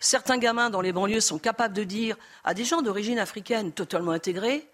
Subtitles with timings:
[0.00, 4.12] Certains gamins dans les banlieues sont capables de dire à des gens d'origine africaine totalement
[4.12, 4.66] intégrés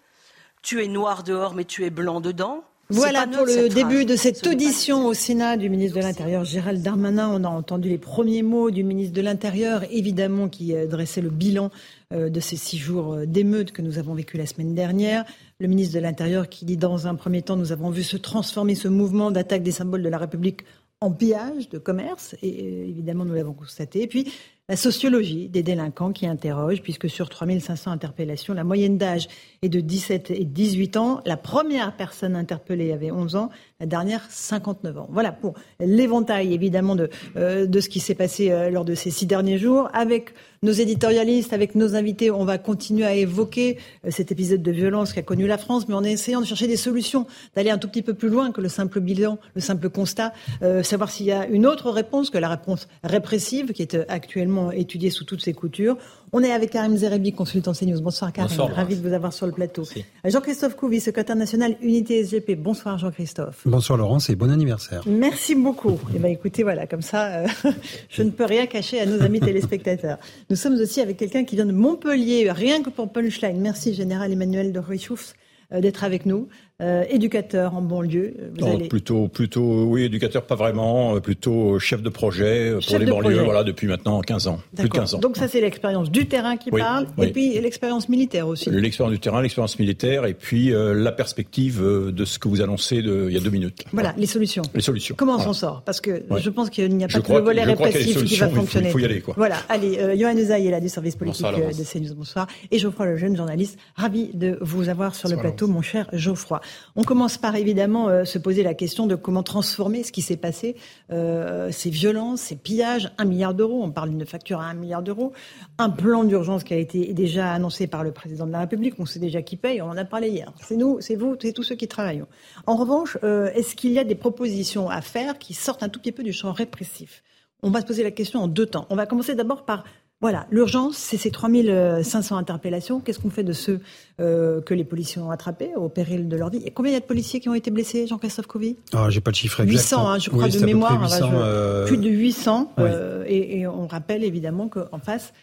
[0.61, 2.63] Tu es noir dehors, mais tu es blanc dedans.
[2.89, 7.29] Voilà pour le début de cette audition au Sénat du ministre de l'Intérieur Gérald Darmanin.
[7.29, 11.29] On a entendu les premiers mots du ministre de l'Intérieur, évidemment, qui euh, dressait le
[11.29, 11.69] bilan
[12.13, 15.25] euh, de ces six jours euh, d'émeute que nous avons vécu la semaine dernière.
[15.59, 18.75] Le ministre de l'Intérieur qui dit dans un premier temps, nous avons vu se transformer
[18.75, 20.61] ce mouvement d'attaque des symboles de la République
[21.01, 24.01] en pillage de commerce, et évidemment nous l'avons constaté.
[24.01, 24.31] Et puis
[24.69, 29.29] la sociologie des délinquants qui interroge, puisque sur 3500 interpellations, la moyenne d'âge
[29.61, 31.21] est de 17 et 18 ans.
[31.25, 35.07] La première personne interpellée avait 11 ans, la dernière 59 ans.
[35.09, 39.09] Voilà pour l'éventail évidemment de, euh, de ce qui s'est passé euh, lors de ces
[39.09, 39.89] six derniers jours.
[39.93, 44.71] Avec nos éditorialistes, avec nos invités, on va continuer à évoquer euh, cet épisode de
[44.71, 47.87] violence qu'a connu la France, mais en essayant de chercher des solutions, d'aller un tout
[47.87, 51.31] petit peu plus loin que le simple bilan, le simple constat, euh, savoir s'il y
[51.31, 55.41] a une autre réponse que la réponse répressive qui est euh, actuellement étudiée sous toutes
[55.41, 55.97] ses coutures.
[56.33, 58.01] On est avec Karim Zerebi, consultant CNews.
[58.01, 59.83] Bonsoir Karim, Bonsoir, ravi de vous avoir sur le plateau.
[60.25, 62.55] Jean-Christophe Couvi, secrétaire national Unité SGP.
[62.57, 63.61] Bonsoir Jean-Christophe.
[63.65, 65.03] Bonsoir Laurence et bon anniversaire.
[65.07, 65.97] Merci beaucoup.
[66.13, 67.47] Eh ben, écoutez, voilà, comme ça, euh,
[68.09, 70.17] je ne peux rien cacher à nos amis téléspectateurs.
[70.49, 73.61] Nous sommes aussi avec quelqu'un qui vient de Montpellier, rien que pour Punchline.
[73.61, 75.33] Merci, Général Emmanuel de Ruichouf,
[75.71, 76.49] euh, d'être avec nous.
[76.79, 78.35] Euh, éducateur en banlieue.
[78.53, 82.79] Vous Non, allez- Plutôt, plutôt, oui, éducateur, pas vraiment, euh, plutôt chef de projet euh,
[82.81, 83.43] Chef pour les banlieues, projet.
[83.45, 84.99] voilà, depuis maintenant 15 ans, plus de D'accord.
[84.99, 85.17] 15 ans.
[85.17, 87.25] Donc ça, c'est l'expérience du terrain qui Oui, parle, oui.
[87.25, 88.69] et puis l'expérience militaire aussi.
[88.69, 92.61] L'expérience du terrain, l'expérience militaire, et puis euh, la perspective euh, de ce que vous
[92.61, 93.83] annoncez de, il y a deux minutes.
[93.91, 94.61] Voilà, les solutions.
[94.75, 95.15] Les solutions.
[95.17, 95.53] Comment on Voilà.
[95.53, 95.81] s'en sort?
[95.83, 96.39] Parce que Ouais.
[96.41, 98.35] je pense qu'il n'y a Je pas que crois le volet que- je répressif qui
[98.35, 98.89] va il faut- fonctionner.
[98.89, 99.33] il faut y aller, quoi.
[99.35, 102.45] Voilà, allez, euh, Johan Usaï est là du service politique Bonsoir, euh, de CNews, bonsoir.
[102.69, 106.61] Et Geoffroy Lejeune, journaliste, ravi de vous avoir sur le plateau, mon cher Geoffroy.
[106.95, 110.37] On commence par évidemment euh, se poser la question de comment transformer ce qui s'est
[110.37, 110.75] passé,
[111.11, 115.01] euh, ces violences, ces pillages, un milliard d'euros, on parle d'une facture à un milliard
[115.01, 115.33] d'euros,
[115.77, 119.05] un plan d'urgence qui a été déjà annoncé par le président de la République, on
[119.05, 120.51] sait déjà qui paye, on en a parlé hier.
[120.61, 122.23] C'est nous, c'est vous, c'est tous ceux qui travaillent.
[122.65, 125.99] En revanche, euh, est-ce qu'il y a des propositions à faire qui sortent un tout
[125.99, 127.23] petit peu du champ répressif?
[127.63, 128.85] On va se poser la question en deux temps.
[128.89, 129.83] On va commencer d'abord par
[130.19, 132.99] voilà, l'urgence, c'est ces 3500 interpellations.
[132.99, 133.79] Qu'est-ce qu'on fait de ceux
[134.19, 136.61] euh, que les policiers ont attrapés au péril de leur vie?
[136.65, 139.21] Et combien il y a de policiers qui ont été blessés, Jean-Christophe Covy Ah, j'ai
[139.21, 139.73] pas le chiffre exact.
[139.79, 140.95] 800, hein, je crois, Oui, de mémoire.
[140.97, 142.73] près hein, 800, je- euh, Plus de 800.
[142.77, 142.83] oui.
[142.87, 145.33] euh, et, et on rappelle évidemment qu'en face,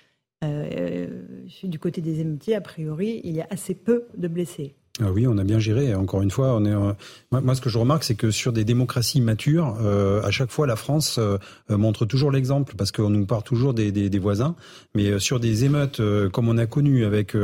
[0.43, 1.07] euh,
[1.63, 4.75] du côté des émeutiers, a priori, il y a assez peu de blessés.
[5.03, 5.93] Ah oui, on a bien géré.
[5.93, 6.73] Encore une fois, on est.
[6.73, 6.93] euh,
[7.33, 10.69] moi, ce que je remarque, c'est que sur des démocraties matures, euh, à chaque fois,
[10.69, 11.37] la France euh,
[11.69, 14.55] montre toujours l'exemple parce qu'on nous parle toujours des, voisins.
[14.95, 16.01] Mais sur des émeutes
[16.33, 17.37] comme on a connu, avec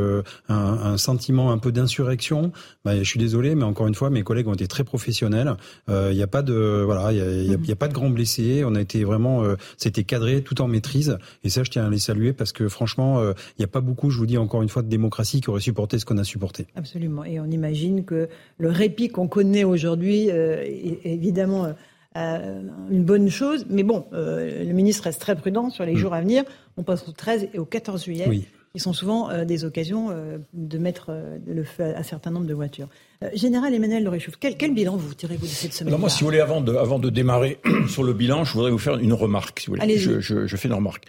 [0.48, 2.52] un, sentiment un peu d'insurrection,
[2.84, 5.56] bah, je suis désolé, mais encore une fois, mes collègues ont été très professionnels.
[5.88, 8.62] Il n'y a pas de voilà, il y a, pas de grands blessés.
[8.64, 9.42] On a été vraiment,
[9.76, 11.18] c'était cadré, tout en maîtrise.
[11.42, 14.10] Et ça, je tiens à les saluer parce que franchement, il n'y a pas beaucoup,
[14.10, 16.68] je vous dis encore une fois, de démocratie qui aurait supporté ce qu'on a supporté.
[16.76, 17.24] Absolument.
[17.40, 18.28] On imagine que
[18.58, 21.74] le répit qu'on connaît aujourd'hui euh, est évidemment
[22.16, 23.66] euh, une bonne chose.
[23.68, 26.44] Mais bon, euh, le ministre reste très prudent sur les jours à venir.
[26.76, 28.26] On passe au 13 et au 14 juillet.
[28.28, 28.46] Oui.
[28.72, 30.14] qui sont souvent des occasions
[30.52, 31.10] de mettre
[31.44, 32.88] le feu à un certain nombre de voitures.
[33.34, 36.20] Général Emmanuel de Réchouf, quel, quel bilan vous tirez-vous de cette semaine Alors moi, si
[36.20, 37.58] vous voulez, avant de, avant de démarrer
[37.88, 39.58] sur le bilan, je voudrais vous faire une remarque.
[39.58, 39.82] Si vous voulez.
[39.82, 39.98] Allez-y.
[39.98, 41.04] Je, je, je fais une remarque.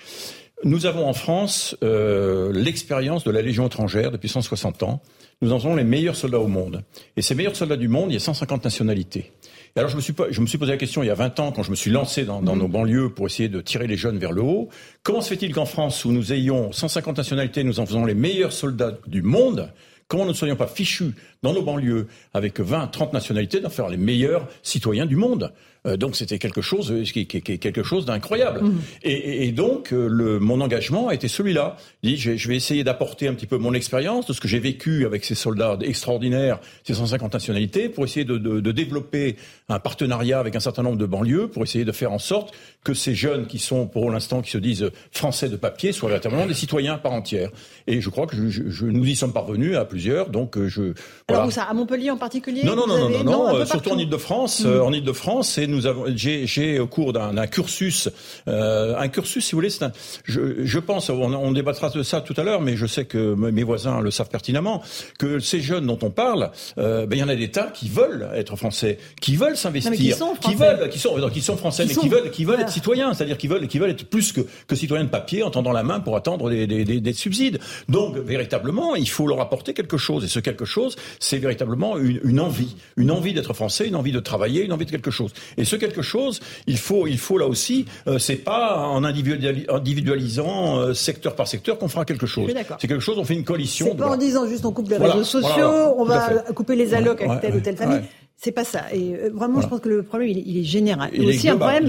[0.64, 5.02] Nous avons en France euh, l'expérience de la Légion étrangère depuis 160 ans.
[5.42, 6.84] Nous en avons les meilleurs soldats au monde.
[7.18, 9.32] Et ces meilleurs soldats du monde, il y a 150 nationalités.
[9.76, 11.16] Et alors je me suis pas, je me suis posé la question il y a
[11.16, 13.88] 20 ans quand je me suis lancé dans, dans nos banlieues pour essayer de tirer
[13.88, 14.70] les jeunes vers le haut.
[15.02, 18.54] Comment se fait-il qu'en France, où nous ayons 150 nationalités, nous en faisons les meilleurs
[18.54, 19.72] soldats du monde,
[20.08, 23.90] comment nous ne soyons pas fichus dans nos banlieues avec 20, 30 nationalités d'en faire
[23.90, 25.54] les meilleurs citoyens du monde?
[25.98, 28.62] Donc c'était quelque chose, euh, quelque chose d'incroyable.
[29.04, 31.76] Et, et- et donc euh, le, mon engagement a été celui-là.
[32.04, 35.26] Je vais essayer d'apporter un petit peu mon expérience de ce que j'ai vécu avec
[35.26, 39.38] ces soldats extraordinaires, ces 150 nationalités, pour essayer de, de- de développer
[39.70, 42.94] un partenariat avec un certain nombre de banlieues, pour essayer de faire en sorte que
[42.94, 46.54] ces jeunes qui sont pour l'instant qui se disent français de papier soient véritablement des
[46.54, 47.50] citoyens à part entière.
[47.88, 50.30] Et je crois que je, je- je- nous y sommes parvenus à plusieurs.
[50.30, 50.94] Donc euh, je
[51.28, 53.90] Alors où ça À Montpellier en particulier Non, non, non, non, avez- non, euh, surtout
[53.90, 53.90] partout.
[53.92, 54.68] en Ile-de-France, Mm.
[54.68, 58.10] euh, en Ile-de-France, et nous avons, j'ai au cours d'un cursus,
[58.48, 59.92] euh, un cursus, si vous voulez, un,
[60.26, 63.34] je, je, pense, on, on, débattra de ça tout à l'heure, mais je sais que
[63.36, 64.84] mes voisins le savent pertinemment,
[65.18, 67.90] que ces jeunes dont on parle, euh, ben, il y en a des tas qui
[67.90, 71.96] veulent être français, qui veulent s'investir, qui, qui, veulent, qui sont, qui sont français, mais
[71.96, 74.76] qui veulent, qui veulent être citoyens, c'est-à-dire qui veulent, qui veulent être plus que, que
[74.76, 77.60] citoyens de papier, en tendant la main pour attendre des, des, des, des subsides.
[77.90, 82.20] Donc, véritablement, il faut leur apporter quelque chose, et ce quelque chose, c'est véritablement une,
[82.24, 85.32] une envie, une envie d'être français, une envie de travailler, une envie de quelque chose.
[85.58, 90.80] Et ce quelque chose, il faut, il faut là aussi, euh, c'est pas en individualisant
[90.80, 92.52] euh, secteur par secteur qu'on fera quelque chose.
[92.80, 93.88] C'est quelque chose, on fait une coalition.
[93.90, 97.22] C'est pas en disant juste on coupe les réseaux sociaux, on va couper les allocs
[97.22, 98.02] avec telle ou telle famille.
[98.44, 98.86] C'est pas ça.
[98.92, 101.12] Et euh, vraiment, je pense que le problème, il est, général.
[101.14, 101.86] Il aussi un problème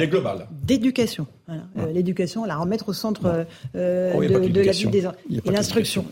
[0.50, 1.26] d'éducation.
[1.94, 6.04] L'éducation, la remettre au centre euh, oh, de, la vie des et l'instruction.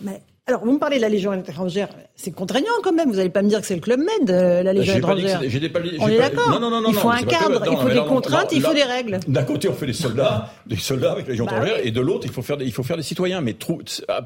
[0.46, 1.90] Alors, vous me parlez de la Légion étrangère,
[2.22, 3.08] c'est contraignant quand même.
[3.08, 5.40] Vous n'allez pas me dire que c'est le Club Med, euh, la Légion étrangère.
[5.40, 6.60] on est d'accord.
[6.88, 9.20] Il faut un cadre, il faut des contraintes, il faut des règles.
[9.26, 12.00] D'un côté, on fait des soldats, des soldats avec la Légion bah étrangère, et de
[12.00, 13.40] l'autre, il faut faire des, il faut faire des citoyens.
[13.40, 13.56] Mais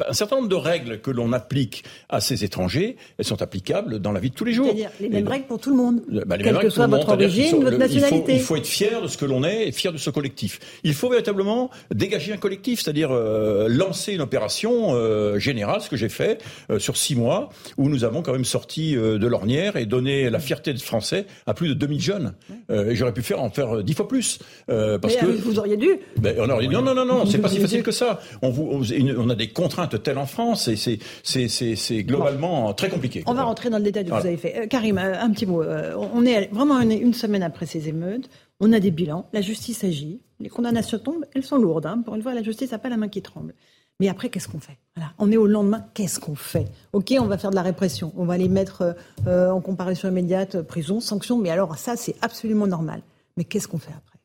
[0.08, 4.12] un certain nombre de règles que l'on applique à ces étrangers, elles sont applicables dans
[4.12, 4.67] la vie de tous les jours.
[4.67, 7.79] C'est-à-dire les mêmes règles pour tout le monde, bah, quelle que soit votre origine, votre
[7.79, 8.35] nationalité.
[8.35, 10.58] Il faut, être fier de ce que l'on est et fier de ce collectif.
[10.82, 15.96] Il faut véritablement dégager un collectif, c'est-à-dire euh, lancer une opération euh, générale, ce que
[15.96, 16.43] j'ai fait
[16.79, 17.50] sur six mois,
[17.84, 21.26] où nous avons quand même sorti euh, de l'ornière et donné la fierté de Français
[21.44, 22.34] à plus de 2000 jeunes.
[22.70, 24.38] Euh, et j'aurais pu faire en faire dix fois plus.
[24.70, 25.90] Euh, parce que vous auriez dû.
[26.19, 28.20] Ben, on aurait dit non, non, non, non, c'est pas si facile que ça.
[28.40, 28.82] On, vous,
[29.19, 33.22] on a des contraintes telles en France et c'est globalement très compliqué.
[33.26, 34.66] On va rentrer dans le détail de ce que vous avez fait.
[34.69, 35.62] Karim, un petit mot.
[35.62, 38.31] on est vraiment une semaine après ces émeutes.
[38.60, 39.28] On a des bilans.
[39.34, 40.22] La justice agit.
[40.40, 41.26] Les condamnations tombent.
[41.34, 41.86] Elles sont lourdes.
[41.86, 42.02] Hein.
[42.02, 43.54] Pour une fois, la justice n'a pas la main qui tremble.
[44.00, 44.79] Mais après, qu'est-ce qu'on fait?
[45.19, 46.67] On est au lendemain, qu'est-ce qu'on fait?
[46.93, 48.96] Ok, on va faire de la répression, on va les mettre
[49.26, 53.02] euh, en comparution immédiate, prison, sanction, mais alors ça, c'est absolument normal.
[53.37, 54.19] Mais qu'est-ce qu'on fait après?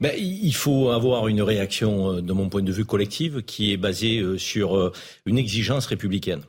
[0.00, 3.76] Ben, il faut avoir une réaction, euh, de mon point de vue, collective, qui est
[3.76, 4.92] basée euh, sur
[5.24, 6.42] une exigence républicaine.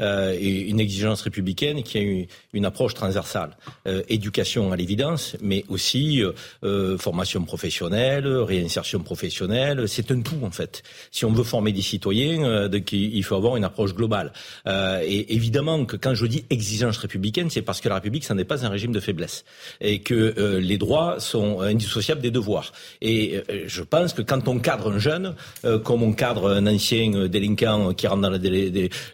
[0.00, 3.56] Euh, une exigence républicaine qui a une, une approche transversale.
[3.86, 6.22] Euh, éducation à l'évidence, mais aussi
[6.64, 9.88] euh, formation professionnelle, réinsertion professionnelle.
[9.88, 10.82] C'est un tout en fait.
[11.10, 14.32] Si on veut former des citoyens, il faut avoir une approche globale.
[14.66, 18.44] et évidemment que quand je dis exigence républicaine, c'est parce que la République, ça n'est
[18.44, 19.44] pas un régime de faiblesse
[19.80, 22.72] et que les droits sont indissociables des devoirs.
[23.00, 25.34] Et je pense que quand on cadre un jeune,
[25.84, 28.30] comme on cadre un ancien délinquant qui rentre dans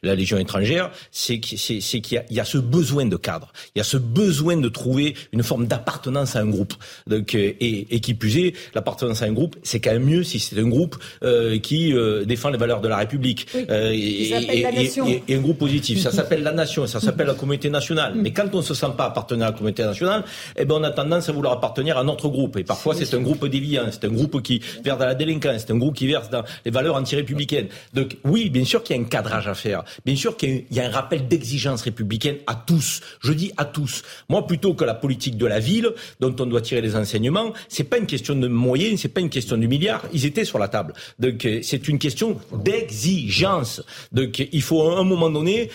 [0.03, 0.76] la Légion étrangère,
[1.11, 5.15] c'est qu'il y, a ce besoin de cadre, il y a ce besoin de trouver
[5.33, 6.75] une forme d'appartenance à un groupe.
[7.07, 10.39] Donc, euh, et, qui plus est, l'appartenance à un groupe, c'est quand même mieux si
[10.39, 14.33] c'est un groupe euh, qui euh, défend les valeurs de la République et,
[15.29, 16.01] un groupe positif.
[16.01, 18.15] Ça s'appelle la nation, ça s'appelle la communauté nationale.
[18.17, 20.25] Mais quand on ne se sent pas appartenir à la communauté nationale,
[20.57, 22.57] eh ben on a tendance à vouloir appartenir à notre groupe.
[22.57, 25.73] Et parfois, c'est un groupe déviant, c'est un groupe qui verse dans la délinquance, c'est
[25.73, 27.69] un groupe qui verse dans les valeurs anti-républicaines.
[27.95, 29.85] Donc oui, bien sûr qu'il y a un cadrage à faire.
[30.05, 33.01] Bien sûr qu'il y a y a un rappel d'exigence républicaine à tous.
[33.21, 34.03] Je dis à tous.
[34.29, 35.91] Moi, plutôt que la politique de la ville,
[36.21, 39.31] dont on doit tirer les enseignements, c'est pas une question de moyens, c'est pas une
[39.31, 40.03] question du milliard.
[40.13, 40.95] Ils étaient sur la table.
[41.19, 43.83] Donc, euh, c'est une question d'exigence.
[44.13, 45.71] Donc, il faut à un moment donné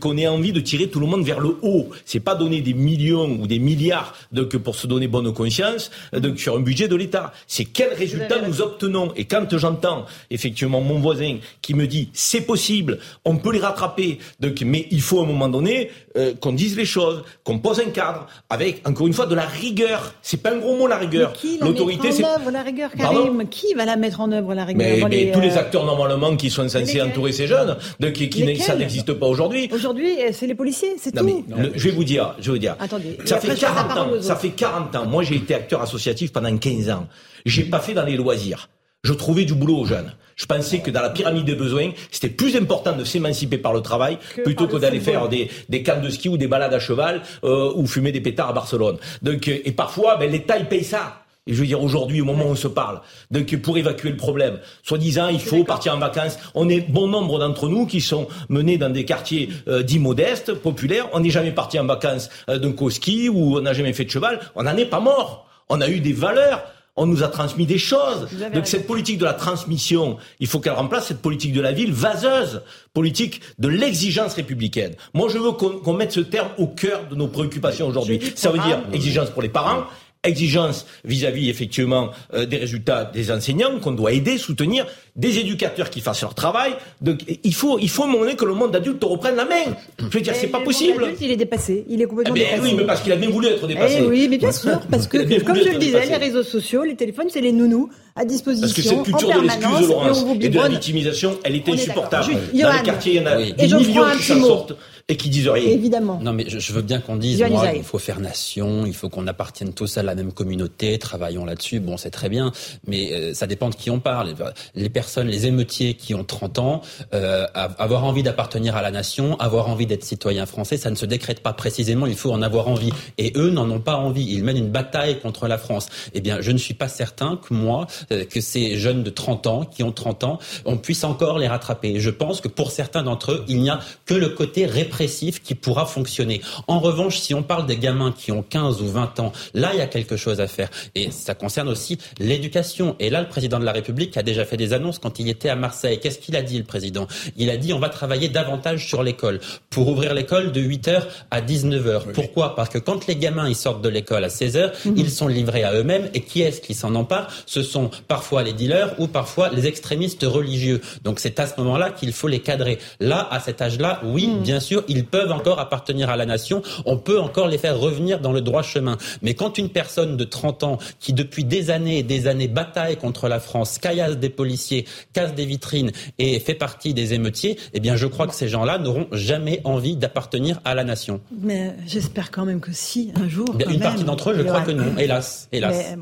[0.00, 1.90] qu'on ait envie de tirer tout le monde vers le haut.
[2.04, 6.38] C'est pas donner des millions ou des milliards donc pour se donner bonne conscience donc
[6.38, 7.32] sur un budget de l'État.
[7.46, 9.12] C'est quel résultat nous obtenons.
[9.16, 14.18] Et quand j'entends effectivement mon voisin qui me dit c'est possible, on peut les rattraper,
[14.38, 17.80] donc, mais il faut à un moment donné euh, qu'on dise les choses, qu'on pose
[17.80, 20.14] un cadre avec, encore une fois, de la rigueur.
[20.22, 21.32] C'est pas un gros mot la rigueur.
[21.60, 22.24] L'autorité, c'est.
[22.24, 23.48] œuvre la rigueur, Karim?
[23.48, 25.08] Qui va la mettre en œuvre la rigueur?
[25.08, 28.56] Mais, tous les euh, acteurs normalement qui sont censés entourer ces jeunes, de, qui, qui
[28.58, 29.68] ça n'existe pas aujourd'hui.
[29.72, 31.44] Aujourd'hui, euh, c'est les policiers, c'est tout.
[31.74, 32.76] je vais vous dire, je vais vous dire.
[32.78, 33.18] Attendez.
[33.24, 34.08] Ça fait 40 ans.
[34.20, 35.06] Ça fait 40 ans.
[35.06, 37.06] Moi, j'ai été acteur associatif pendant 15 ans.
[37.46, 38.68] J'ai pas fait dans les loisirs.
[39.02, 40.12] Je trouvais du boulot aux jeunes.
[40.36, 43.80] Je pensais que dans la pyramide des besoins, c'était plus important de s'émanciper par le
[43.82, 47.22] travail plutôt que d'aller faire des, des camps de ski ou des balades à cheval
[47.44, 48.96] euh, ou fumer des pétards à Barcelone.
[49.22, 51.24] Donc, euh, et parfois, ben, l'État, il paye ça.
[51.46, 54.16] Et je veux dire, aujourd'hui, au moment où on se parle, donc pour évacuer le
[54.16, 56.38] problème, soi-disant, il faut partir en vacances.
[56.54, 60.54] On est bon nombre d'entre nous qui sont menés dans des quartiers euh, dits modestes,
[60.54, 61.08] populaires.
[61.12, 64.10] On n'est jamais parti en vacances euh, d'un ski ou on n'a jamais fait de
[64.10, 64.40] cheval.
[64.54, 65.48] On n'en est pas mort.
[65.68, 66.62] On a eu des valeurs
[66.96, 68.28] on nous a transmis des choses.
[68.52, 71.92] Donc cette politique de la transmission, il faut qu'elle remplace cette politique de la ville
[71.92, 74.94] vaseuse, politique de l'exigence républicaine.
[75.14, 78.20] Moi, je veux qu'on mette ce terme au cœur de nos préoccupations aujourd'hui.
[78.34, 79.84] Ça veut dire exigence pour les parents,
[80.22, 84.86] exigence vis-à-vis effectivement euh, des résultats des enseignants qu'on doit aider, soutenir,
[85.16, 86.72] des éducateurs qui fassent leur travail.
[87.00, 89.74] Donc, il faut, il faut moment que le monde adulte reprenne la main.
[89.98, 91.04] Je veux dire, c'est pas possible.
[91.04, 91.84] Adulte, il est dépassé.
[91.88, 92.70] Il est complètement eh bien, dépassé.
[92.70, 93.98] Oui, mais parce qu'il a bien voulu être dépassé.
[94.00, 96.96] Eh oui, mais bien sûr, parce que, comme je le disais, les réseaux sociaux, les
[96.96, 98.68] téléphones, c'est les nounous à disposition.
[98.68, 102.34] Parce que cette culture de l'excuse, Laurence, et, de la victimisation, elle est insupportable.
[102.52, 104.76] Dans les quartiers, il y en a des millions qui s'en sortent
[105.10, 105.68] et qui disent rien.
[105.68, 106.20] Évidemment.
[106.22, 109.26] Non, mais je, veux bien qu'on dise, moi, il faut faire nation, il faut qu'on
[109.26, 111.80] appartienne tous à la même communauté, travaillons là-dessus.
[111.80, 112.52] Bon, c'est très bien,
[112.86, 114.34] mais euh, ça dépend de qui on parle.
[114.76, 119.36] Les personnes, les émeutiers qui ont 30 ans, euh, avoir envie d'appartenir à la nation,
[119.40, 122.06] avoir envie d'être citoyen français, ça ne se décrète pas précisément.
[122.06, 122.92] Il faut en avoir envie.
[123.18, 124.26] Et eux n'en ont pas envie.
[124.30, 125.88] Ils mènent une bataille contre la France.
[126.14, 129.48] Eh bien, je ne suis pas certain que moi, euh, que ces jeunes de 30
[129.48, 131.98] ans, qui ont 30 ans, on puisse encore les rattraper.
[131.98, 135.54] Je pense que pour certains d'entre eux, il n'y a que le côté répressif qui
[135.54, 136.40] pourra fonctionner.
[136.66, 139.78] En revanche, si on parle des gamins qui ont 15 ou 20 ans, là, il
[139.78, 140.70] y a quelque chose à faire.
[140.94, 142.96] Et ça concerne aussi l'éducation.
[142.98, 145.48] Et là, le président de la République a déjà fait des annonces quand il était
[145.48, 146.00] à Marseille.
[146.00, 147.06] Qu'est-ce qu'il a dit, le président?
[147.36, 149.40] Il a dit on va travailler davantage sur l'école
[149.70, 152.12] pour ouvrir l'école de 8h à 19h.
[152.12, 152.54] Pourquoi?
[152.54, 154.94] Parce que quand les gamins ils sortent de l'école à 16h, mhm.
[154.96, 156.08] ils sont livrés à eux-mêmes.
[156.14, 157.28] Et qui est-ce qui s'en empare?
[157.46, 160.80] Ce sont parfois les dealers ou parfois les extrémistes religieux.
[161.04, 162.78] Donc c'est à ce moment-là qu'il faut les cadrer.
[163.00, 164.42] Là, à cet âge-là, oui, mhm.
[164.42, 168.20] bien sûr, ils peuvent encore appartenir à la nation, on peut encore les faire revenir
[168.20, 168.98] dans le droit chemin.
[169.22, 172.96] Mais quand une personne de 30 ans qui depuis des années et des années bataille
[172.96, 177.80] contre la France, caillasse des policiers, casse des vitrines et fait partie des émeutiers, eh
[177.80, 181.20] bien je crois que ces gens-là n'auront jamais envie d'appartenir à la nation.
[181.40, 183.56] Mais j'espère quand même que si, un jour.
[183.70, 185.48] une partie d'entre eux, je crois que non, hélas.
[185.52, 185.94] hélas.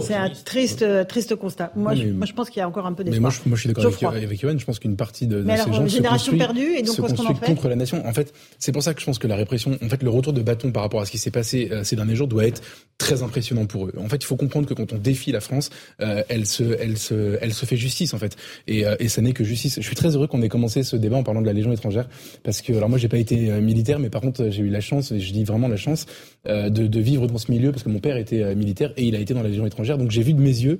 [0.00, 1.70] C'est un triste, triste constat.
[1.76, 3.20] Moi, je, moi, je pense qu'il y a encore un peu d'espoir.
[3.20, 4.58] Mais moi, je, moi, je suis d'accord avec, avec Yoann.
[4.58, 7.68] Je pense qu'une partie de, de ces gens génération perdue et donc se construit contre
[7.68, 8.04] la nation.
[8.06, 10.32] En fait, c'est pour ça que je pense que la répression, en fait, le retour
[10.32, 12.62] de bâton par rapport à ce qui s'est passé euh, ces derniers jours doit être
[12.96, 13.92] très impressionnant pour eux.
[13.98, 16.96] En fait, il faut comprendre que quand on défie la France, euh, elle se, elle
[16.96, 18.36] se, elle se fait justice en fait.
[18.68, 19.76] Et, euh, et ça n'est que justice.
[19.76, 22.08] Je suis très heureux qu'on ait commencé ce débat en parlant de la Légion étrangère,
[22.42, 25.10] parce que alors moi j'ai pas été militaire, mais par contre j'ai eu la chance,
[25.10, 26.06] et je dis vraiment la chance,
[26.46, 29.18] de, de, vivre dans ce milieu parce que mon père était militaire et il a
[29.18, 29.96] été dans la Légion étrangère.
[29.96, 30.78] Donc j'ai vu de mes yeux,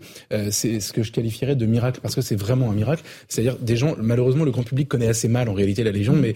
[0.50, 3.02] c'est ce que je qualifierais de miracle parce que c'est vraiment un miracle.
[3.28, 6.34] C'est-à-dire des gens, malheureusement le grand public connaît assez mal en réalité la Légion, mais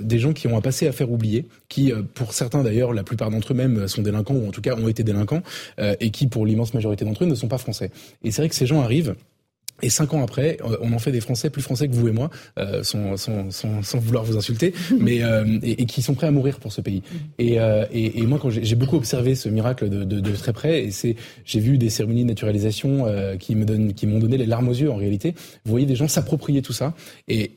[0.00, 3.02] des gens qui ont un passé à faire oublier, qui, euh, pour certains d'ailleurs, la
[3.02, 5.42] plupart d'entre eux même euh, sont délinquants ou en tout cas ont été délinquants,
[5.78, 7.90] euh, et qui, pour l'immense majorité d'entre eux, ne sont pas français.
[8.24, 9.14] Et c'est vrai que ces gens arrivent
[9.82, 12.12] et cinq ans après, euh, on en fait des Français plus français que vous et
[12.12, 16.14] moi, euh, sans, sans, sans, sans, vouloir vous insulter, mais euh, et, et, qui sont
[16.14, 17.02] prêts à mourir pour ce pays.
[17.38, 20.52] Et, euh, et, et moi, quand j'ai beaucoup observé ce miracle de, de, de très
[20.52, 24.18] près, et c'est, j'ai vu des cérémonies de naturalisation euh, qui me donnent, qui m'ont
[24.18, 24.90] donné les larmes aux yeux.
[24.90, 25.34] En réalité,
[25.64, 26.94] vous voyez des gens s'approprier tout ça,
[27.28, 27.52] et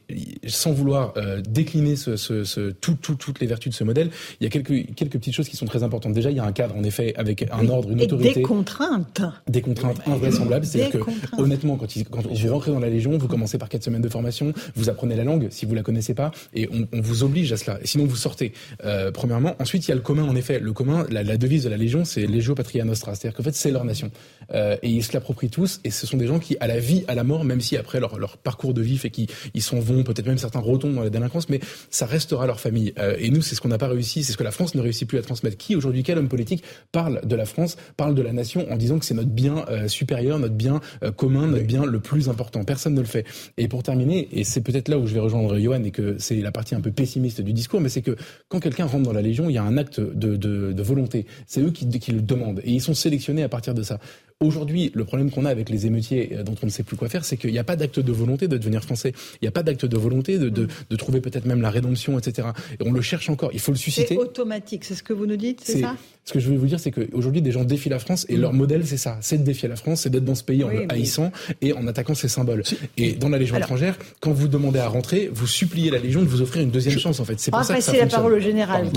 [0.47, 1.13] sans vouloir
[1.47, 4.49] décliner ce, ce, ce tout, tout, toutes les vertus de ce modèle, il y a
[4.49, 6.13] quelques quelques petites choses qui sont très importantes.
[6.13, 9.21] Déjà, il y a un cadre, en effet, avec un ordre, une autorité, des contraintes,
[9.47, 10.65] des contraintes invraisemblables.
[10.65, 13.69] C'est-à-dire que honnêtement, quand ils quand je vais rentrer dans la Légion, vous commencez par
[13.69, 16.87] quatre semaines de formation, vous apprenez la langue si vous la connaissez pas, et on,
[16.91, 17.79] on vous oblige à cela.
[17.81, 18.53] Et sinon, vous sortez.
[18.83, 19.55] Euh, premièrement.
[19.59, 20.59] Ensuite, il y a le commun, en effet.
[20.59, 23.15] Le commun, la, la devise de la Légion, c'est Legio Patria Nostra.
[23.15, 24.11] C'est-à-dire qu'en fait, c'est leur nation.
[24.53, 27.03] Euh, et ils se l'approprient tous, et ce sont des gens qui, à la vie,
[27.07, 29.79] à la mort, même si après leur, leur parcours de vie fait qu'ils ils s'en
[29.79, 32.93] vont, peut-être même certains retombent dans la délinquance, mais ça restera leur famille.
[32.99, 34.81] Euh, et nous, c'est ce qu'on n'a pas réussi, c'est ce que la France ne
[34.81, 35.57] réussit plus à transmettre.
[35.57, 38.99] Qui aujourd'hui, quel homme politique parle de la France, parle de la nation en disant
[38.99, 40.81] que c'est notre bien supérieur, notre bien
[41.15, 42.63] commun, notre bien le plus important.
[42.63, 43.25] Personne ne le fait.
[43.57, 46.35] Et pour terminer, et c'est peut-être là où je vais rejoindre Johan et que c'est
[46.41, 48.15] la partie un peu pessimiste du discours, mais c'est que
[48.49, 51.25] quand quelqu'un rentre dans la Légion, il y a un acte de, de, de volonté.
[51.47, 53.99] C'est eux qui, qui le demandent et ils sont sélectionnés à partir de ça.
[54.41, 57.07] Aujourd'hui, le problème qu'on a avec les émeutiers euh, dont on ne sait plus quoi
[57.07, 59.13] faire, c'est qu'il n'y a pas d'acte de volonté de devenir français.
[59.35, 62.19] Il n'y a pas d'acte de volonté de, de, de trouver peut-être même la rédemption,
[62.19, 62.49] etc.
[62.77, 63.51] Et on le cherche encore.
[63.53, 64.15] Il faut le susciter.
[64.15, 65.95] C'est automatique, c'est ce que vous nous dites, c'est ça?
[66.25, 68.51] Ce que je veux vous dire, c'est qu'aujourd'hui, des gens défient la France et leur
[68.51, 69.17] modèle, c'est ça.
[69.21, 71.84] C'est de défier la France, c'est d'être dans ce pays en le haïssant et en
[71.87, 72.63] attaquant ses symboles.
[72.97, 76.27] Et dans la Légion étrangère, quand vous demandez à rentrer, vous suppliez la Légion de
[76.27, 77.39] vous offrir une deuxième chance, en fait.
[77.39, 78.89] C'est pour ça que ça la parole au général.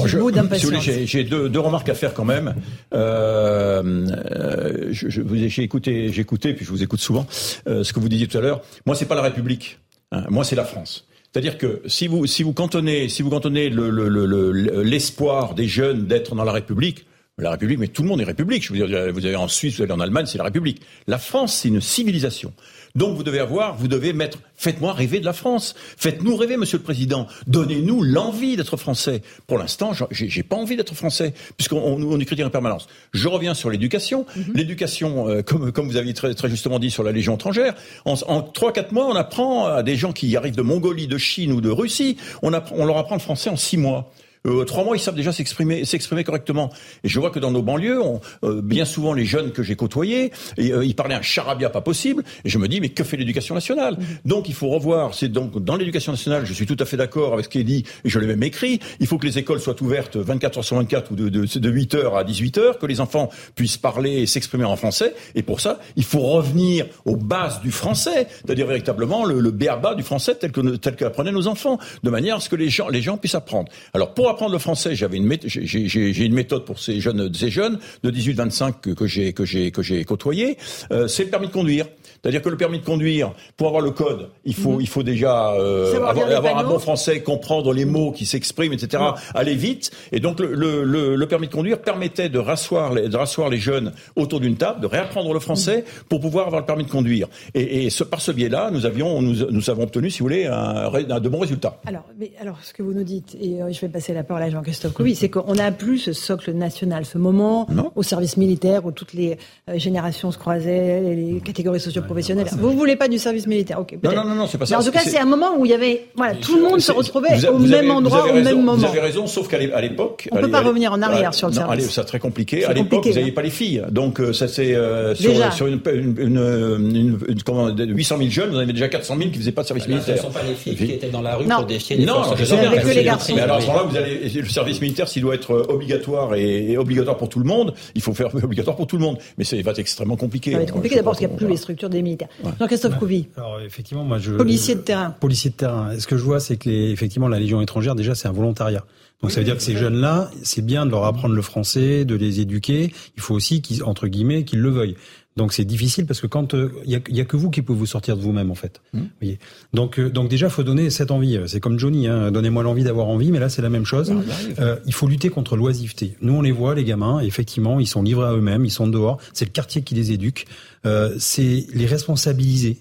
[1.04, 2.54] J'ai deux, deux, remarques à faire quand même.
[2.94, 7.26] Euh, euh, je, je, j'ai écouté, j'ai écouté, puis je vous écoute souvent,
[7.68, 8.62] euh, ce que vous disiez tout à l'heure.
[8.86, 9.78] Moi, c'est pas la République.
[10.12, 10.24] Hein.
[10.28, 11.06] Moi, c'est la France.
[11.32, 16.06] C'est-à-dire que si vous si vous cantonnez si vous cantonnez l'espoir le, le, des jeunes
[16.06, 17.04] d'être dans la République,
[17.38, 18.64] la République, mais tout le monde est République.
[18.64, 20.82] Je veux dire, vous allez en Suisse, vous allez en Allemagne, c'est la République.
[21.06, 22.52] La France, c'est une civilisation.
[22.94, 25.74] Donc vous devez avoir, vous devez mettre, faites-moi rêver de la France.
[25.96, 27.26] Faites-nous rêver, Monsieur le Président.
[27.46, 29.22] Donnez-nous l'envie d'être français.
[29.46, 32.88] Pour l'instant, j'ai pas envie d'être français, puisqu'on on, écrit en permanence.
[33.12, 34.24] Je reviens sur l'éducation.
[34.36, 34.54] Mm-hmm.
[34.54, 38.14] L'éducation, euh, comme, comme vous aviez très, très justement dit sur la Légion étrangère, en,
[38.26, 41.60] en 3-4 mois, on apprend à des gens qui arrivent de Mongolie, de Chine ou
[41.60, 44.12] de Russie, on, apprend, on leur apprend le français en 6 mois.
[44.46, 46.70] Euh, trois mois, ils savent déjà s'exprimer, s'exprimer correctement.
[47.04, 49.76] Et je vois que dans nos banlieues, on, euh, bien souvent les jeunes que j'ai
[49.76, 52.24] côtoyés, et, euh, ils parlaient un charabia pas possible.
[52.44, 53.94] Et je me dis, mais que fait l'éducation nationale?
[53.98, 54.28] Mmh.
[54.28, 55.14] Donc il faut revoir.
[55.14, 57.64] C'est donc dans l'éducation nationale, je suis tout à fait d'accord avec ce qui est
[57.64, 58.80] dit, et je l'ai même écrit.
[59.00, 61.70] Il faut que les écoles soient ouvertes 24 heures sur 24 ou de, de, de
[61.70, 65.14] 8 heures à 18 heures, que les enfants puissent parler et s'exprimer en français.
[65.34, 69.94] Et pour ça, il faut revenir aux bases du français, c'est-à-dire véritablement le, le béaba
[69.94, 72.88] du français tel que tel qu'apprenaient nos enfants, de manière à ce que les gens
[72.88, 73.70] les gens puissent apprendre.
[73.94, 77.78] Alors pour apprendre le français, j'avais une j'ai une méthode pour ces jeunes ces jeunes
[78.02, 79.44] de 18-25 que, j'ai que
[79.82, 80.56] j'ai que.
[80.90, 81.86] Euh, c'est le permis de conduire.
[82.22, 84.80] C'est-à-dire que le permis de conduire, pour avoir le code, il faut, mhm.
[84.80, 89.02] il faut déjà euh, avoir, un bon français, comprendre les mots qui s'expriment, etc.,
[89.34, 89.90] aller vite.
[90.12, 93.58] Et donc le, le, le, permis de conduire permettait de rasseoir les, de rasseoir les
[93.58, 96.04] jeunes autour d'une table, de réapprendre le français mhm.
[96.08, 97.28] pour pouvoir avoir le permis de conduire.
[97.54, 100.46] Et, et ce, par ce biais-là, nous avions, nous, nous avons obtenu, si vous voulez,
[100.46, 101.80] un, un, de bons résultats.
[101.86, 104.42] Alors, mais, alors, ce que vous nous dites, et euh, je vais passer la parole
[104.42, 108.84] à Jean-Christophe Couvi, c'est qu'on n'a plus ce socle national, ce moment au service militaire
[108.86, 112.48] où toutes les euh, générations se croisaient, les catégories socio-professionnelles.
[112.58, 113.98] Vous voulez pas du service militaire, ok.
[114.02, 114.78] Non, non, non, non c'est pas ça.
[114.78, 116.92] en tout cas, c'est un moment où il y avait, voilà, tout le monde se
[116.92, 118.76] retrouvait au même endroit, au même moment.
[118.76, 120.28] Vous avez raison, sauf qu'à l'époque.
[120.32, 121.90] On ne peut pas revenir en arrière sur le service.
[121.90, 122.64] C'est très compliqué.
[122.64, 123.34] À l'époque, vous n'aviez hein.
[123.34, 123.82] pas les filles.
[123.90, 125.80] Donc, euh, ça c'est euh, sur, une,
[126.18, 129.88] une, 800 000 jeunes, vous en avez déjà 400 000 qui faisaient pas de service
[129.88, 130.16] militaire.
[130.16, 132.22] Ce ne sont pas les filles qui étaient dans la rue pour défier les Non,
[132.36, 132.70] je sais bien.
[132.70, 133.34] que les garçons.
[133.34, 136.76] Mais alors, à ce moment-là, vous allez, le service militaire, s'il doit être obligatoire et
[136.76, 139.18] obligatoire pour tout le monde, il faut faire obligatoire pour tout le monde.
[139.36, 140.52] Mais ça va être extrêmement compliqué.
[140.52, 142.28] Ça va être compliqué d'abord parce qu'il n'y a plus les structures des militaires.
[142.58, 143.28] Jean-Christophe Couvi.
[143.36, 145.10] Alors effectivement, moi je policier de terrain.
[145.10, 145.98] Policier de terrain.
[145.98, 148.84] Ce que je vois, c'est que les, effectivement la Légion étrangère déjà c'est un volontariat.
[149.20, 152.14] Donc ça veut dire que ces jeunes-là, c'est bien de leur apprendre le français, de
[152.14, 152.92] les éduquer.
[153.16, 154.96] Il faut aussi qu'ils entre guillemets qu'ils le veuillent.
[155.38, 157.62] Donc c'est difficile parce que quand il euh, y, a, y, a, que vous qui
[157.62, 158.82] pouvez vous sortir de vous-même en fait.
[158.92, 159.00] Mmh.
[159.20, 159.38] Voyez
[159.72, 161.38] donc euh, donc déjà faut donner cette envie.
[161.46, 164.10] C'est comme Johnny, hein, donnez-moi l'envie d'avoir envie, mais là c'est la même chose.
[164.10, 164.24] Mmh.
[164.58, 166.16] Euh, il faut lutter contre l'oisiveté.
[166.20, 169.18] Nous on les voit les gamins, effectivement ils sont livrés à eux-mêmes, ils sont dehors.
[169.32, 170.46] C'est le quartier qui les éduque.
[170.86, 172.78] Euh, c'est les responsabiliser.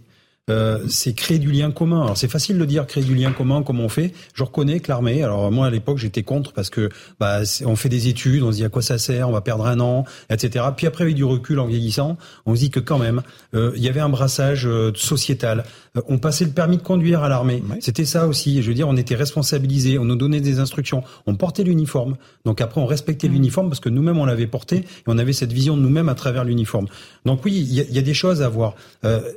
[0.49, 2.03] Euh, c'est créer du lien commun.
[2.03, 4.13] Alors c'est facile de dire créer du lien commun, comme on fait.
[4.33, 5.21] Je reconnais que l'armée.
[5.21, 6.89] Alors moi à l'époque j'étais contre parce que
[7.19, 9.65] bah on fait des études, on se dit à quoi ça sert, on va perdre
[9.65, 10.65] un an, etc.
[10.75, 13.23] Puis après avec du recul en vieillissant, on se dit que quand même
[13.55, 15.65] euh, il y avait un brassage euh, sociétal.
[15.97, 17.61] Euh, on passait le permis de conduire à l'armée.
[17.81, 18.61] C'était ça aussi.
[18.61, 22.15] Je veux dire, on était responsabilisés, on nous donnait des instructions, on portait l'uniforme.
[22.45, 23.33] Donc après on respectait mmh.
[23.33, 26.15] l'uniforme parce que nous-mêmes on l'avait porté et on avait cette vision de nous-mêmes à
[26.15, 26.88] travers l'uniforme.
[27.25, 28.75] Donc oui, il y, y, a des choses à voir.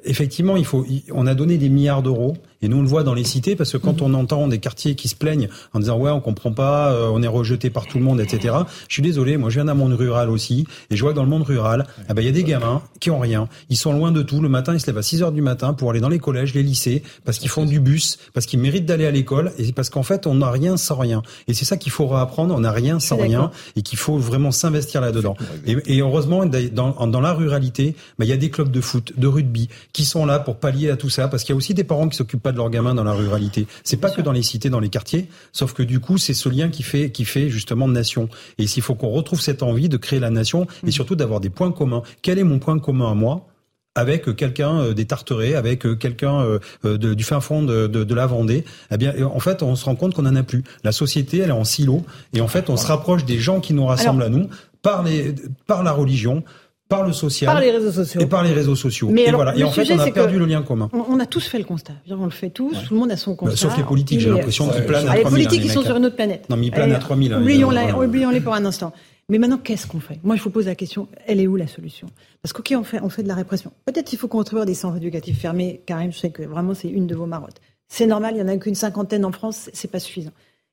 [0.04, 3.14] effectivement, il faut on a donné des milliards d'euros et nous on le voit dans
[3.14, 4.14] les cités parce que quand mhm.
[4.14, 7.22] on entend des quartiers qui se plaignent en disant ouais on comprend pas, euh, on
[7.22, 8.54] est rejeté par tout le monde, etc.
[8.88, 11.22] Je suis désolé, moi je viens d'un monde rural aussi et je vois que dans
[11.22, 13.92] le monde rural, eh ben il y a des gamins qui ont rien, ils sont
[13.92, 14.40] loin de tout.
[14.40, 16.54] Le matin ils se lèvent à 6 heures du matin pour aller dans les collèges,
[16.54, 19.90] les lycées, parce qu'ils font du bus, parce qu'ils méritent d'aller à l'école et parce
[19.90, 21.22] qu'en fait on n'a rien sans rien.
[21.48, 24.50] Et c'est ça qu'il faut apprendre, on n'a rien sans rien et qu'il faut vraiment
[24.50, 25.36] s'investir là-dedans.
[25.66, 29.26] Et, heureusement dans, dans la ruralité, ben, il y a des clubs de foot, de
[29.26, 31.84] rugby qui sont là pour pallier à tout ça parce qu'il y a aussi des
[31.84, 33.66] parents qui s'occupent pas de leurs gamins dans la ruralité.
[33.84, 36.48] C'est pas que dans les cités, dans les quartiers, sauf que du coup, c'est ce
[36.48, 38.28] lien qui fait qui fait justement nation.
[38.58, 40.90] Et s'il faut qu'on retrouve cette envie de créer la nation et mm.
[40.92, 42.02] surtout d'avoir des points communs.
[42.22, 43.46] Quel est mon point commun à moi
[43.94, 48.26] avec quelqu'un euh, des Tarterets, avec euh, quelqu'un euh, du fin fond de, de, la
[48.26, 50.62] Vendée, eh bien, en fait, on se rend compte qu'on en a plus.
[50.84, 53.74] La société, elle est en silo, et en fait, on se rapproche des gens qui
[53.74, 54.48] nous rassemblent à nous
[54.82, 55.34] par les,
[55.66, 56.44] par la religion,
[56.90, 59.08] par le social, par les réseaux sociaux, et par les réseaux sociaux.
[59.10, 59.56] Mais et voilà.
[59.56, 60.90] Et en fait, on a perdu le lien commun.
[60.92, 61.94] On, a tous fait le constat.
[62.10, 62.72] On le fait tous.
[62.72, 63.56] Tout le monde a son constat.
[63.56, 65.24] sauf les politiques, j'ai l'impression qu'ils planent à 3000.
[65.24, 66.50] Les politiques, ils sont sur une autre planète.
[66.50, 67.34] Non, mais ils planent à 3000.
[67.34, 68.92] Oublions-les oublions pour un instant.
[69.28, 70.18] Mais maintenant, qu'est-ce qu'on fait?
[70.24, 72.08] Moi, je vous pose la question, elle est où la solution?
[72.42, 73.70] Parce qu'ok, on fait, on fait de la répression.
[73.86, 75.82] Peut-être qu'il faut construire des centres éducatifs fermés.
[75.86, 77.60] Karim, je sais que vraiment, c'est une de vos marottes.
[77.86, 80.32] C'est normal, il n'y en a qu'une cinquantaine en France, c'est pas suffisant.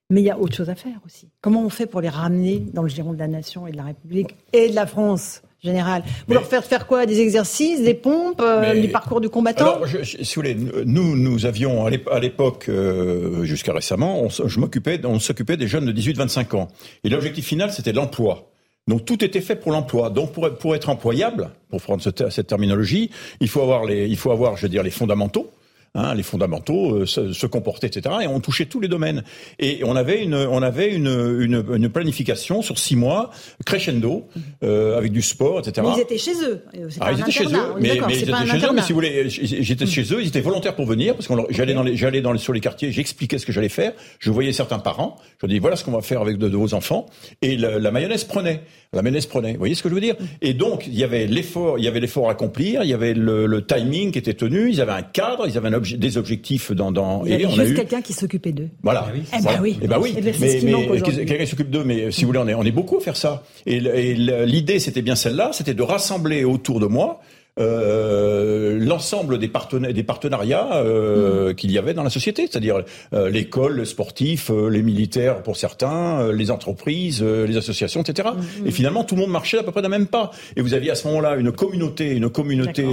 [0.10, 1.30] Mais il y a autre chose à faire aussi.
[1.40, 3.84] Comment on fait pour les ramener dans le giron de la nation et de la
[3.84, 5.44] République et de la France?
[5.64, 6.04] Général.
[6.28, 9.88] Vous leur faites faire quoi Des exercices, des pompes, euh, du parcours du combattant Alors,
[9.88, 15.00] je, si vous voulez, nous, nous avions à l'époque, euh, jusqu'à récemment, on, je m'occupais,
[15.06, 16.68] on s'occupait des jeunes de 18-25 ans.
[17.04, 18.52] Et l'objectif final, c'était l'emploi.
[18.88, 20.10] Donc tout était fait pour l'emploi.
[20.10, 24.18] Donc pour, pour être employable, pour prendre cette, cette terminologie, il faut avoir les, il
[24.18, 25.52] faut avoir, je veux dire, les fondamentaux.
[25.98, 28.18] Hein, les fondamentaux, euh, se, comporter, etc.
[28.22, 29.24] Et on touchait tous les domaines.
[29.58, 33.32] Et on avait une, on avait une, une, une planification sur six mois,
[33.66, 34.28] crescendo,
[34.64, 35.88] euh, avec du sport, etc.
[35.88, 36.62] Mais ils étaient chez eux.
[37.00, 37.74] Ah, ils étaient chez eux.
[37.80, 38.74] Mais, mais ils étaient chez eux.
[38.76, 40.22] Mais si vous voulez, j'étais chez eux.
[40.22, 42.62] Ils étaient volontaires pour venir parce que j'allais dans les, j'allais dans les, sur les
[42.62, 43.94] quartiers, j'expliquais ce que j'allais faire.
[44.20, 45.18] Je voyais certains parents.
[45.42, 47.08] Je dis voilà ce qu'on va faire avec de, vos enfants.
[47.42, 48.62] Et la, la mayonnaise prenait.
[48.94, 49.54] La mayonnaise prenait.
[49.54, 50.16] Vous voyez ce que je veux dire?
[50.42, 52.84] Et donc il y avait l'effort, il y avait l'effort à accomplir.
[52.84, 54.70] Il y avait le, le timing qui était tenu.
[54.70, 55.46] Ils avaient un cadre.
[55.48, 56.92] Ils avaient un objectif des objectifs dans.
[56.92, 58.70] dans il y avait juste quelqu'un qui s'occupait d'eux.
[58.84, 59.08] Voilà.
[59.38, 59.78] Eh ben oui.
[59.82, 60.16] Eh ben oui.
[60.24, 62.98] Mais, mais quelqu'un qui s'occupe d'eux, mais si vous voulez, on est, on est beaucoup
[62.98, 63.44] à faire ça.
[63.66, 67.20] Et, et l'idée, c'était bien celle-là, c'était de rassembler autour de moi
[67.60, 69.50] euh, l'ensemble des,
[69.94, 71.56] des partenariats euh, mm.
[71.56, 75.58] qu'il y avait dans la société, c'est-à-dire euh, l'école, le sportif, euh, les militaires pour
[75.58, 78.30] certains, euh, les entreprises, les associations, etc.
[78.30, 78.68] Mm, mm.
[78.68, 80.32] Et finalement, tout le monde marchait à peu près d'un même pas.
[80.56, 82.86] Et vous aviez à ce moment-là une communauté, une communauté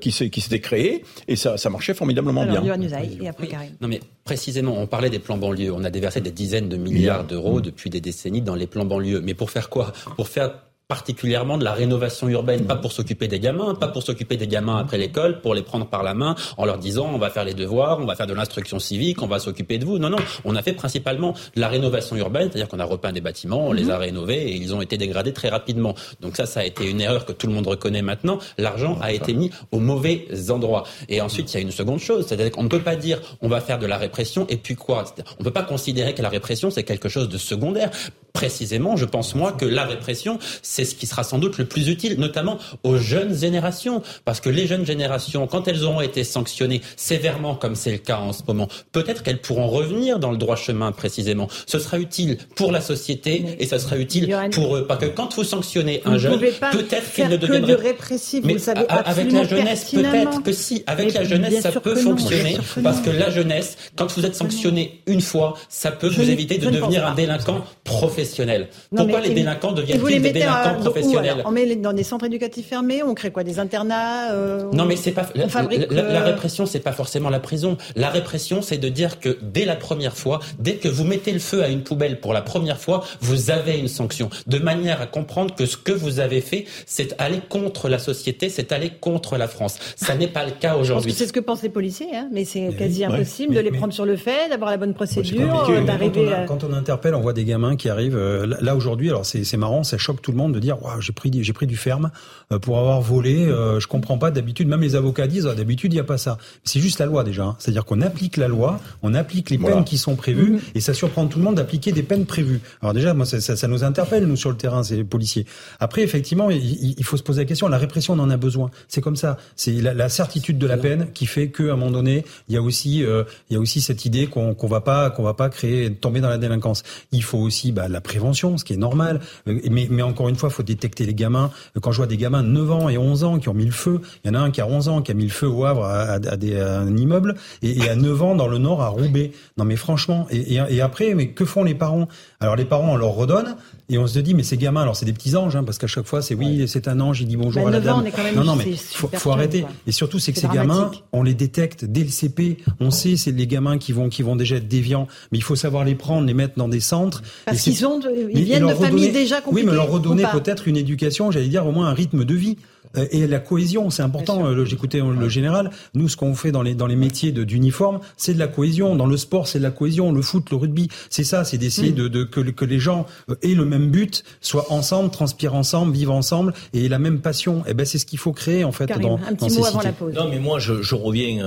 [0.00, 2.78] qui s'était créée, et ça, ça marchait formidablement Alors, bien.
[3.20, 3.70] et après Karim.
[3.80, 5.72] Non mais précisément, on parlait des plans banlieues.
[5.72, 9.20] On a déversé des dizaines de milliards d'euros depuis des décennies dans les plans banlieues.
[9.20, 9.92] Mais pour faire quoi?
[10.16, 10.52] Pour faire
[10.90, 14.76] particulièrement de la rénovation urbaine, pas pour s'occuper des gamins, pas pour s'occuper des gamins
[14.76, 17.54] après l'école, pour les prendre par la main en leur disant on va faire les
[17.54, 19.98] devoirs, on va faire de l'instruction civique, on va s'occuper de vous.
[19.98, 23.20] Non, non, on a fait principalement de la rénovation urbaine, c'est-à-dire qu'on a repeint des
[23.20, 24.00] bâtiments, on les a mhm.
[24.00, 25.94] rénovés et ils ont été dégradés très rapidement.
[26.20, 28.40] Donc ça, ça a été une erreur que tout le monde reconnaît maintenant.
[28.58, 30.82] L'argent a été mis au mauvais endroit.
[31.08, 33.48] Et ensuite, il y a une seconde chose, c'est-à-dire qu'on ne peut pas dire on
[33.48, 35.04] va faire de la répression et puis quoi?
[35.38, 37.90] On ne peut pas considérer que la répression c'est quelque chose de secondaire.
[38.32, 41.88] Précisément, je pense moi que la répression, c'est ce qui sera sans doute le plus
[41.88, 46.80] utile, notamment aux jeunes générations, parce que les jeunes générations, quand elles auront été sanctionnées
[46.96, 50.56] sévèrement, comme c'est le cas en ce moment, peut-être qu'elles pourront revenir dans le droit
[50.56, 51.48] chemin précisément.
[51.66, 55.34] Ce sera utile pour la société et ça sera utile pour eux, parce que quand
[55.34, 58.44] vous sanctionnez un jeune, peut-être qu'il ne deviendra de répressif.
[58.44, 62.58] Mais vous savez avec la jeunesse, peut-être que si, avec la jeunesse, ça peut fonctionner,
[62.82, 66.70] parce que la jeunesse, quand vous êtes sanctionné une fois, ça peut vous éviter de
[66.70, 68.68] devenir un délinquant professionnel.
[68.94, 73.14] Pourquoi les délinquants deviennent-ils des délinquants professionnels On met dans des centres éducatifs fermés, on
[73.14, 76.92] crée quoi Des internats euh, Non, mais c'est pas la, la, euh, répression, c'est pas
[76.92, 77.76] forcément la prison.
[77.96, 81.38] La répression, c'est de dire que dès la première fois, dès que vous mettez le
[81.38, 85.06] feu à une poubelle pour la première fois, vous avez une sanction, de manière à
[85.06, 89.36] comprendre que ce que vous avez fait, c'est aller contre la société, c'est aller contre
[89.36, 89.78] la France.
[89.96, 91.12] Ça n'est pas le cas aujourd'hui.
[91.12, 94.06] C'est ce que pensent les policiers, hein, mais c'est quasi impossible de les prendre sur
[94.06, 96.28] le fait, d'avoir la bonne procédure, d'arriver.
[96.46, 98.16] Quand, on interpelle, on voit des gamins qui arrivent.
[98.16, 101.30] Euh, là aujourd'hui, alors c'est marrant, ça choque tout le monde de dire j'ai pris
[101.42, 102.10] j'ai pris du ferme
[102.52, 103.46] euh, pour avoir volé.
[103.46, 104.68] Euh, je comprends pas d'habitude.
[104.68, 106.38] Même les avocats disent ah, d'habitude il y a pas ça.
[106.64, 107.44] C'est juste la loi déjà.
[107.44, 107.56] Hein.
[107.58, 110.72] C'est-à-dire qu'on applique la loi, on applique les peines qui sont prévues mm-hmm.
[110.76, 112.60] et ça surprend tout le monde d'appliquer des peines prévues.
[112.82, 115.46] Alors déjà moi ça, ça, nous interpelle nous sur le terrain ces policiers.
[115.80, 117.68] Après effectivement il, faut se poser la question.
[117.68, 118.70] La répression on en a besoin.
[118.88, 119.36] C'est comme ça.
[119.56, 122.62] C'est la, certitude de la peine qui fait qu'à un moment donné il y a
[122.62, 125.90] aussi il y a aussi cette idée qu'on qu'on va pas qu'on va pas créer
[125.94, 126.82] tomber dans la délinquance.
[127.12, 129.20] Il faut aussi bah, la prévention, ce qui est normal.
[129.46, 131.50] Mais, mais encore une fois, faut détecter les gamins.
[131.82, 133.72] Quand je vois des gamins de 9 ans et 11 ans qui ont mis le
[133.72, 135.48] feu, il y en a un qui a 11 ans qui a mis le feu
[135.48, 139.32] au Havre à, un immeuble et, à 9 ans dans le Nord à Roubaix.
[139.58, 142.08] Non mais franchement, et, après, mais que font les parents?
[142.40, 143.56] Alors les parents, on leur redonne
[143.90, 145.86] et on se dit mais ces gamins, alors c'est des petits anges, hein, parce qu'à
[145.86, 148.04] chaque fois c'est oui, c'est un ange, il dit bonjour bah, à la dame.
[148.36, 149.66] non non mais faut, faut arrêter.
[149.86, 152.58] Et surtout c'est que ces gamins, on les détecte dès le CP.
[152.78, 155.56] On sait c'est les gamins qui vont qui vont déjà être déviants, mais il faut
[155.56, 157.22] savoir les prendre, les mettre dans des centres.
[157.44, 158.00] Parce qu'ils ont,
[158.32, 159.66] ils viennent de familles déjà compliquées.
[159.66, 162.56] Oui, mais leur redonner peut-être une éducation, j'allais dire au moins un rythme de vie.
[162.96, 164.44] Euh, et la cohésion, c'est important.
[164.46, 165.70] Euh, j'écoutais le général.
[165.94, 168.96] Nous, ce qu'on fait dans les dans les métiers d'uniforme, c'est de la cohésion.
[168.96, 170.12] Dans le sport, c'est de la cohésion.
[170.12, 171.44] Le foot, le rugby, c'est ça.
[171.44, 175.10] C'est d'essayer de, de que, que les gens euh, aient le même but, soient ensemble,
[175.10, 177.60] transpirent ensemble, vivent ensemble et la même passion.
[177.60, 179.82] Et eh ben, c'est ce qu'il faut créer en fait dans, un petit mot avant
[179.82, 180.14] la pause.
[180.14, 181.44] Non, mais moi, je, je reviens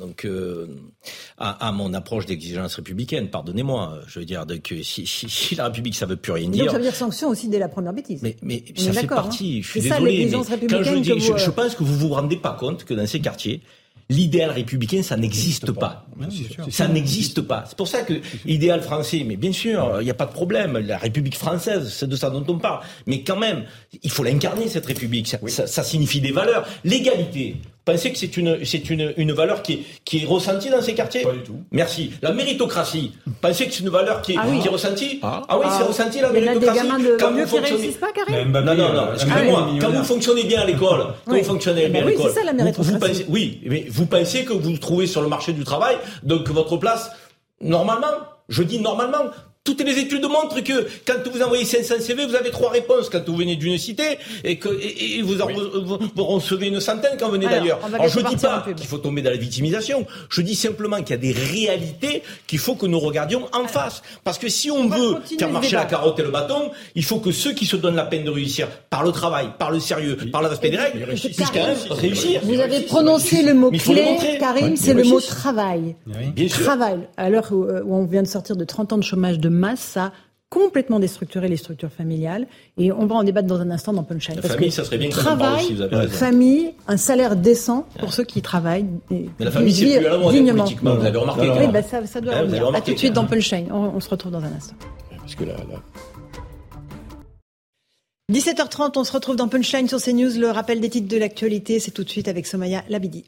[0.00, 0.26] donc
[1.38, 3.28] à, à, mon approche d'exigence républicaine.
[3.28, 4.00] Pardonnez-moi.
[4.06, 6.64] Je veux dire que si, si, la République, ça veut plus rien dire.
[6.64, 8.22] Donc ça veut dire sanction aussi dès la première bêtise.
[8.22, 9.58] Mais, mais ça fait partie.
[9.58, 9.62] Hein.
[9.64, 10.30] Je suis désolé.
[10.70, 13.62] mais je, je, pense que vous vous rendez pas compte que dans ces quartiers,
[14.10, 16.04] l'idéal républicain, ça n'existe pas.
[16.68, 17.64] Ça n'existe pas.
[17.66, 20.76] C'est pour ça que l'idéal français, mais bien sûr, il n'y a pas de problème.
[20.78, 22.80] La République française, c'est de ça dont on parle.
[23.06, 23.64] Mais quand même,
[24.02, 25.28] il faut l'incarner, cette République.
[25.28, 26.66] Ça, ça signifie des valeurs.
[26.84, 27.56] L'égalité,
[27.90, 30.94] pensez que c'est une, c'est une, une valeur qui est, qui est ressentie dans ces
[30.94, 31.22] quartiers?
[31.22, 31.56] Pas du tout.
[31.70, 32.12] Merci.
[32.22, 35.18] La méritocratie, pensez que c'est une valeur qui est, ah qui est ressentie?
[35.22, 35.42] Ah.
[35.48, 36.60] ah, oui, c'est ressenti la méritocratie.
[36.60, 39.68] Il y a des gamins de qui réussissent pas, Karim Non, non, non, excusez-moi.
[39.80, 42.46] Quand vous fonctionnez bien à l'école, quand vous fonctionnez bien à l'école, oui, c'est ça
[42.46, 42.92] la méritocratie.
[42.92, 45.96] Vous, pensez, oui, mais vous pensez que vous vous trouvez sur le marché du travail,
[46.22, 47.10] donc votre place,
[47.60, 48.06] normalement,
[48.48, 49.30] je dis normalement,
[49.62, 53.20] toutes les études montrent que quand vous envoyez 500 CV, vous avez trois réponses quand
[53.26, 57.46] vous venez d'une cité et que et, vous, vous, recevez une centaine quand vous venez
[57.46, 57.78] d'ailleurs.
[57.92, 60.06] Alors je dis pas qu'il faut tomber dans la victimisation.
[60.30, 64.02] Je dis simplement qu'il y a des réalités qu'il faut que nous regardions en face.
[64.24, 67.30] Parce que si on, veut faire marcher la carotte et le bâton, il faut que
[67.30, 70.40] ceux qui se donnent la peine de réussir par le travail, par le sérieux, par
[70.40, 72.40] l'aspect des règles, puissent quand même réussir.
[72.44, 75.96] Vous avez prononcé le mot clé, Karim, c'est le mot travail.
[76.48, 77.00] Travail.
[77.18, 79.80] À l'heure où, où on vient de sortir de 30 ans de chômage de masse,
[79.80, 80.12] ça
[80.50, 82.46] complètement déstructurer les structures familiales.
[82.76, 84.40] Et on va en débattre dans un instant dans Punchline.
[84.42, 88.24] La famille, ça serait bien travail, aussi, vous avez famille, un salaire décent pour ceux
[88.24, 88.86] qui travaillent.
[89.10, 90.18] Mais la famille, c'est plus à
[90.54, 91.50] politiquement, vous avez remarqué.
[91.50, 92.74] Oui, bah ça, ça doit revenir.
[92.74, 93.68] À tout de suite dans Punchline.
[93.70, 94.74] On, on, se retrouve dans un instant.
[95.16, 95.80] Parce que là, là...
[98.32, 100.38] 17h30, on se retrouve dans Punchline sur CNews.
[100.38, 103.24] Le rappel des titres de l'actualité, c'est tout de suite avec Somaya Labidi.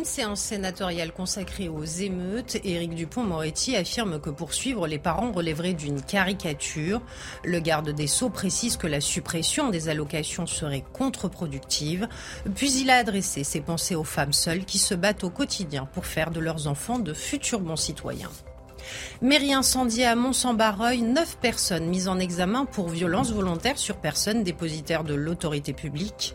[0.00, 6.00] Une séance sénatoriale consacrée aux émeutes, Éric Dupont-Moretti affirme que poursuivre les parents relèverait d'une
[6.00, 7.02] caricature.
[7.44, 12.08] Le garde des Sceaux précise que la suppression des allocations serait contre-productive.
[12.54, 16.06] Puis il a adressé ses pensées aux femmes seules qui se battent au quotidien pour
[16.06, 18.30] faire de leurs enfants de futurs bons citoyens.
[19.22, 25.04] Mairie incendiée à Mont-Saint-Barreuil, neuf personnes mises en examen pour violence volontaire sur personne dépositaire
[25.04, 26.34] de l'autorité publique,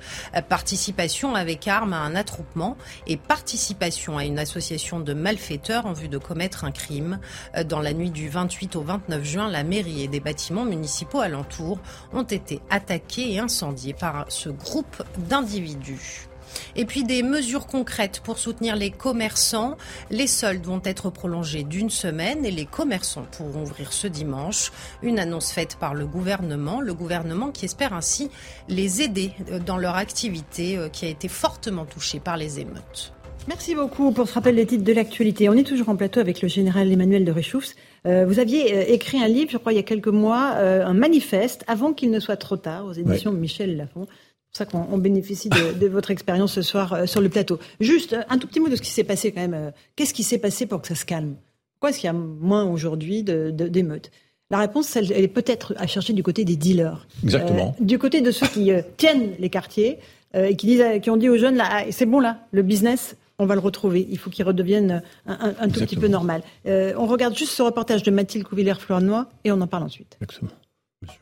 [0.50, 6.10] participation avec arme à un attroupement et participation à une association de malfaiteurs en vue
[6.10, 7.20] de commettre un crime.
[7.66, 11.80] Dans la nuit du 28 au 29 juin, la mairie et des bâtiments municipaux alentours
[12.14, 16.28] ont été attaqués et incendiés par ce groupe d'individus.
[16.76, 19.78] Et puis des mesures concrètes pour soutenir les commerçants.
[20.12, 24.72] Les soldes vont être prolongés d'une semaine et les commerçants pourront ouvrir ce dimanche.
[25.02, 28.30] Une annonce faite par le gouvernement, le gouvernement qui espère ainsi
[28.70, 29.32] les aider
[29.66, 33.14] dans leur activité euh, qui a été fortement touchée par les émeutes.
[33.48, 35.50] Merci beaucoup pour ce rappel des titres de l'actualité.
[35.50, 37.76] On est toujours en plateau avec le général Emmanuel de Réchoufs.
[38.08, 40.94] Euh, vous aviez euh, écrit un livre, je crois, il y a quelques mois, un
[40.94, 44.08] manifeste, avant qu'il ne soit trop tard, aux éditions Michel Lafon.
[44.56, 47.60] C'est pour ça qu'on bénéficie de, votre expérience ce soir euh, sur le plateau.
[47.82, 49.54] Juste euh, un tout petit mot de ce qui s'est passé quand même.
[49.54, 51.36] Euh, qu'est-ce qui s'est passé pour que ça se calme?
[51.74, 54.12] Pourquoi est-ce qu'il y a moins aujourd'hui d'émeutes?
[54.50, 57.06] La réponse, elle, est peut-être à chercher du côté des dealers.
[57.22, 57.76] Exactement.
[57.82, 60.00] du côté de ceux qui tiennent les quartiers
[60.34, 63.18] et qui, disent, qui ont dit aux jeunes, là, ah, c'est bon là, le business,
[63.40, 64.08] on va le retrouver.
[64.10, 66.44] Il faut qu'il redevienne un, tout petit peu normal.
[66.66, 70.18] on regarde juste ce reportage de Mathilde Couvillère-Flournoy et on en parle ensuite.
[70.22, 70.52] Exactement.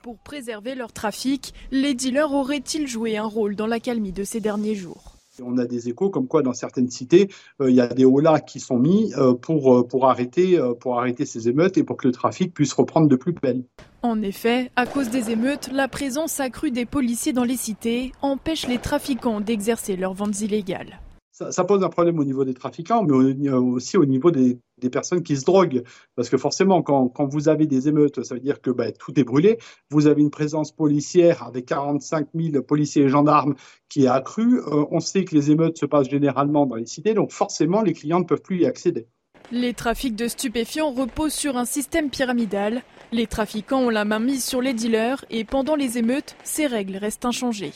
[0.01, 4.75] Pour préserver leur trafic, les dealers auraient-ils joué un rôle dans l'accalmie de ces derniers
[4.75, 5.13] jours?
[5.41, 8.39] On a des échos comme quoi dans certaines cités, euh, il y a des holas
[8.39, 12.07] qui sont mis euh, pour, euh, pour, arrêter, pour arrêter ces émeutes et pour que
[12.07, 13.63] le trafic puisse reprendre de plus belle.
[14.03, 18.67] En effet, à cause des émeutes, la présence accrue des policiers dans les cités empêche
[18.67, 20.99] les trafiquants d'exercer leurs ventes illégales
[21.33, 24.59] ça, pose un problème au niveau des trafiquants, mais aussi au niveau des,
[24.91, 25.83] personnes qui se droguent.
[26.15, 29.23] Parce que forcément, quand, vous avez des émeutes, ça veut dire que bah, tout est
[29.23, 29.57] brûlé.
[29.89, 33.55] Vous avez une présence policière avec 45 000 policiers et gendarmes
[33.89, 34.59] qui est accrue.
[34.59, 37.93] Euh, on sait que les émeutes se passent généralement dans les cités, donc forcément, les
[37.93, 39.07] clients ne peuvent plus y accéder.
[39.51, 42.83] Les trafics de stupéfiants reposent sur un système pyramidal.
[43.11, 46.97] Les trafiquants ont la main mise sur les dealers et pendant les émeutes, ces règles
[46.97, 47.73] restent inchangées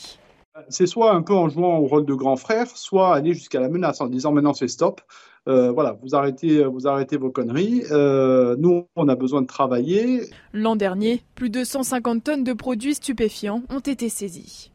[0.68, 3.68] c'est soit un peu en jouant au rôle de grand frère, soit aller jusqu'à la
[3.68, 5.00] menace en disant maintenant c'est stop.
[5.48, 7.84] Euh, voilà, vous arrêtez, vous arrêtez vos conneries.
[7.90, 10.22] Euh, nous, on a besoin de travailler.
[10.52, 14.72] L'an dernier, plus de 150 tonnes de produits stupéfiants ont été saisies.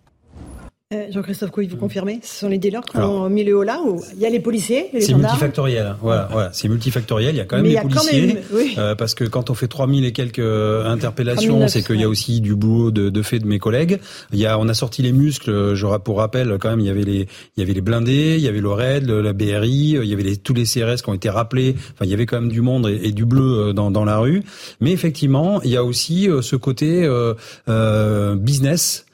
[0.93, 3.79] Euh, Jean-Christophe Couille, vous confirmez Ce sont les dealers qui ont mis le haut là
[3.83, 5.95] où il y a les policiers, les C'est multifactoriel.
[6.01, 6.49] Voilà, voilà.
[6.53, 7.33] c'est multifactoriel.
[7.35, 8.37] Il y a quand même les policiers.
[8.77, 12.09] euh, parce que quand on fait 3000 et quelques euh, interpellations, c'est qu'il y a
[12.09, 13.99] aussi du boulot de, de, fait de mes collègues.
[14.31, 15.73] Il y a, on a sorti les muscles.
[15.73, 17.27] Je, pour rappel, quand même, il y avait les,
[17.57, 20.23] il y avait les blindés, il y avait le RAID, la BRI, il y avait
[20.23, 21.75] les, tous les CRS qui ont été rappelés.
[21.93, 24.17] Enfin, il y avait quand même du monde et, du bleu euh, dans, dans la
[24.17, 24.43] rue.
[24.81, 29.05] Mais effectivement, il y a aussi ce côté euh, business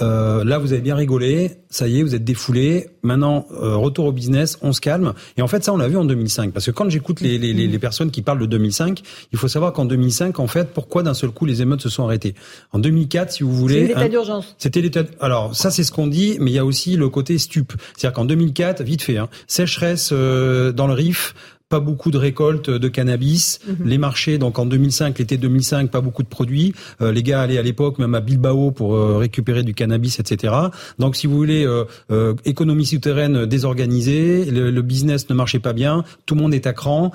[0.00, 1.52] euh, là, vous avez bien rigolé.
[1.70, 2.88] Ça y est, vous êtes défoulé.
[3.02, 5.14] Maintenant, euh, retour au business, on se calme.
[5.36, 6.52] Et en fait, ça, on l'a vu en 2005.
[6.52, 9.02] Parce que quand j'écoute les, les, les, personnes qui parlent de 2005,
[9.32, 12.04] il faut savoir qu'en 2005, en fait, pourquoi d'un seul coup les émeutes se sont
[12.04, 12.34] arrêtées?
[12.72, 14.54] En 2004, si vous voulez, c'était l'état d'urgence.
[14.58, 15.04] C'était l'état.
[15.20, 17.72] Alors ça, c'est ce qu'on dit, mais il y a aussi le côté stup.
[17.96, 21.34] C'est-à-dire qu'en 2004, vite fait, hein, sécheresse euh, dans le Rif,
[21.68, 23.58] pas beaucoup de récoltes de cannabis.
[23.66, 23.86] Mhm.
[23.86, 26.74] Les marchés, donc en 2005, l'été 2005, pas beaucoup de produits.
[27.00, 30.54] Euh, les gars allaient à l'époque même à Bilbao pour euh, récupérer du cannabis, etc.
[30.98, 36.34] Donc, si vous voulez, euh, économie souterraine désorganisée, le, business ne marchait pas bien, tout
[36.34, 37.10] le monde est à cran.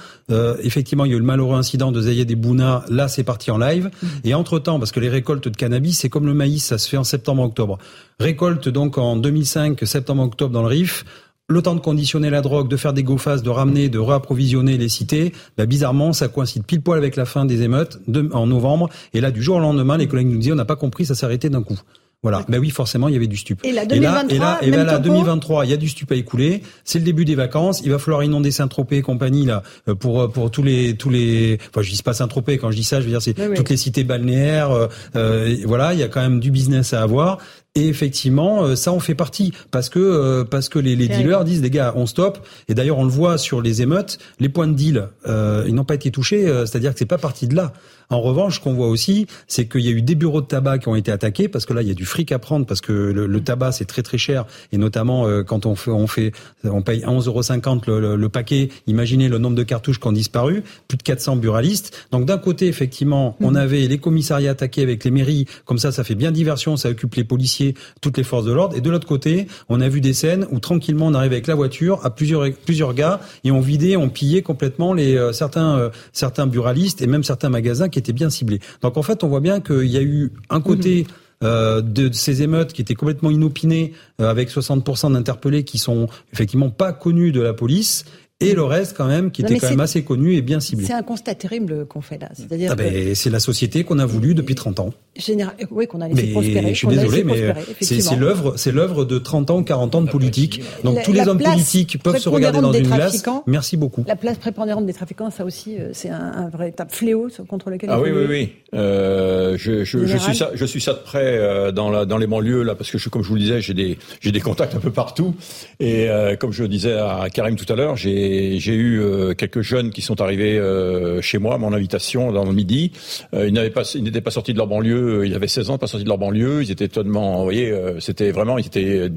[0.64, 2.84] effectivement, il y a eu le malheureux incident de Zayed et Bouna.
[2.90, 3.92] Là, c'est parti en live.
[4.02, 4.10] Mhm.
[4.24, 6.98] Et entre-temps, parce que les récoltes de cannabis, c'est comme le maïs, ça se fait
[6.98, 7.78] en septembre-octobre.
[8.20, 11.06] Récolte donc en 2005, septembre-octobre dans le Rif
[11.50, 14.90] le temps de conditionner la drogue, de faire des go-fast, de ramener, de réapprovisionner les
[14.90, 18.00] cités, bah, bizarrement, ça coïncide pile poil avec la fin des émeutes
[18.32, 18.90] en novembre.
[19.14, 21.16] Et là, du jour au lendemain, les collègues nous disaient, on n'a pas compris, ça
[21.16, 21.80] s'est arrêté d'un coup.
[22.22, 22.44] Voilà.
[22.50, 23.64] Ben oui, forcément, il y avait du stup.
[23.64, 26.62] Et là, 2023, et là, et là, 2023, il y a du stup à écouler.
[26.84, 27.82] C'est le début des vacances.
[27.86, 31.10] Il va falloir inonder Saint-Tropez et compagnie là euh, pour euh, pour tous les tous
[31.10, 31.60] les.
[31.70, 33.78] Enfin, je dis pas Saint-Tropez quand je dis ça, je veux dire c'est toutes les
[33.78, 34.72] cités balnéaires.
[34.72, 37.38] Euh, euh, voilà, il y a quand même du business à avoir.
[37.76, 41.44] Et effectivement, euh, ça en fait partie parce que euh, parce que les, les dealers
[41.44, 42.40] disent les gars, on stop.
[42.68, 45.86] Et d'ailleurs, on le voit sur les émeutes, les points de deal, euh, ils n'ont
[45.86, 46.48] pas été touchés.
[46.66, 47.74] C'est-à-dire que c'est pas parti de là.
[48.12, 50.80] En revanche, ce qu'on voit aussi, c'est qu'il y a eu des bureaux de tabac
[50.80, 52.82] qui ont été attaqués parce que là, il y a du fric à prendre parce
[52.82, 56.32] que le, le tabac c'est très très cher et notamment quand on fait on fait
[56.64, 58.70] on paye 11,50 euros le, le, paquet.
[58.88, 62.08] Imaginez le nombre de cartouches qui ont disparu, plus de 400 buralistes.
[62.10, 63.58] Donc d'un côté, effectivement, on mhm.
[63.58, 65.46] avait les commissariats attaqués avec les mairies.
[65.66, 67.59] Comme ça, ça fait bien diversion, ça occupe les policiers
[68.02, 68.76] toutes les forces de l'ordre.
[68.76, 71.56] Et de l'autre côté, on a vu des scènes où tranquillement on arrivait avec la
[71.56, 75.90] voiture à plusieurs plusieurs gars et on vidait, on pillait complètement les euh, certains euh,
[76.14, 78.60] certains buralistes et même certains magasins qui étaient bien ciblés.
[78.82, 81.48] Donc en fait, on voit bien qu'il y a eu un côté mhm.
[81.48, 86.94] euh, de ces émeutes qui étaient complètement inopinées, avec 60% d'interpellés qui sont effectivement pas
[86.94, 88.06] connus de la police,
[88.42, 90.86] et le reste quand même qui était quand même assez connu et bien ciblé.
[90.86, 92.30] C'est un constat terrible qu'on fait là.
[92.34, 94.94] C'est-à-dire ah ben, c'est la société qu'on a voulu depuis 30 ans.
[95.18, 95.56] Général...
[95.72, 96.74] Oui, qu'on a laissé mais prospérer.
[96.74, 100.62] Je suis désolé, mais c'est l'œuvre, c'est l'œuvre de 30 ans, 40 ans de politique.
[100.84, 103.24] Donc tous les hommes politiques peuvent se regarder dans une glace.
[103.46, 104.06] Merci beaucoup.
[104.08, 107.90] La place prépondérante des trafiquants, ça aussi, euh, c'est un, un véritable fléau contre lequel.
[107.92, 108.50] Ah oui, oui, oui.
[108.74, 112.18] Euh, je, je, je, suis ça, je suis ça de près euh, dans, la, dans
[112.18, 114.40] les banlieues là, parce que je, comme je vous le disais, j'ai des, j'ai des
[114.40, 115.36] contacts un peu partout.
[115.80, 118.29] Et euh, comme je le disais à Karim tout à l'heure, j'ai,
[118.60, 122.46] j'ai eu euh, quelques jeunes qui sont arrivés euh, chez moi à mon invitation dans
[122.46, 122.92] le midi.
[123.34, 125.26] Euh, ils n'avaient pas, ils n'étaient pas sortis de leur banlieue.
[125.26, 126.64] Ils avaient 16 ans, pas sortis de leur banlieue.
[126.64, 129.10] Ils étaient totalement, vous voyez, c'était vraiment, ils étaient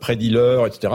[0.00, 0.92] pré-dealers, etc.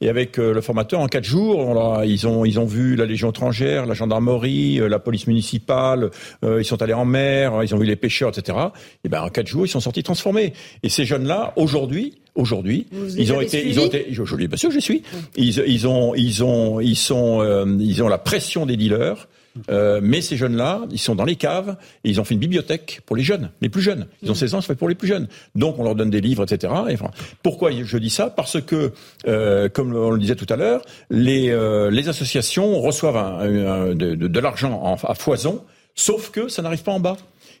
[0.00, 3.30] Et avec le formateur, en quatre jours, on ils ont, ils ont vu la Légion
[3.30, 6.10] étrangère, la gendarmerie, la police municipale.
[6.42, 8.58] ils sont allés en mer, ils ont vu les pêcheurs, etc.
[9.04, 10.52] Et ben en quatre jours, ils sont sortis transformés.
[10.82, 14.70] Et ces jeunes-là, aujourd'hui, aujourd'hui, ils ont été, ils ont été, je, je, bien sûr,
[14.70, 15.02] je suis.
[15.36, 19.26] Ils, ils ont, ils ont, ils sont, euh, ils ont la pression des dealers.
[19.70, 23.00] Euh, mais ces jeunes-là, ils sont dans les caves et ils ont fait une bibliothèque
[23.06, 24.06] pour les jeunes, les plus jeunes.
[24.22, 25.28] Ils ont 16 ans, c'est fait pour les plus jeunes.
[25.54, 26.72] Donc on leur donne des livres, etc.
[26.88, 27.10] Et, enfin,
[27.42, 28.30] pourquoi je dis ça?
[28.30, 28.92] Parce que,
[29.26, 34.14] euh, comme on le disait tout à l'heure, les, euh, les associations reçoivent un, de,
[34.14, 37.16] de, de l'argent à foison, sauf que ça n'arrive pas en bas.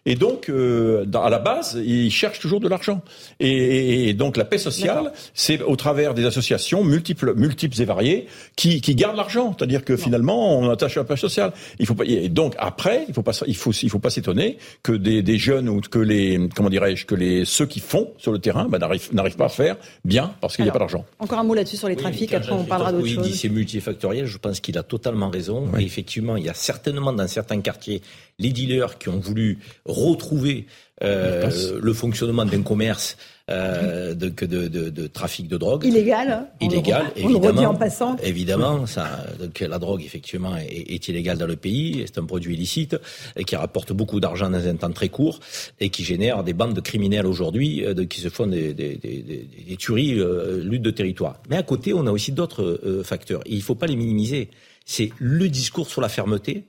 [0.06, 3.02] Et donc, euh, à la base, ils cherchent toujours de l'argent.
[3.40, 8.26] Et, et, donc, la paix sociale, c'est au travers des associations multiples, multiples et variées
[8.54, 9.54] qui, qui gardent l'argent.
[9.56, 11.52] C'est-à-dire que finalement, on attache la paix sociale.
[11.80, 12.04] Il faut pas.
[12.04, 15.38] Et donc après, il faut pas, il faut, il faut pas s'étonner que des, des,
[15.38, 18.78] jeunes ou que les, comment dirais-je, que les ceux qui font sur le terrain, bah,
[18.78, 21.04] n'arrivent, pas à faire bien parce qu'il n'y a pas d'argent.
[21.18, 22.32] Encore un mot là-dessus sur les trafics.
[22.32, 23.26] Après, on parlera d'autre chose.
[23.26, 24.26] Oui, c'est multifactoriel.
[24.26, 25.68] Je pense qu'il a totalement raison.
[25.78, 28.02] Et effectivement, il y a certainement dans certains quartiers
[28.38, 30.66] les dealers qui ont voulu retrouver
[31.02, 33.16] euh, le fonctionnement d'un commerce
[33.48, 35.84] euh, de, de, de, de, trafic de drogue.
[35.84, 36.30] Illégal.
[36.30, 36.48] Hein.
[36.60, 37.40] illégal, on évidemment.
[37.40, 38.16] Le redit en passant.
[38.22, 42.02] Évidemment, ça, donc la drogue effectivement est, est illégale dans le pays.
[42.06, 42.96] C'est un produit illicite
[43.36, 45.38] et qui rapporte beaucoup d'argent dans un temps très court
[45.80, 49.22] et qui génère des bandes de criminels aujourd'hui euh, qui se font des, des, des,
[49.68, 51.40] des tueries, euh, lutte de territoire.
[51.48, 53.42] Mais à côté, on a aussi d'autres euh, facteurs.
[53.46, 54.48] Et il ne faut pas les minimiser.
[54.84, 56.64] C'est le discours sur la fermeté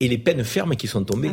[0.00, 1.32] et les peines fermes qui sont tombées.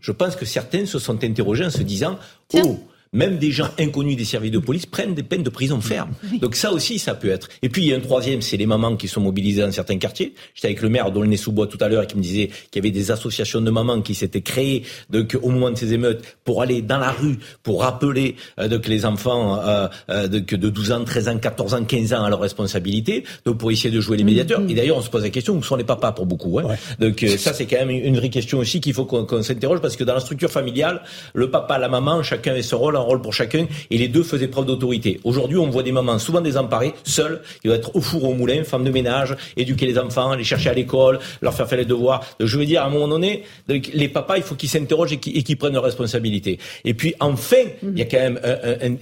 [0.00, 2.18] Je pense que certains se sont interrogés en se disant
[2.54, 2.78] Oh,
[3.12, 6.10] même des gens inconnus des services de police prennent des peines de prison ferme.
[6.40, 7.48] Donc ça aussi, ça peut être.
[7.62, 9.98] Et puis il y a un troisième, c'est les mamans qui sont mobilisées dans certains
[9.98, 10.34] quartiers.
[10.54, 13.10] J'étais avec le maire d'Aulnay-sous-Bois tout à l'heure qui me disait qu'il y avait des
[13.10, 16.98] associations de mamans qui s'étaient créées donc, au moment de ces émeutes pour aller dans
[16.98, 21.28] la rue, pour rappeler euh, donc, les enfants euh, euh, de, de 12 ans, 13
[21.28, 24.60] ans, 14 ans, 15 ans à leurs responsabilités, donc pour essayer de jouer les médiateurs.
[24.60, 24.70] Mm-hmm.
[24.70, 27.22] Et d'ailleurs, on se pose la question, où sont les papas pour beaucoup hein Donc
[27.22, 30.04] euh, ça, c'est quand même une vraie question aussi qu'il faut qu'on s'interroge parce que
[30.04, 31.02] dans la structure familiale,
[31.34, 34.48] le papa, la maman, chacun a son rôle rôle pour chacun, et les deux faisaient
[34.48, 35.20] preuve d'autorité.
[35.24, 38.64] Aujourd'hui, on voit des mamans souvent désemparées, seules, ils doivent être au four au moulin,
[38.64, 42.24] femmes de ménage, éduquer les enfants, les chercher à l'école, leur faire faire les devoirs.
[42.40, 45.56] je veux dire, à un moment donné, les papas, il faut qu'ils s'interrogent et qu'ils
[45.56, 46.58] prennent leurs responsabilités.
[46.84, 48.40] Et puis, enfin, il y a quand même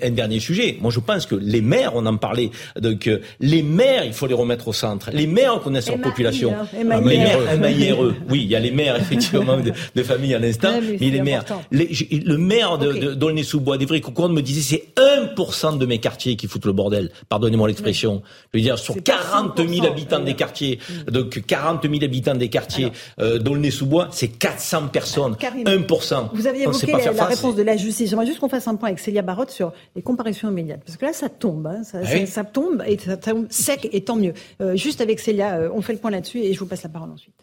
[0.03, 0.77] un, dernier sujet.
[0.81, 3.09] Moi, je pense que les maires, on en parlait, donc
[3.41, 5.11] les maires, il faut les remettre au centre.
[5.13, 6.55] Les maires connaissent leur population.
[6.73, 11.23] les maires, Oui, il y a les maires, effectivement, de, famille à l'instant, mais, les
[11.23, 11.45] maires.
[11.71, 13.15] le maire de,
[13.91, 17.11] d'Aulnay-sous-Bois, me disait c'est 1% de mes quartiers qui foutent le bordel.
[17.29, 18.23] Pardonnez-moi l'expression.
[18.53, 20.79] Je veux dire, sur 40 000 habitants des quartiers,
[21.11, 25.35] donc 40 000 habitants des quartiers euh, d'Aulnay-sous-Bois, c'est 400 personnes.
[25.35, 26.29] 1%.
[26.33, 28.11] Vous aviez évoqué la, réponse de la justice.
[28.11, 30.83] J'aimerais juste qu'on fasse un point avec Célia Barotte sur les comparaisons immédiates.
[30.85, 31.67] Parce que là, ça tombe.
[31.67, 31.83] Hein.
[31.93, 34.35] Ah ça, tombe et ça tombe sec et tant mieux.
[34.61, 36.89] Euh, juste avec Célia, euh, on fait le point là-dessus et je vous passe la
[36.89, 37.35] parole ensuite.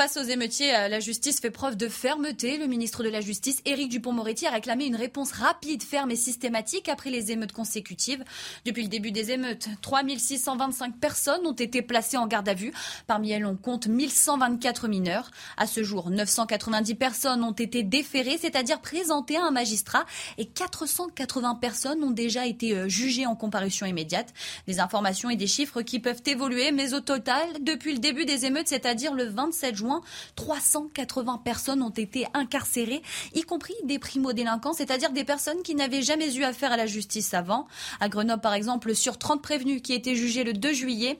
[0.00, 2.56] Face aux émeutiers, euh, la justice fait preuve de fermeté.
[2.56, 6.88] Le ministre de la Justice, Éric Dupont-Moretti, a réclamé une réponse rapide, ferme et systématique
[6.88, 8.24] après les émeutes consécutives.
[8.64, 12.72] Depuis le début des émeutes, 3625 personnes ont été placées en garde à vue.
[13.06, 15.30] Parmi elles, on compte 1124 mineurs.
[15.58, 20.06] À ce jour, 990 personnes ont été déférées, c'est-à-dire présentées à un magistrat,
[20.38, 24.32] et 480 personnes ont déjà été euh, jugées en comparution immédiate.
[24.66, 28.46] Des informations et des chiffres qui peuvent évoluer, mais au total, depuis le début des
[28.46, 29.89] émeutes, c'est-à-dire le 27 juin,
[30.36, 33.02] 380 personnes ont été incarcérées,
[33.34, 37.34] y compris des primo-délinquants, c'est-à-dire des personnes qui n'avaient jamais eu affaire à la justice
[37.34, 37.66] avant.
[38.00, 41.18] À Grenoble, par exemple, sur 30 prévenus qui étaient jugés le 2 juillet,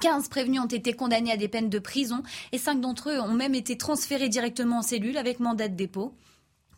[0.00, 3.32] 15 prévenus ont été condamnés à des peines de prison et 5 d'entre eux ont
[3.32, 6.12] même été transférés directement en cellule avec mandat de dépôt.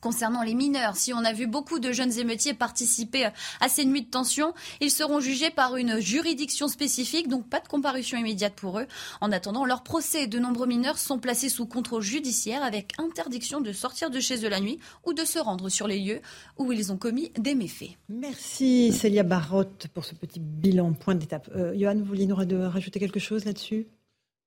[0.01, 3.29] Concernant les mineurs, si on a vu beaucoup de jeunes émeutiers participer
[3.61, 7.69] à ces nuits de tension, ils seront jugés par une juridiction spécifique, donc pas de
[7.69, 8.87] comparution immédiate pour eux.
[9.21, 13.73] En attendant leur procès, de nombreux mineurs sont placés sous contrôle judiciaire avec interdiction de
[13.73, 16.21] sortir de chez eux la nuit ou de se rendre sur les lieux
[16.59, 17.97] où ils ont commis des méfaits.
[18.09, 21.51] Merci Célia Barotte pour ce petit bilan, point d'étape.
[21.55, 23.87] Euh, Johan, vous vouliez nous rajouter quelque chose là-dessus?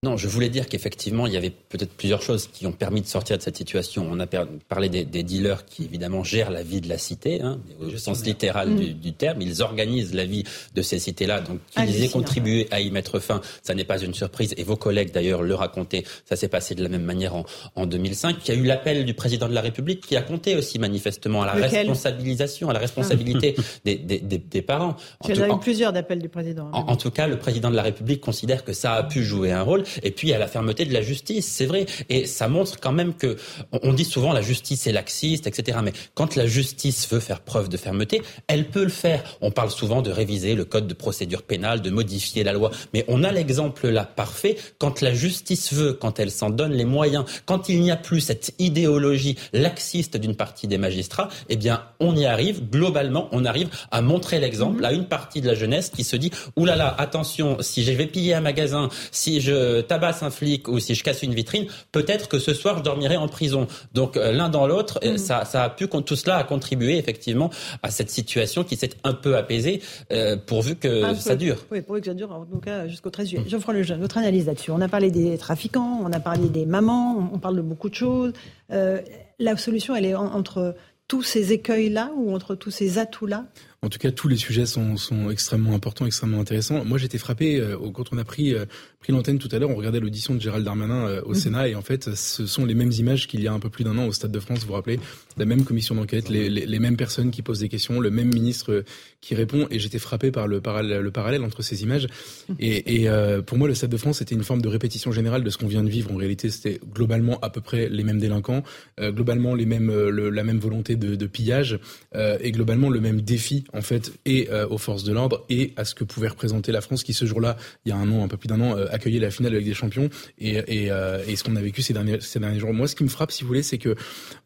[0.02, 3.06] Non, je voulais dire qu'effectivement, il y avait peut-être plusieurs choses qui ont permis de
[3.06, 4.08] sortir de cette situation.
[4.10, 7.94] On a parlé des, dealers qui, évidemment, gèrent la vie de la cité, hein, au
[7.98, 8.94] sens littéral mm.
[8.94, 9.42] du, terme.
[9.42, 10.44] Ils organisent la vie
[10.74, 11.42] de ces cités-là.
[11.42, 14.54] Donc, qu'ils aient contribué à y mettre fin, ça n'est pas une surprise.
[14.56, 16.04] Et vos collègues, d'ailleurs, le racontaient.
[16.24, 17.44] Ça s'est passé de la même manière en,
[17.74, 18.36] en 2005.
[18.48, 21.42] Il y a eu l'appel du président de la République qui a compté aussi, manifestement,
[21.42, 23.62] à la responsabilisation, à la responsabilité ah.
[23.84, 24.96] des, des, des, parents.
[25.28, 26.70] Il y a eu plusieurs d'appels du président.
[26.72, 29.52] En, en tout cas, le président de la République considère que ça a pu jouer
[29.52, 31.86] un rôle et puis à la fermeté de la justice, c'est vrai.
[32.08, 33.36] Et ça montre quand même que
[33.82, 35.78] on dit souvent la justice est laxiste, etc.
[35.82, 39.22] Mais quand la justice veut faire preuve de fermeté, elle peut le faire.
[39.40, 43.04] On parle souvent de réviser le code de procédure pénale, de modifier la loi, mais
[43.08, 47.24] on a l'exemple là parfait quand la justice veut, quand elle s'en donne les moyens,
[47.46, 52.16] quand il n'y a plus cette idéologie laxiste d'une partie des magistrats, eh bien on
[52.16, 52.68] y arrive.
[52.70, 56.30] Globalement, on arrive à montrer l'exemple à une partie de la jeunesse qui se dit
[56.56, 60.68] oulala, là là, attention, si je vais piller un magasin, si je tabasse un flic
[60.68, 63.66] ou si je casse une vitrine, peut-être que ce soir je dormirai en prison.
[63.94, 65.18] Donc euh, l'un dans l'autre, euh, mm.
[65.18, 67.50] ça, ça, a pu tout cela a contribué effectivement
[67.82, 71.64] à cette situation qui s'est un peu apaisée euh, pourvu que ça dure.
[71.70, 73.44] Oui, pourvu que ça dure en tout cas jusqu'au 13 juillet.
[73.44, 73.48] Mm.
[73.48, 74.70] Geoffroy Lejeune, votre analyse là-dessus.
[74.70, 77.94] On a parlé des trafiquants, on a parlé des mamans, on parle de beaucoup de
[77.94, 78.32] choses.
[78.68, 80.74] la solution, elle est entre
[81.10, 83.46] tous ces écueils-là ou entre tous ces atouts-là?
[83.82, 86.84] En tout cas, tous les sujets sont, sont extrêmement importants, extrêmement intéressants.
[86.84, 88.66] Moi, j'étais frappé euh, quand on a pris, euh,
[89.00, 89.70] pris l'antenne tout à l'heure.
[89.70, 91.34] On regardait l'audition de Gérald Darmanin euh, au mhm.
[91.34, 93.82] Sénat, et en fait, ce sont les mêmes images qu'il y a un peu plus
[93.82, 94.60] d'un an au Stade de France.
[94.60, 95.00] Vous vous rappelez,
[95.38, 98.28] la même commission d'enquête, les, les, les, mêmes personnes qui posent des questions, le même
[98.28, 98.84] ministre
[99.22, 99.66] qui répond.
[99.70, 102.06] Et j'étais frappé par le, parallèle, le parallèle entre ces images.
[102.50, 102.56] Mhm.
[102.58, 103.08] Et, et
[103.46, 105.68] pour moi, le Stade de France c'était une forme de répétition générale de ce qu'on
[105.68, 106.12] vient de vivre.
[106.12, 108.62] En réalité, c'était globalement à peu près les mêmes délinquants,
[109.00, 111.78] globalement les mêmes, la même volonté de, de pillage,
[112.14, 114.12] et globalement le même défi en fait.
[114.24, 117.14] Et euh, aux forces de l'ordre et à ce que pouvait représenter la France qui
[117.14, 119.30] ce jour-là, il y a un an, un peu plus d'un an, euh, accueillait la
[119.30, 120.08] finale avec des champions
[120.38, 122.72] et, et, euh, et ce qu'on a vécu ces derniers, ces derniers jours.
[122.72, 123.94] Moi, ce qui me frappe, si vous voulez, c'est que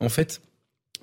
[0.00, 0.40] en fait,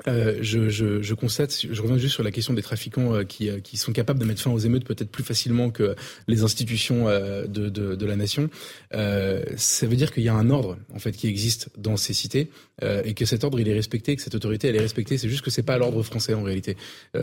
[0.08, 3.50] euh, je, je, je, constate, je reviens juste sur la question des trafiquants euh, qui,
[3.50, 5.96] euh, qui, sont capables de mettre fin aux émeutes peut-être plus facilement que
[6.28, 8.50] les institutions de, de, de, la nation.
[8.92, 12.50] ça veut dire qu'il y a un ordre en fait qui existe dans ces cités
[12.82, 15.18] et que cet ordre il est respecté, que cette autorité elle est respectée.
[15.18, 16.78] C'est juste que c'est pas l'ordre français en réalité.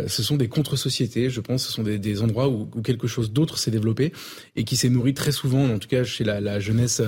[0.06, 1.64] ce sont des contre-sociétés, je pense.
[1.64, 4.12] Ce sont des, des endroits où, où, quelque chose d'autre s'est développé
[4.56, 7.02] et qui s'est nourri très souvent, en tout cas chez la, la jeunesse,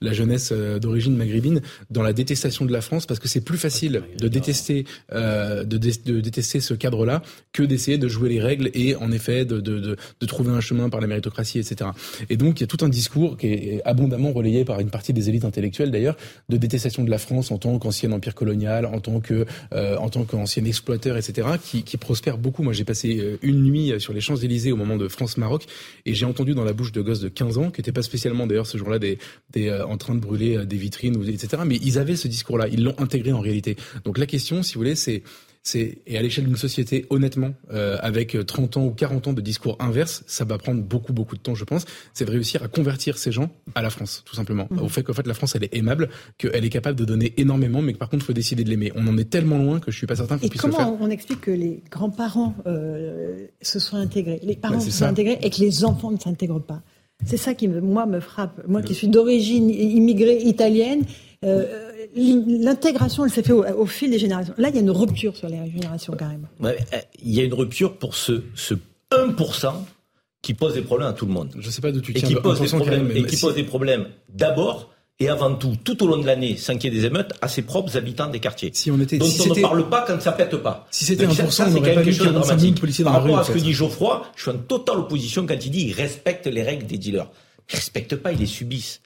[0.00, 1.60] la jeunesse d'origine maghrébine,
[1.90, 4.84] dans la détestation de la France parce que c'est plus facile de détester
[5.16, 9.60] euh, de, détester ce cadre-là que d'essayer de jouer les règles et en effet de,
[9.60, 11.90] de, de, trouver un chemin par la méritocratie, etc.
[12.30, 15.12] Et donc il y a tout un discours qui est abondamment relayé par une partie
[15.12, 16.16] des élites intellectuelles d'ailleurs
[16.48, 20.08] de détestation de la France en tant qu'ancien empire colonial, en tant que euh, en
[20.08, 21.48] tant qu'ancien exploiteur, etc.
[21.62, 22.62] qui, prospère beaucoup.
[22.62, 25.64] Moi j'ai passé euh, une nuit sur les Champs Élysées au moment de France-Maroc
[26.04, 28.46] et j'ai entendu dans la bouche de gosses de 15 ans qui n'étaient pas spécialement
[28.46, 28.98] d'ailleurs ce jour-là
[29.86, 31.62] en train de brûler des vitrines, etc.
[31.66, 33.76] Mais ils avaient ce discours-là, ils l'ont intégré en réalité.
[34.04, 35.22] Donc la question, si vous voulez, c'est
[35.74, 39.76] et à l'échelle d'une société, honnêtement, euh, avec 30 ans ou 40 ans de discours
[39.80, 41.84] inverse, ça va prendre beaucoup, beaucoup de temps, je pense.
[42.14, 44.68] C'est de réussir à convertir ces gens à la France, tout simplement.
[44.70, 44.78] Mmh.
[44.78, 47.82] Au fait qu'en fait, la France, elle est aimable, qu'elle est capable de donner énormément,
[47.82, 48.92] mais que par contre, il faut décider de l'aimer.
[48.94, 50.84] On en est tellement loin que je suis pas certain qu'on puisse le faire.
[50.84, 55.38] Comment on explique que les grands-parents euh, se sont intégrés, les parents se sont intégrés
[55.42, 56.82] et que les enfants ne s'intègrent pas?
[57.24, 58.60] C'est ça qui, moi, me frappe.
[58.68, 61.02] Moi qui suis d'origine immigrée italienne,
[61.44, 61.85] euh,
[62.16, 64.54] l'intégration, elle s'est faite au, fil des générations.
[64.56, 66.48] Là, il y a une rupture sur les générations, carrément.
[67.22, 68.74] il y a une rupture pour ce, ce
[69.12, 69.72] 1%
[70.42, 71.50] qui pose des problèmes à tout le monde.
[71.58, 72.28] Je ne sais pas d'où tu tiens.
[72.28, 76.02] Et qui pose des problèmes, et qui pose des problèmes d'abord et avant tout, tout
[76.04, 78.70] au long de l'année, s'inquiète des émeutes à ses propres habitants des quartiers.
[78.74, 80.86] Si on était, dont si on ne parle pas quand ça pète pas.
[80.90, 82.80] Si c'était 1%, ça, on n'aurait pas quelque chose de 45 000 dramatique.
[82.80, 83.30] policiers dans Par rue.
[83.30, 85.92] rapport à ce que dit Geoffroy, je suis en totale opposition quand il dit il
[85.92, 87.30] respecte les règles des dealers.
[87.72, 89.00] Ils respectent pas, ils les subissent.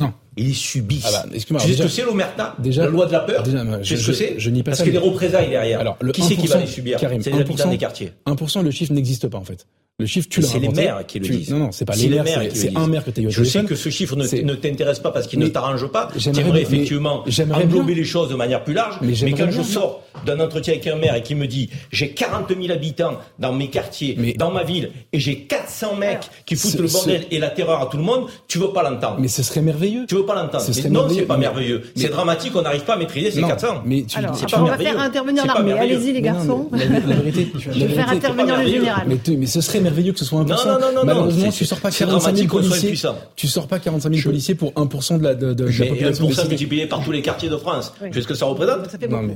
[0.00, 0.12] Non.
[0.36, 1.04] Ils subissent.
[1.06, 3.42] Ah bah, excuse-moi, tu sais ce que c'est l'omerta déjà- La loi de la peur
[3.44, 5.00] déjà, Tu je- sais ce que je- c'est je nie pas Parce qu'il y a
[5.00, 5.78] des représailles derrière.
[5.78, 7.78] Alors, le qui c'est qui va 1%, les subir Karim, C'est les habitants 1%, des
[7.78, 8.12] quartiers.
[8.26, 9.66] 1%, le chiffre n'existe pas en fait.
[10.00, 11.50] Le chiffre, tu Mais l'as c'est les maires qui le Tu- disent.
[11.50, 12.78] Non, non, c'est pas les maires, maires c'est- qui le c'est disent.
[12.78, 15.12] un maire que tu as eu au Je sais que ce chiffre ne, t'intéresse pas
[15.12, 16.08] parce qu'il ne t'arrange pas.
[16.16, 17.22] j'aimerais effectivement
[17.52, 17.94] englober bien.
[17.94, 18.96] les choses de manière plus large.
[19.02, 19.50] Mais quand bien.
[19.52, 23.18] je sors d'un entretien avec un maire et qui me dit j'ai 40 000 habitants
[23.38, 26.88] dans mes quartiers, Mais- dans ma ville, et j'ai 400 mecs qui foutent ce- le
[26.88, 29.18] bordel et la terreur à tout le monde, tu veux pas l'entendre.
[29.20, 30.06] Mais ce serait merveilleux.
[30.08, 30.64] Tu veux pas l'entendre.
[30.90, 31.82] Non, c'est pas merveilleux.
[31.94, 33.82] mais- C'est dramatique, on n'arrive pas à maîtriser ces Non, 400.
[33.86, 34.18] mais tu,
[34.56, 35.72] on va faire intervenir l'armée.
[35.74, 36.68] Allez-y, les garçons.
[36.72, 39.06] Je vais faire intervenir le général.
[39.38, 40.46] Mais ce serait merveilleux que ce soit 1%.
[40.46, 43.10] Non, non, non, non, Malheureusement, tu sors pas c'est 45 000 dramatique qu'on soit policiers.
[43.36, 45.88] Tu sors pas 45 000 policiers pour 1% de la, de, de, de la Mais
[45.88, 46.24] population.
[46.24, 46.48] 1% décimée.
[46.48, 47.92] multiplié par tous les quartiers de France.
[48.00, 48.08] Oui.
[48.08, 48.88] Tu sais ce que ça représente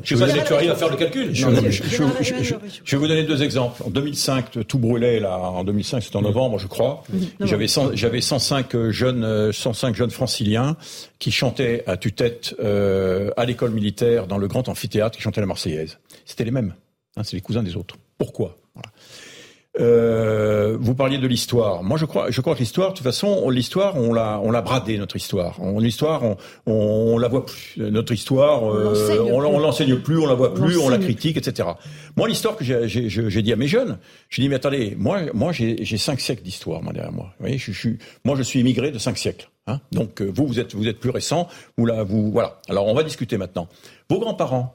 [0.03, 1.31] Je sais pas si tu arrives à faire le calcul.
[1.33, 3.83] Je, vais vous donner deux exemples.
[3.85, 5.39] En 2005, tout brûlait là.
[5.39, 7.05] En 2005, c'était en novembre, je crois.
[7.41, 10.77] J'avais 100 j'avais 105 jeunes, euh, 105 jeunes franciliens
[11.19, 15.47] qui chantaient à tue-tête euh, à l'école militaire dans le grand amphithéâtre, qui chantaient la
[15.47, 15.99] Marseillaise.
[16.25, 16.75] C'était les mêmes.
[17.17, 17.97] Hein, c'est les cousins des autres.
[18.17, 18.57] Pourquoi?
[18.75, 18.91] Voilà.
[19.79, 21.83] Euh, vous parliez de l'histoire.
[21.83, 24.51] Moi, je crois, je crois que l'histoire, de toute façon, on- l'histoire, on l'a, on
[24.51, 25.57] l'a bradé notre histoire.
[25.61, 26.73] On, l'histoire, on, on,
[27.15, 27.75] on la voit plus.
[27.77, 29.47] Notre histoire, On euh, l'enseigne on, plus.
[29.47, 31.69] on l'enseigne plus, on la voit plus, on la critique, etc.
[32.17, 33.99] Moi, l'histoire que j'ai, dit à mes jeunes,
[34.31, 37.27] j'ai dit mais attendez, moi, moi, j'ai, cinq siècles d'histoire moi derrière moi.
[37.39, 39.49] Vous voyez, je, je suis, moi, je suis immigré de cinq siècles.
[39.69, 41.47] Hein Donc euh, vous, vous êtes, vous êtes plus récent.
[41.77, 42.59] Vous là, vous, voilà.
[42.69, 43.69] Alors on va discuter maintenant.
[44.09, 44.75] Vos grands-parents,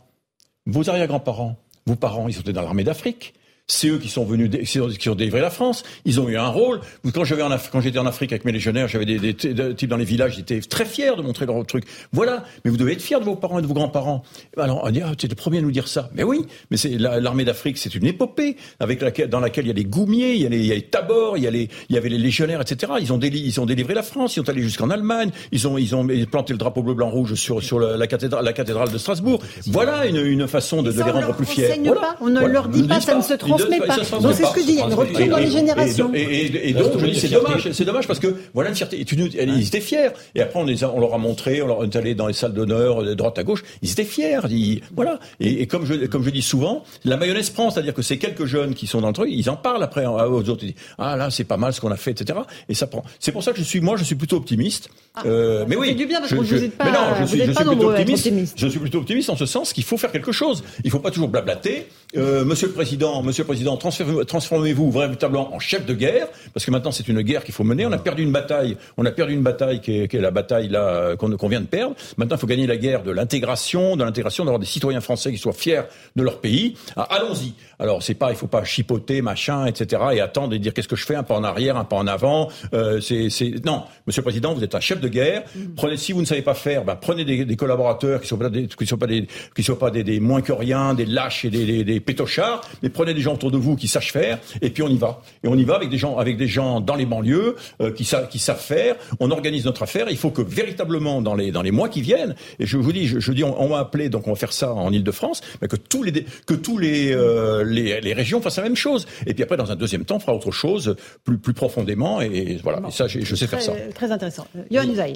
[0.66, 3.34] vos arrière-grands-parents, vos parents, ils étaient dans l'armée d'Afrique.
[3.74, 5.82] C'est eux qui sont venus, dé- qui ont délivré la France.
[6.06, 6.80] Ils ont eu un rôle.
[7.12, 9.74] Quand j'avais en Af- quand j'étais en Afrique avec mes légionnaires, j'avais des, des, des
[9.76, 11.84] types dans les villages, étaient très fiers de montrer leur truc.
[12.12, 12.44] Voilà.
[12.64, 14.24] Mais vous devez être fiers de vos parents et de vos grands-parents.
[14.58, 16.12] Alors, on dit, ah, tu es le premier à nous dire ça.
[16.14, 16.46] Mais oui.
[16.70, 19.76] Mais c'est la- l'armée d'Afrique, c'est une épopée avec laquelle, dans laquelle il y a
[19.76, 21.68] les goumiers, il y a les, il y a les tabors, il y a les,
[21.90, 22.94] il y avait les légionnaires, etc.
[23.02, 24.36] Ils ont déli- ils ont délivré la France.
[24.36, 25.32] Ils sont allés jusqu'en Allemagne.
[25.52, 28.46] Ils ont, ils ont planté le drapeau bleu, blanc, rouge sur, sur la, la cathédrale,
[28.46, 29.42] la cathédrale de Strasbourg.
[29.68, 31.80] Voilà une, une façon de, de les rendre plus fiers.
[31.84, 32.02] Voilà.
[32.02, 32.54] pas, on ne Voilà.
[32.54, 34.20] leur dit pas, ça ne se Ils pas.
[34.20, 36.12] Donc, c'est ce que je dis, il y a une rupture dans les générations.
[36.14, 39.00] Et, donc, je dis, c'est dommage, c'est dommage parce que voilà une fierté.
[39.00, 40.10] Et tu nous- ils étaient fiers.
[40.36, 42.34] Et après, on, les a- on leur a montré, on leur est allé dans les
[42.34, 43.64] salles d'honneur, de droite à gauche.
[43.82, 44.40] Ils étaient fiers.
[44.50, 45.20] Ils- voilà.
[45.40, 48.46] Et, et comme je, comme je dis souvent, la mayonnaise prend, c'est-à-dire que ces quelques
[48.46, 50.64] jeunes qui sont dans le truc, ils en parlent après aux autres.
[50.64, 52.40] Ils disent, ah là, c'est pas mal ce qu'on a fait, etc.
[52.70, 53.04] Et ça prend.
[53.20, 54.90] C'est pour ça que je suis, moi, je suis plutôt optimiste.
[55.26, 55.88] Euh, mais ça oui.
[55.90, 57.46] fait du bien parce je- que je- vous êtes pas- mais non, je suis, je
[57.52, 58.26] plutôt optimiste.
[58.26, 58.54] optimiste.
[58.58, 60.64] Je suis plutôt optimiste en ce sens qu'il faut faire quelque chose.
[60.84, 61.88] Il faut pas toujours blablater.
[62.18, 66.66] Euh, monsieur le président, monsieur le président, transformez- transformez-vous véritablement en chef de guerre, parce
[66.66, 67.86] que maintenant c'est une guerre qu'il faut mener.
[67.86, 68.78] On a perdu une bataille.
[68.98, 71.66] On a perdu une bataille qui est, qui est la bataille là qu'on vient de
[71.68, 71.96] perdre.
[72.18, 75.38] Maintenant, il faut gagner la guerre de l'intégration, de l'intégration, d'avoir des citoyens français qui
[75.38, 75.82] soient fiers
[76.16, 76.76] de leur pays.
[76.96, 77.54] Ah, Allons-y.
[77.80, 80.02] Alors c'est pas, il faut pas chipoter, machin, etc.
[80.14, 82.08] et attendre et dire qu'est-ce que je fais, un pas en arrière, un pas en
[82.08, 82.50] avant.
[82.74, 83.28] Euh, c'est,
[83.66, 85.44] non, monsieur le président, vous êtes un chef de guerre.
[85.76, 88.50] Prenez, si vous ne savez pas faire, ben, prenez des, des collaborateurs qui sont pas
[88.50, 91.46] des, qui sont pas des, qui sont pas des, des moins que rien, des lâches
[91.46, 94.40] et des, des, des pétochards, mais prenez des gens autour de vous qui sachent faire,
[94.62, 95.22] et puis on y va.
[95.44, 98.06] Et on y va avec des gens, avec des gens dans les banlieues euh, qui
[98.06, 98.96] savent, qui savent faire.
[99.20, 100.08] On organise notre affaire.
[100.10, 103.08] Il faut que véritablement dans les dans les mois qui viennent, et je vous dis,
[103.08, 105.68] je, je dis, on, on m'a appelé, donc on va faire ça en Ile-de-France, mais
[105.68, 109.06] que tous les que tous les, euh, les les régions fassent la même chose.
[109.26, 112.22] Et puis après, dans un deuxième temps, on fera autre chose plus plus profondément.
[112.22, 112.82] Et, voilà.
[112.88, 113.74] Et ça, je, je sais faire ça.
[113.96, 114.48] Très, intéressant.
[114.56, 115.14] Euh, Yohann Usaï.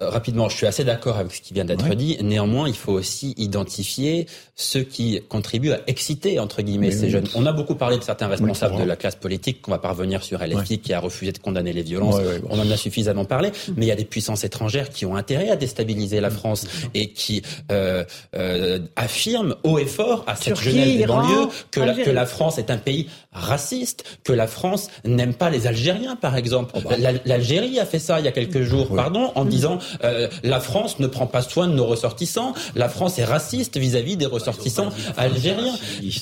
[0.00, 1.96] Euh, Rapidement, je suis assez d'accord avec ce qui vient d'être Ouais.
[1.96, 2.16] dit.
[2.22, 7.10] Néanmoins, il faut aussi identifier ceux qui contribuent à exciter entre guillemets Mais ces oui.
[7.10, 7.26] jeunes.
[7.34, 10.22] On a beaucoup parlé de certains responsables Oui, de la classe politique qu'on va parvenir
[10.22, 10.78] sur LFI Ouais.
[10.78, 12.14] qui a refusé de condamner les violences.
[12.14, 12.46] Ouais, ouais, bon.
[12.52, 15.50] On en a suffisamment parlé, mais il y a des puissances étrangères qui ont intérêt
[15.50, 17.42] à déstabiliser la France et qui
[17.72, 18.04] euh,
[18.36, 22.04] euh, affirment haut et fort à cette Turquie, jeunesse des Iran, banlieues que la, Algérie?
[22.08, 26.36] que la France est un pays raciste, que la France n'aime pas les Algériens, par
[26.36, 26.72] exemple.
[26.74, 26.96] Oh, bah.
[26.98, 30.60] L'Al- L'Algérie a fait ça il y a quelques jours, pardon, en disant euh, la
[30.60, 34.88] France ne prend pas soin de nos ressortissants, la France est raciste vis-à-vis des ressortissants
[35.16, 35.74] algériens.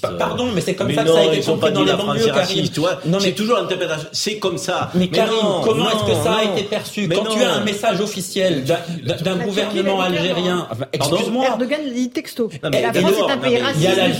[0.03, 1.69] Pa- Pardon, mais c'est comme mais ça non, que ça a été ils sont compris
[1.69, 2.65] pas dans les la France banlieues, Karim.
[3.07, 4.09] Non, mais C'est toujours l'interprétation.
[4.13, 4.91] C'est comme ça.
[4.95, 7.53] mais Karim, non, comment est-ce que non, ça a été perçu Mais Quand tu as
[7.55, 12.51] un message officiel d'un- gouvernement algérien, excuse-moi, Erdogan dit texto.
[12.63, 13.77] La France est un pays raciste.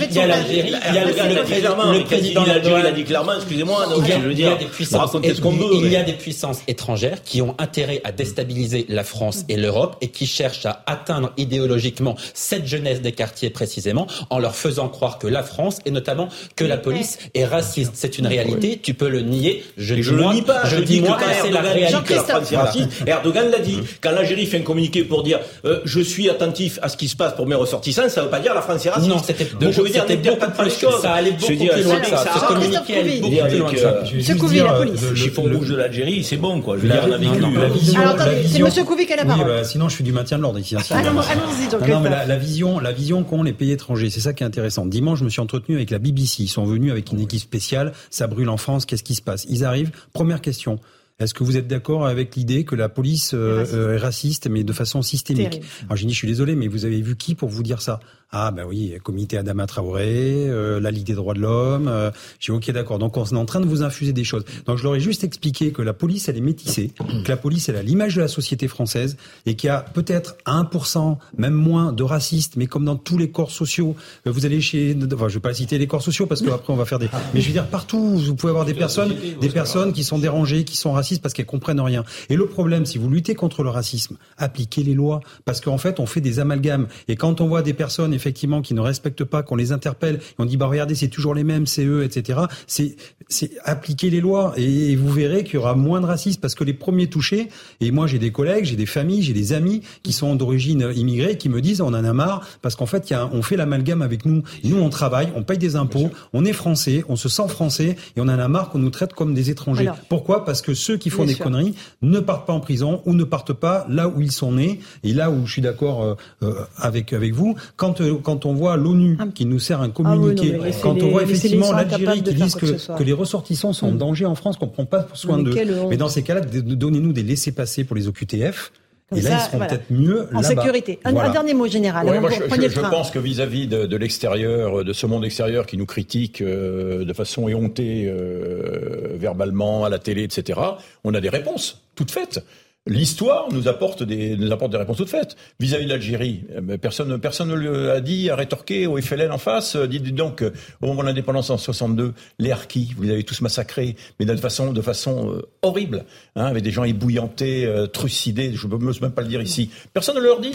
[0.09, 2.43] il y a l'Algérie, il y a le- président
[2.89, 4.65] il dit clairement, excusez-moi, donc il y a, je veux il y a dire, des
[4.65, 5.67] puissances, raconter ce qu'on veut.
[5.73, 9.57] il y mais- a des puissances étrangères qui ont intérêt à déstabiliser la France et
[9.57, 14.89] l'Europe et qui cherche à atteindre idéologiquement cette jeunesse des quartiers précisément en leur faisant
[14.89, 17.91] croire que la France et notamment que la police est raciste.
[17.95, 19.63] C'est une réalité, tu peux le nier.
[19.77, 20.65] Je, je le nie pas.
[20.65, 22.15] Je, dis moi, que c'est la réalité.
[22.15, 22.89] La France est raciste.
[23.05, 23.79] Erdogan l'a dit.
[24.01, 27.15] Quand l'Algérie fait un communiqué pour dire euh, je suis attentif à ce qui se
[27.15, 29.09] passe pour mes ressortissants, ça ne veut pas dire la France est raciste.
[29.09, 31.01] Non, c'était Donc je veux dire, de choses.
[31.01, 32.25] Ça allait beaucoup plus loin que ça.
[32.71, 34.03] Beaucoup plus loin que ça.
[34.21, 35.01] Secouvi, la police.
[35.09, 36.77] Le chiffon rouge de l'Algérie, c'est bon, quoi.
[36.77, 37.97] Je veux dire, on a vécu.
[37.97, 39.47] Alors attendez, c'est Monsieur Couvi qui a la parole.
[39.47, 40.75] Bah, sinon, je suis du maintien de l'ordre ici.
[40.75, 41.87] Allons-y, donc.
[41.87, 44.85] Non, mais la vision, la vision qu'ont les pays étrangers, c'est ça qui est intéressant.
[44.85, 46.43] Dimanche, je me suis entretenu avec la BBC.
[46.43, 47.93] Ils sont venus avec une équipe spéciale.
[48.09, 48.85] Ça brûle en France.
[48.85, 49.45] Qu'est-ce qui se passe?
[49.49, 49.91] Ils arrivent.
[50.13, 50.79] Première question.
[51.19, 54.63] Est-ce que vous êtes d'accord avec l'idée que la police euh, euh, est raciste, mais
[54.63, 55.61] de façon systémique?
[55.85, 57.99] Alors j'ai dit, je suis désolé, mais vous avez vu qui pour vous dire ça?
[58.31, 61.87] Ah ben oui, comité Adama Traoré, euh, la Ligue des droits de l'homme.
[61.87, 62.11] Euh,
[62.41, 62.99] j'ai ok d'accord.
[62.99, 64.43] Donc on est en train de vous infuser des choses.
[64.65, 66.91] Donc je leur ai juste expliqué que la police elle est métissée,
[67.23, 69.15] que la police elle a l'image de la société française
[69.45, 73.31] et qu'il y a peut-être 1%, même moins de racistes, mais comme dans tous les
[73.31, 73.95] corps sociaux,
[74.27, 76.77] euh, vous allez chez, enfin je vais pas citer les corps sociaux parce qu'après on
[76.77, 79.93] va faire des, mais je veux dire partout vous pouvez avoir des personnes, des personnes
[79.93, 82.03] qui sont dérangées, qui sont racistes parce qu'elles comprennent rien.
[82.29, 86.01] Et le problème, si vous luttez contre le racisme, appliquez les lois parce qu'en fait
[86.01, 89.43] on fait des amalgames et quand on voit des personnes effectivement qui ne respectent pas,
[89.43, 92.41] qu'on les interpelle, et on dit bah regardez c'est toujours les mêmes, c'est eux, etc.
[92.67, 92.97] C'est
[93.29, 96.63] c'est appliquer les lois et, vous verrez qu'il y aura moins de racisme parce que
[96.63, 97.49] les premiers touchés.
[97.81, 101.37] Et moi j'ai des collègues, j'ai des familles, j'ai des amis qui sont d'origine immigrée
[101.37, 104.01] qui me disent on en a marre parce qu'en fait y a, on fait l'amalgame
[104.01, 104.43] avec nous.
[104.63, 108.21] nous on travaille, on paye des impôts, on est français, on se sent français et
[108.21, 109.89] on en a marre qu'on nous traite comme des étrangers.
[110.09, 110.45] Pourquoi?
[110.45, 113.53] Parce que ceux qui font des conneries ne partent pas en prison ou ne partent
[113.53, 114.79] pas là où ils sont nés.
[115.03, 118.77] Et là où je suis d'accord euh, euh, avec avec vous, quand quand on voit
[118.77, 122.97] l'ONU qui nous sert un communiqué, ah quand on voit effectivement l'Algérie qui dit que,
[122.97, 123.97] que, les ressortissants sont en mm.
[123.97, 125.55] danger en France, qu'on prend pas soin d'eux.
[125.89, 128.71] Mais dans ces cas-là, donnez-nous des laissés-passer pour les OQTF.
[129.15, 130.99] et là, ils seront peut-être mieux en sécurité.
[131.05, 132.05] Un, dernier mot général.
[132.19, 137.05] moi, je, pense que vis-à-vis de, l'extérieur, de ce monde extérieur qui nous critique euh,
[137.05, 140.59] de façon éhontée, euh, verbalement, à la télé, etc.,
[141.03, 142.43] on a des réponses toutes faites.
[142.87, 146.43] L'histoire nous apporte des nous apporte des réponses toutes faites vis-à-vis de l'Algérie.
[146.55, 149.75] Euh, personne personne ne l'a dit, a rétorqué au FLN en face.
[149.75, 153.23] Euh, dites donc euh, au moment de l'indépendance en 62, les harkis, vous les avez
[153.23, 158.53] tous massacrés, mais de façon de façon horrible, hein, avec des gens ébouillantés, trucidés.
[158.53, 159.69] Je ne peux même pas le dire ici.
[159.93, 160.51] Personne ne leur dit.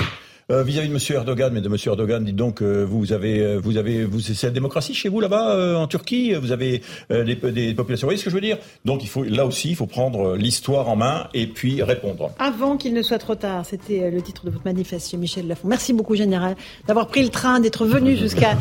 [0.50, 1.00] Euh, vis-à-vis de M.
[1.10, 1.76] Erdogan, mais de M.
[1.86, 5.20] Erdogan, dites donc, euh, vous avez, euh, vous avez, vous, c'est la démocratie chez vous
[5.20, 6.34] là-bas en Turquie.
[6.34, 8.06] Vous avez des, des, populations.
[8.06, 8.58] Vous voyez ce que je veux dire?
[8.84, 12.30] Donc, il faut là aussi, il faut prendre l'histoire en main et puis répondre.
[12.38, 15.68] Avant qu'il ne soit trop tard, c'était le titre de votre manifeste, Michel Lafont.
[15.68, 18.56] Merci beaucoup, général, d'avoir pris le train, d'être venu jusqu'à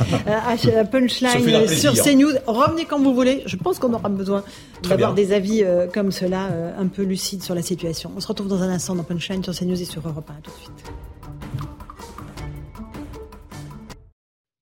[0.91, 2.33] Punchline sur CNews.
[2.45, 3.41] Revenez quand vous voulez.
[3.45, 4.43] Je pense qu'on aura besoin
[4.87, 5.63] d'avoir des avis
[5.93, 8.11] comme cela, un peu lucides sur la situation.
[8.15, 10.33] On se retrouve dans un instant dans Punchline sur CNews et sur Europe 1.
[10.43, 10.91] tout de suite.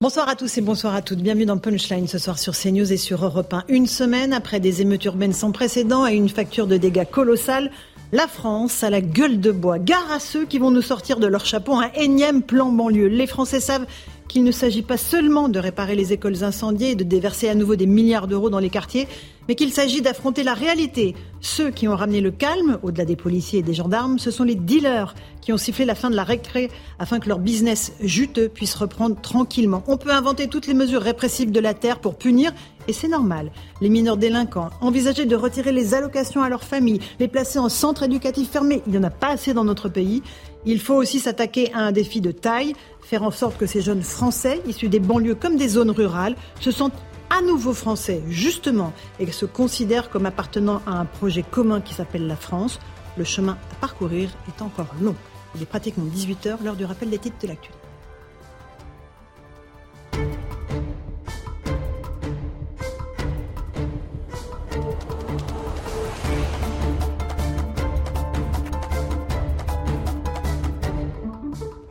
[0.01, 1.19] Bonsoir à tous et bonsoir à toutes.
[1.19, 3.65] Bienvenue dans Punchline ce soir sur CNews et sur Europe 1.
[3.67, 7.69] Une semaine après des émeutes urbaines sans précédent et une facture de dégâts colossale,
[8.13, 9.77] la France a la gueule de bois.
[9.77, 13.09] Gare à ceux qui vont nous sortir de leur chapeau un énième plan banlieue.
[13.09, 13.87] Les Français savent
[14.29, 17.75] qu'il ne s'agit pas seulement de réparer les écoles incendiées et de déverser à nouveau
[17.75, 19.05] des milliards d'euros dans les quartiers,
[19.49, 21.15] mais qu'il s'agit d'affronter la réalité.
[21.41, 24.53] Ceux qui ont ramené le calme, au-delà des policiers et des gendarmes, ce sont les
[24.53, 26.69] dealers qui ont sifflé la fin de la récré
[26.99, 29.83] afin que leur business juteux puisse reprendre tranquillement.
[29.87, 32.53] On peut inventer toutes les mesures répressives de la terre pour punir,
[32.87, 33.51] et c'est normal.
[33.81, 38.03] Les mineurs délinquants, envisager de retirer les allocations à leurs familles, les placer en centre
[38.03, 40.21] éducatif fermé, il n'y en a pas assez dans notre pays.
[40.67, 44.03] Il faut aussi s'attaquer à un défi de taille, faire en sorte que ces jeunes
[44.03, 46.93] Français, issus des banlieues comme des zones rurales, se sentent
[47.29, 52.27] à nouveau français, justement, et se considèrent comme appartenant à un projet commun qui s'appelle
[52.27, 52.79] la France.
[53.17, 55.15] Le chemin à parcourir est encore long.
[55.55, 57.88] Il est pratiquement 18h, l'heure du rappel des titres de l'actualité.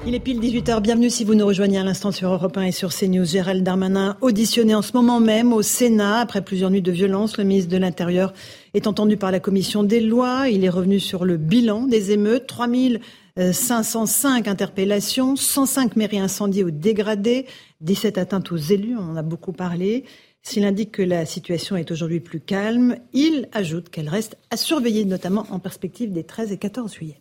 [0.09, 0.81] Il est pile 18h.
[0.81, 3.27] Bienvenue si vous nous rejoignez à l'instant sur Europe 1 et sur CNews.
[3.27, 7.37] Gérald Darmanin, auditionné en ce moment même au Sénat après plusieurs nuits de violence.
[7.37, 8.33] Le ministre de l'Intérieur
[8.73, 10.49] est entendu par la commission des lois.
[10.49, 12.47] Il est revenu sur le bilan des émeutes.
[12.47, 17.45] 3505 interpellations, 105 mairies incendiées ou dégradées,
[17.83, 18.97] 17 atteintes aux élus.
[18.97, 20.05] On en a beaucoup parlé.
[20.41, 25.05] S'il indique que la situation est aujourd'hui plus calme, il ajoute qu'elle reste à surveiller,
[25.05, 27.21] notamment en perspective des 13 et 14 juillet.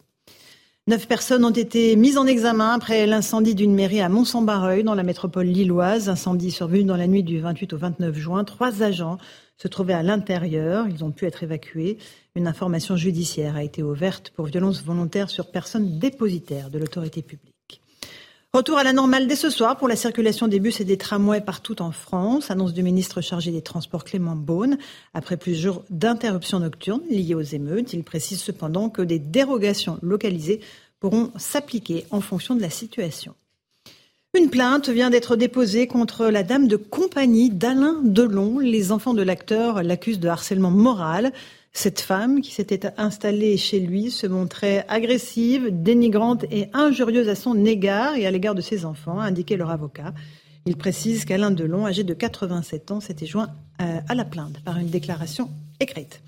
[0.88, 5.04] Neuf personnes ont été mises en examen après l'incendie d'une mairie à Mont-Saint-Barreuil dans la
[5.04, 6.08] métropole lilloise.
[6.08, 8.46] Incendie survenu dans la nuit du 28 au 29 juin.
[8.46, 9.18] Trois agents
[9.58, 10.88] se trouvaient à l'intérieur.
[10.88, 11.98] Ils ont pu être évacués.
[12.36, 17.47] Une information judiciaire a été ouverte pour violence volontaire sur personne dépositaire de l'autorité publique.
[18.54, 21.42] Retour à la normale dès ce soir pour la circulation des bus et des tramways
[21.42, 22.50] partout en France.
[22.50, 24.78] Annonce du ministre chargé des Transports Clément Beaune.
[25.14, 30.62] Après plusieurs jours d'interruptions nocturnes liées aux émeutes, il précise cependant que des dérogations localisées
[31.00, 33.36] pourront s'appliquer en fonction de la situation.
[34.34, 38.60] Une plainte vient d'être déposée contre la dame de compagnie d'Alain Delon.
[38.60, 41.34] Les enfants de l'acteur l'accusent de harcèlement moral.
[41.74, 47.66] Cette femme qui s'était installée chez lui se montrait agressive, dénigrante et injurieuse à son
[47.66, 50.14] égard et à l'égard de ses enfants, a indiqué leur avocat.
[50.66, 53.50] Il précise qu'Alain Delon, âgé de 87 ans, s'était joint
[53.82, 55.50] euh, à la plainte par une déclaration
[55.80, 56.22] écrite.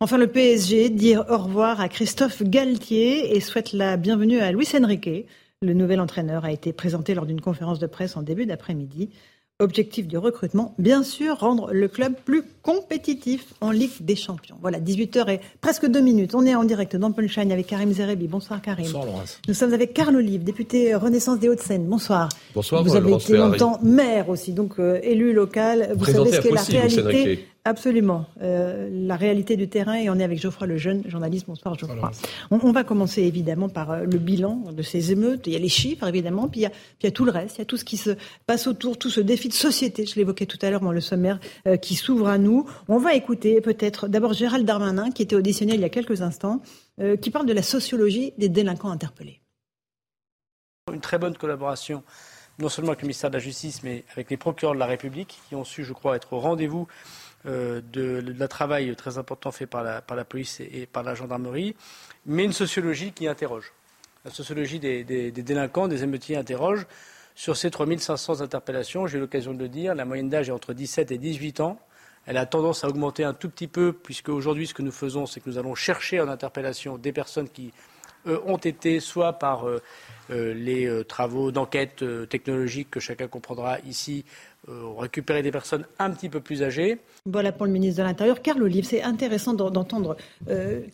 [0.00, 4.68] Enfin, le PSG dit au revoir à Christophe Galtier et souhaite la bienvenue à Luis
[4.74, 5.26] Enrique.
[5.62, 9.10] Le nouvel entraîneur a été présenté lors d'une conférence de presse en début d'après-midi.
[9.58, 14.56] Objectif du recrutement, bien sûr, rendre le club plus compétitif en Ligue des Champions.
[14.60, 16.34] Voilà, 18h et presque deux minutes.
[16.34, 18.28] On est en direct dans Punchline avec Karim Zerebi.
[18.28, 18.84] Bonsoir Karim.
[18.84, 19.40] Bonsoir Laurence.
[19.48, 21.86] Nous sommes avec Carl Olive, député Renaissance des Hauts-de-Seine.
[21.86, 22.28] Bonsoir.
[22.54, 22.84] Bonsoir.
[22.84, 25.94] Vous avez été longtemps maire aussi, donc euh, élu local.
[25.96, 28.26] Vous savez ce qu'est la réalité Absolument.
[28.42, 31.46] Euh, la réalité du terrain, et on est avec Geoffroy Lejeune, journaliste.
[31.48, 32.12] Bonsoir Geoffroy.
[32.52, 35.48] On, on, va commencer évidemment par euh, le bilan de ces émeutes.
[35.48, 37.24] Il y a les chiffres évidemment, puis il y a, puis il y a tout
[37.24, 38.10] le reste, il y a tout ce qui se
[38.46, 41.40] passe autour, tout ce défi de société, je l'évoquais tout à l'heure dans le sommaire,
[41.66, 42.70] euh, qui s'ouvre à nous.
[42.86, 46.62] On va écouter peut-être d'abord Gérald Darmanin, qui était auditionné il y a quelques instants,
[47.00, 49.40] euh, qui parle de la sociologie des délinquants interpellés.
[50.92, 52.04] Une très bonne collaboration
[52.58, 55.40] non seulement avec le ministère de la Justice, mais avec les procureurs de la République,
[55.48, 56.86] qui ont su, je crois, être au rendez-vous
[57.46, 61.14] euh, de, de, travail très important fait par la, par la police et, par la
[61.14, 61.76] gendarmerie,
[62.24, 63.72] mais une sociologie qui interroge.
[64.24, 66.86] La sociologie des, des, des délinquants, des émeutiers interroge.
[67.34, 70.72] Sur ces 3500 interpellations, j'ai eu l'occasion de le dire, la moyenne d'âge est entre
[70.72, 71.78] 17 et 18 ans.
[72.26, 75.26] Elle a tendance à augmenter un tout petit peu, puisque aujourd'hui, ce que nous faisons,
[75.26, 77.72] c'est que nous allons chercher en interpellation des personnes qui
[78.26, 79.80] ont été soit par euh,
[80.30, 84.24] euh, les euh, travaux d'enquête euh, technologique que chacun comprendra ici
[84.68, 86.98] ont récupéré des personnes un petit peu plus âgées.
[87.24, 88.42] Voilà pour le ministre de l'Intérieur.
[88.42, 90.16] Carl Olive, c'est intéressant d'entendre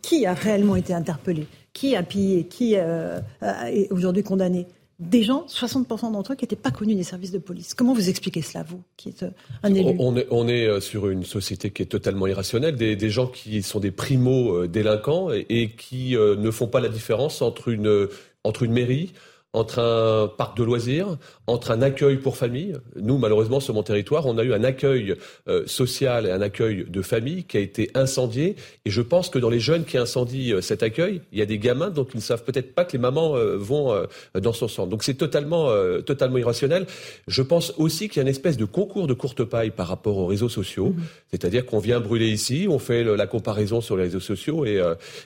[0.02, 4.66] qui a réellement été interpellé, qui a pillé, qui est aujourd'hui condamné
[5.02, 7.74] des gens, 60% d'entre eux, qui n'étaient pas connus des services de police.
[7.74, 9.24] Comment vous expliquez cela, vous, qui êtes
[9.62, 9.96] un élu?
[9.98, 13.62] on est, on est sur une société qui est totalement irrationnelle, des, des gens qui
[13.62, 18.08] sont des primo-délinquants et, et, qui ne font pas la différence entre une,
[18.44, 19.12] entre une mairie,
[19.54, 22.74] entre un parc de loisirs, entre un accueil pour famille.
[22.96, 25.14] Nous, malheureusement, sur mon territoire, on a eu un accueil
[25.48, 28.56] euh, social et un accueil de famille qui a été incendié.
[28.86, 31.46] Et je pense que dans les jeunes qui incendient euh, cet accueil, il y a
[31.46, 33.94] des gamins dont ils ne savent peut-être pas que les mamans euh, vont
[34.34, 34.88] dans son centre.
[34.88, 35.70] Donc c'est totalement,
[36.02, 36.86] totalement irrationnel.
[37.28, 40.16] Je pense aussi qu'il y a une espèce de concours de courte paille par rapport
[40.16, 40.90] aux réseaux sociaux.
[40.90, 41.02] Mmh.
[41.30, 44.80] C'est-à-dire qu'on vient brûler ici, on fait la comparaison sur les réseaux sociaux et,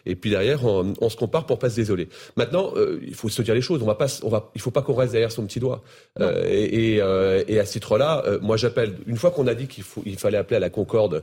[0.05, 2.09] et puis derrière, on, on, se compare pour pas se désoler.
[2.37, 2.73] Maintenant,
[3.03, 3.83] il faut se dire les choses.
[3.83, 5.83] On va pas, on va, il faut pas qu'on reste derrière son petit doigt.
[6.21, 9.67] Euh, et, euh, et, à ce titre-là, euh, moi j'appelle, une fois qu'on a dit
[9.67, 11.23] qu'il il fallait appeler à la concorde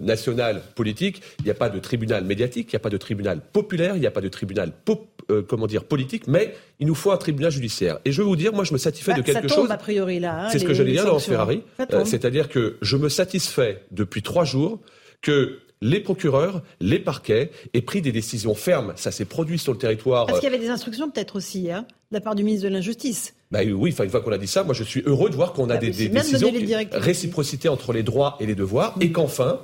[0.00, 3.40] nationale politique, il n'y a pas de tribunal médiatique, il n'y a pas de tribunal
[3.52, 5.06] populaire, il n'y a pas de tribunal pop,
[5.48, 7.98] comment dire politique, mais il nous faut un tribunal judiciaire.
[8.04, 9.70] Et je vais vous dire, moi je me satisfais bah, de quelque ça tombe, chose.
[9.70, 10.44] a priori là.
[10.44, 11.62] Hein, c'est ce que j'allais dire dans Ferrari.
[12.04, 14.80] C'est-à-dire que je me satisfais depuis trois jours
[15.20, 18.94] que les procureurs, les parquets aient pris des décisions fermes.
[18.96, 20.26] Ça s'est produit sur le territoire.
[20.26, 22.72] Parce qu'il y avait des instructions peut-être aussi, hein, de la part du ministre de
[22.72, 23.34] l'Injustice.
[23.50, 25.52] Bah oui, enfin, une fois qu'on a dit ça, moi je suis heureux de voir
[25.52, 26.50] qu'on a bah des, des décisions,
[26.92, 29.60] réciprocité entre les droits et les devoirs, et qu'enfin,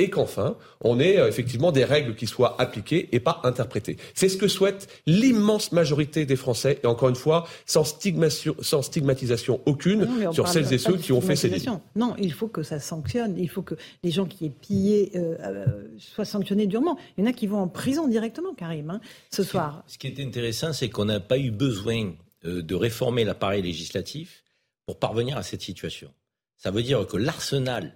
[0.00, 3.96] et qu'enfin, on ait euh, effectivement des règles qui soient appliquées et pas interprétées.
[4.14, 8.82] C'est ce que souhaite l'immense majorité des Français, et encore une fois, sans, stigmatisation, sans
[8.82, 11.66] stigmatisation aucune sur celles et ceux qui ont fait ces délits.
[11.94, 15.36] Non, il faut que ça sanctionne, il faut que les gens qui aient pillé euh,
[15.40, 15.66] euh,
[15.98, 16.98] soient sanctionnés durement.
[17.16, 19.84] Il y en a qui vont en prison directement, Karim, hein, ce soir.
[19.86, 24.42] Ce qui est intéressant, c'est qu'on n'a pas eu besoin de réformer l'appareil législatif
[24.86, 26.10] pour parvenir à cette situation.
[26.56, 27.94] Ça veut dire que l'arsenal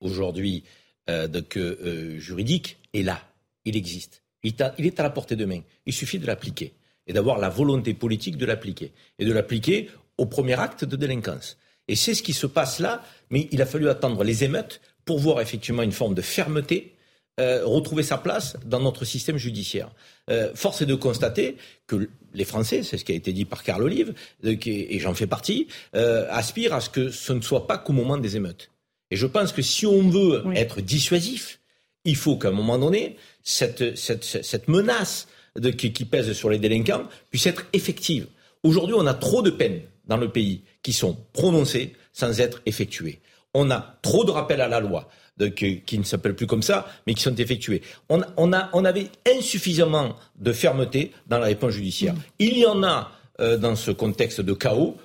[0.00, 3.20] aujourd'hui euh, donc, euh, euh, juridique est là,
[3.64, 4.22] il existe.
[4.42, 4.54] Il,
[4.86, 5.60] est à la portée de main.
[5.86, 6.74] Il suffit de l'appliquer
[7.06, 11.58] et d'avoir la volonté politique de l'appliquer et de l'appliquer au premier acte de délinquance.
[11.88, 15.18] Et c'est ce qui se passe là, mais il a fallu attendre les émeutes pour
[15.18, 16.96] voir effectivement une forme de fermeté
[17.38, 19.90] euh, retrouver sa place dans notre système judiciaire.
[20.30, 23.62] Euh, force est de constater que les Français, c'est ce qui a été dit par
[23.62, 27.76] Carl Olive, et j'en fais partie, euh, aspirent à ce que ce ne soit pas
[27.76, 28.70] qu'au moment des émeutes.
[29.10, 31.60] Et je pense que si on veut être dissuasif,
[32.04, 36.50] il faut qu'à un moment donné, cette, cette, cette menace de, qui, qui pèsent sur
[36.50, 38.26] les délinquants puisse être effective.
[38.62, 43.20] Aujourd'hui, on a trop de peines dans le pays qui sont prononcées sans être effectuées.
[43.54, 45.08] On a trop de rappels à la loi.
[45.38, 47.82] De, qui, qui, ne s'appellent plus comme ça, mais qui sont effectués.
[48.08, 52.14] On, on, a, on avait insuffisamment de fermeté dans la réponse judiciaire.
[52.14, 52.20] Mmh.
[52.38, 54.96] Il y en a euh, dans ce contexte de chaos.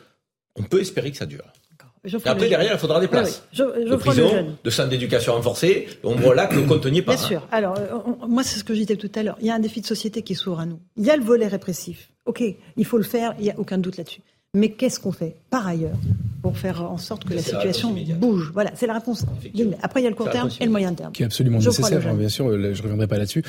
[0.56, 1.43] On peut espérer que ça dure.
[2.04, 3.43] Et après, derrière, il faudra des places.
[3.58, 3.84] Oui, oui.
[3.86, 5.88] Je, de prison, de centres d'éducation renforcés.
[6.04, 7.16] On voit là que le compte n'y pas.
[7.16, 7.47] Bien sûr.
[7.52, 9.38] Alors, on, moi, c'est ce que je disais tout à l'heure.
[9.39, 10.80] Il y a un défi de société qui s'ouvre à nous.
[10.97, 12.10] Il y a le volet répressif.
[12.26, 12.43] OK,
[12.76, 14.22] il faut le faire, il n'y a aucun doute là-dessus.
[14.54, 15.95] Mais qu'est-ce qu'on fait par ailleurs
[16.41, 18.52] pour faire en sorte que la situation bouge?
[18.54, 19.24] Voilà, c'est la réponse.
[19.82, 21.14] Après, il y a le court terme et le moyen terme.
[21.14, 23.43] Qui est absolument nécessaire, bien sûr, je ne reviendrai pas là-dessus.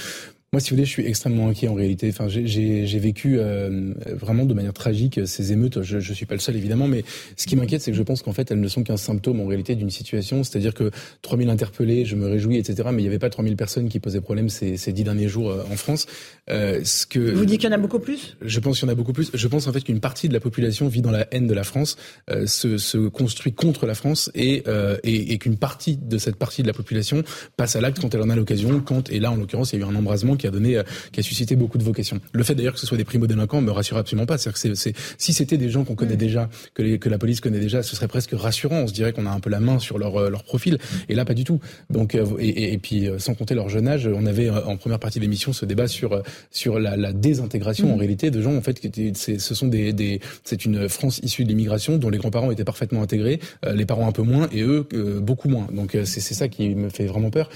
[0.55, 2.11] Moi, si vous voulez, je suis extrêmement inquiet en réalité.
[2.11, 5.81] Enfin, j'ai vécu euh, vraiment de manière tragique ces émeutes.
[5.81, 7.05] Je, je suis pas le seul évidemment, mais
[7.39, 9.47] ce qui m'inquiète, c'est que je pense qu'en fait, elles ne sont qu'un symptôme en
[9.47, 10.45] réalité d'une situation.
[10.45, 10.91] C'est-à-dire que
[11.23, 12.91] 3000 interpellés, je me réjouis, etc.
[12.93, 15.49] Mais il n'y avait pas 3000 personnes qui posaient problème ces, ces dix derniers jours
[15.49, 16.05] euh, en France.
[16.51, 18.37] Euh, ce que vous dites qu'il y en a beaucoup plus?
[18.43, 19.31] Je pense qu'il y en a beaucoup plus.
[19.33, 21.65] Je pense en fait qu'une partie de la population vit dans la haine de la
[21.65, 21.97] France,
[22.31, 26.37] euh, se, se, construit contre la France et, euh, et, et qu'une partie de cette
[26.37, 27.23] partie de la population
[27.57, 28.81] passe à l'acte quand elle en a l'occasion.
[28.81, 30.83] Quand et là, en l'occurrence, il y a eu un embrasement qui a donné, euh,
[31.13, 32.21] qui a suscité beaucoup de vocations.
[32.33, 34.39] Le fait d'ailleurs que ce soit des primo-délinquants me rassure absolument pas.
[34.39, 37.41] C'est-à-dire que c'est, si c'était des gens qu'on connaît déjà, que, les, que la police
[37.41, 38.81] connaît déjà, ce serait presque rassurant.
[38.81, 40.79] On se dirait qu'on a un peu la main sur leur, euh, leur profil.
[41.09, 41.61] Et là, pas du tout.
[41.91, 45.19] Donc, euh, et, et, puis, sans compter leur jeune âge, on avait en première partie
[45.21, 46.21] de l'émission ce débat sur,
[46.51, 47.93] sur la, la désintégration mmh.
[47.93, 51.45] en réalité de gens en fait qui ce sont des, des c'est une France issue
[51.45, 53.39] de l'immigration dont les grands-parents étaient parfaitement intégrés,
[53.73, 54.87] les parents un peu moins et eux
[55.21, 55.69] beaucoup moins.
[55.73, 57.49] Donc c'est ça qui me fait vraiment peur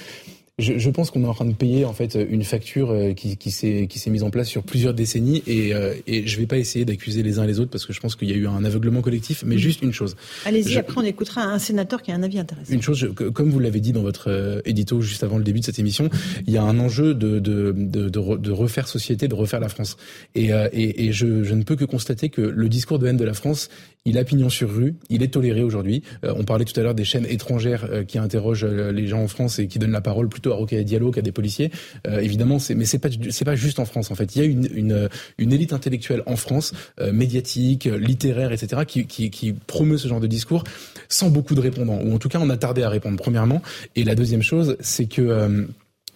[0.59, 3.37] je, je pense qu'on est en train de payer en fait une facture euh, qui,
[3.37, 6.47] qui s'est qui s'est mise en place sur plusieurs décennies et, euh, et je vais
[6.47, 8.37] pas essayer d'accuser les uns et les autres parce que je pense qu'il y a
[8.37, 10.17] eu un aveuglement collectif, mais juste une chose.
[10.47, 12.73] Allez-y, après on écoutera un sénateur qui a un avis intéressant.
[12.73, 15.65] Une chose, comme vous l'avez dit dans votre euh, édito juste avant le début de
[15.67, 16.09] cette émission,
[16.47, 19.99] il y a un enjeu de de de, de, refaire société, de refaire la France.
[20.35, 23.25] Et, et, et je, je ne peux que constater que le discours de haine de
[23.25, 23.69] la France,
[24.07, 26.03] il a pignon sur rue, il est toléré aujourd'hui.
[26.23, 29.67] on parlait tout à l'heure des chaînes étrangères qui interrogent les gens en France et
[29.67, 31.71] qui donnent la parole plutôt à Rocaille Diallo qu'à des policiers.
[32.07, 33.09] Euh, évidemment, mais c'est pas
[33.45, 34.11] pas juste en France.
[34.11, 38.53] En fait, il y a une une, une élite intellectuelle en France, euh, médiatique, littéraire,
[38.53, 40.65] etc., qui, qui qui promeut ce genre de discours
[41.09, 43.17] sans beaucoup de répondants, ou en tout cas on a tardé à répondre.
[43.17, 43.63] Premièrement,
[43.95, 45.65] et la deuxième chose, c'est que euh,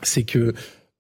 [0.03, 0.55] c'est que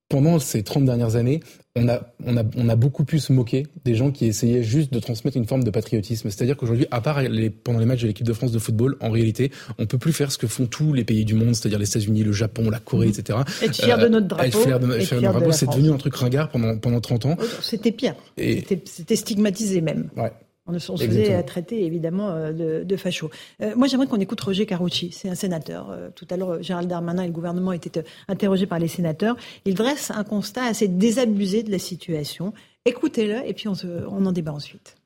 [0.08, 1.40] pendant ces 30 dernières années,
[1.76, 4.98] on a, on, a, on a beaucoup plus moqué des gens qui essayaient juste de
[4.98, 6.28] transmettre une forme de patriotisme.
[6.28, 9.10] C'est-à-dire qu'aujourd'hui, à part les, pendant les matchs de l'équipe de France de football, en
[9.10, 11.88] réalité, on peut plus faire ce que font tous les pays du monde, c'est-à-dire les
[11.88, 13.38] États-Unis, le Japon, la Corée, etc.
[13.62, 14.44] Être fier de notre drapeau.
[14.44, 17.36] Être fier de, notre drapeau, c'est devenu un truc ringard pendant, pendant 30 ans.
[17.62, 18.16] C'était pire.
[18.36, 20.10] C'était stigmatisé même.
[20.16, 20.32] Ouais.
[20.66, 23.30] On se faisait traiter évidemment euh, de, de facho.
[23.60, 25.10] Euh, moi, j'aimerais qu'on écoute Roger Carucci.
[25.10, 25.90] C'est un sénateur.
[25.90, 29.36] Euh, tout à l'heure, Gérald Darmanin et le gouvernement étaient interrogés par les sénateurs.
[29.64, 32.52] Il dresse un constat assez désabusé de la situation.
[32.84, 34.96] Écoutez-le et puis on, se, on en débat ensuite.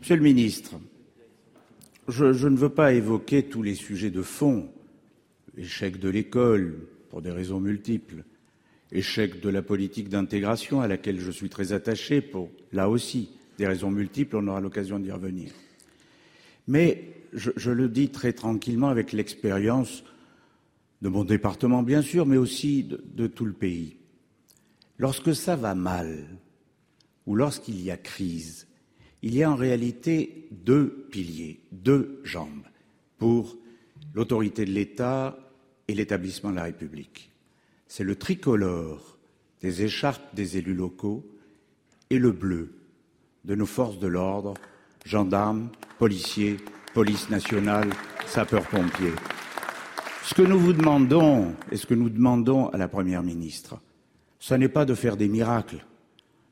[0.00, 0.74] Monsieur le ministre,
[2.08, 4.68] je, je, ne veux pas évoquer tous les sujets de fond.
[5.56, 6.76] Échec de l'école,
[7.10, 8.24] pour des raisons multiples.
[8.92, 13.66] Échec de la politique d'intégration, à laquelle je suis très attaché, pour là aussi des
[13.66, 15.52] raisons multiples, on aura l'occasion d'y revenir.
[16.66, 20.04] Mais je, le dis très tranquillement avec l'expérience
[21.02, 23.96] de mon département, bien sûr, mais aussi de, de tout le pays.
[24.98, 26.24] Lorsque ça va mal,
[27.26, 28.66] ou lorsqu'il y a crise,
[29.22, 32.66] il y a en réalité deux piliers, deux jambes
[33.18, 33.56] pour
[34.14, 35.38] l'autorité de l'État
[35.88, 37.30] et l'établissement de la République.
[37.88, 39.18] C'est le tricolore
[39.60, 41.24] des écharpes des élus locaux
[42.10, 42.74] et le bleu
[43.44, 44.54] de nos forces de l'ordre,
[45.04, 45.68] gendarmes,
[45.98, 46.56] policiers,
[46.94, 47.90] police nationale,
[48.26, 49.12] sapeurs-pompiers.
[50.24, 53.78] Ce que nous vous demandons et ce que nous demandons à la Première ministre,
[54.38, 55.84] ce n'est pas de faire des miracles.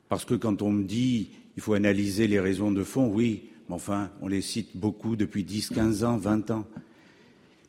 [0.08, 3.74] Parce que quand on me dit il faut analyser les raisons de fond, oui, mais
[3.74, 6.66] enfin, on les cite beaucoup depuis 10, 15 ans, 20 ans.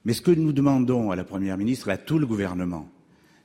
[0.06, 2.90] Mais ce que nous demandons à la Première ministre et à tout le gouvernement,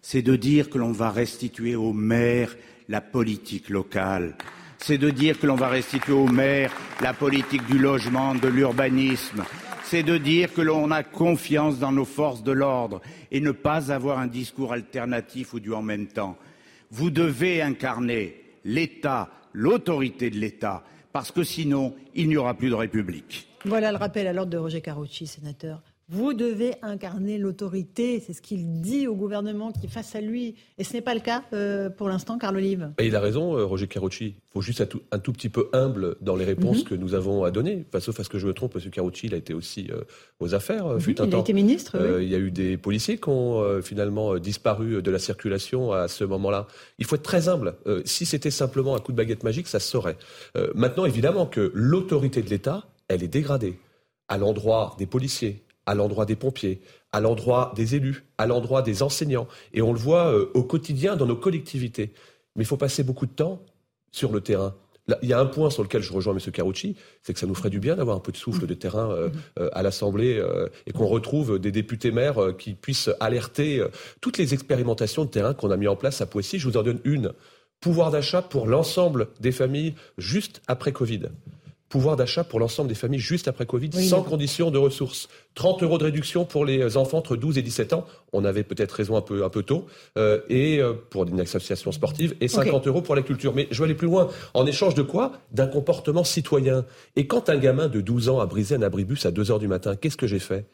[0.03, 2.57] c'est de dire que l'on va restituer aux maires
[2.89, 4.37] la politique locale,
[4.79, 6.73] c'est de dire que l'on va restituer aux maires
[7.03, 9.45] la politique du logement, de l'urbanisme.
[9.85, 13.01] C'est de dire que l'on a confiance dans nos forces de l'ordre
[13.31, 16.37] et ne pas avoir un discours alternatif ou du en même temps.
[16.91, 22.75] Vous devez incarner l'État, l'autorité de l'État, parce que sinon, il n'y aura plus de
[22.75, 23.49] République.
[23.65, 28.23] Voilà le rappel à l'ordre de Roger Carucci, sénateur vous devez incarner l'autorité.
[28.25, 30.55] C'est ce qu'il dit au gouvernement qui est face à lui.
[30.79, 32.93] Et ce n'est pas le cas euh, pour l'instant, Carl Olive.
[32.99, 34.25] Et il a raison, euh, Roger Carucci.
[34.37, 36.85] Il faut juste être un tout petit peu humble dans les réponses mhm.
[36.85, 37.85] que nous avons à donner.
[37.89, 38.91] Enfin, sauf à ce que je me trompe, M.
[38.91, 40.01] Carucci, il a été aussi euh,
[40.41, 40.87] aux affaires.
[40.87, 41.99] un il a été ministre.
[42.21, 46.25] Il y a eu des policiers qui ont finalement disparu de la circulation à ce
[46.25, 46.67] moment-là.
[46.99, 47.75] Il faut être très humble.
[48.05, 50.17] si c'était simplement un coup de baguette magique, ça se saurait.
[50.75, 53.79] maintenant, évidemment que l'autorité de l'État, elle est dégradée
[54.29, 56.83] à l'endroit des policiers, à l'endroit des pompiers,
[57.13, 59.49] à l'endroit des élus, à l'endroit des enseignants.
[59.73, 62.13] Et on le voit euh, au quotidien dans nos collectivités.
[62.55, 63.63] Mais il faut passer beaucoup de temps
[64.13, 64.75] sur le terrain.
[65.23, 66.53] il y a un point sur lequel je rejoins M.
[66.53, 69.11] Carucci, c'est que ça nous ferait du bien d'avoir un peu de souffle de terrain
[69.11, 70.43] euh, euh, à l'Assemblée
[70.87, 73.83] et qu'on retrouve des députés maires qui puissent alerter
[74.21, 76.59] toutes les expérimentations de terrain qu'on a mis en place à Poissy.
[76.59, 77.33] Je vous en donne une.
[77.81, 81.31] Pouvoir d'achat pour l'ensemble des familles juste après Covid
[81.89, 85.29] pouvoir d'achat pour l'ensemble des familles juste après Covid, sans condition de ressources.
[85.55, 88.93] 30 euros de réduction pour les enfants entre 12 et 17 ans, on avait peut-être
[88.93, 89.87] raison un peu, un peu tôt,
[90.17, 93.55] euh, et euh, pour une association sportive, et 50 euros pour la culture.
[93.55, 94.29] Mais je vais aller plus loin.
[94.55, 95.33] En échange de quoi?
[95.53, 96.85] D'un comportement citoyen.
[97.17, 99.69] Et quand un gamin de 12 ans a brisé un abribus à 2 heures du
[99.69, 100.67] matin, qu'est-ce que j'ai fait?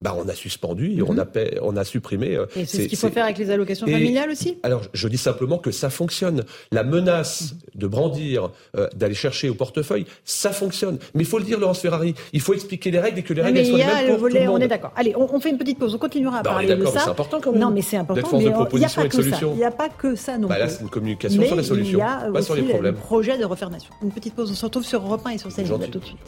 [0.00, 1.18] Bah, on a suspendu, et on, mhm.
[1.20, 1.26] a,
[1.62, 2.36] on a supprimé.
[2.36, 4.58] Euh, et c'est ce qu'il faut faire avec les allocations familiales aussi?
[4.62, 6.44] Alors, je dis simplement que ça fonctionne.
[6.70, 10.98] La menace de brandir, euh, d'aller chercher au portefeuille, ça fonctionne.
[11.14, 13.42] Mais il faut le dire, Laurence Ferrari, il faut expliquer les règles et que les
[13.42, 14.60] règles soient les mêmes pour volet, tout le monde.
[14.60, 14.92] On est d'accord.
[14.94, 17.00] Allez, on, fait une petite pause, on continuera à bah, parler de ça.
[17.00, 17.60] C'est important quand même.
[17.60, 18.38] Non, mais c'est important.
[18.38, 18.52] il n'y a,
[18.88, 19.38] pas que ça.
[19.42, 21.98] Il n'y a pas que ça non bah, Là, c'est une communication sur la solution,
[21.98, 22.94] pas sur les problèmes.
[22.94, 23.92] Le projet de refaire nation.
[24.02, 25.78] Une petite pause, on se retrouve sur Europe 1 et sur CNews.
[25.90, 26.18] tout de suite.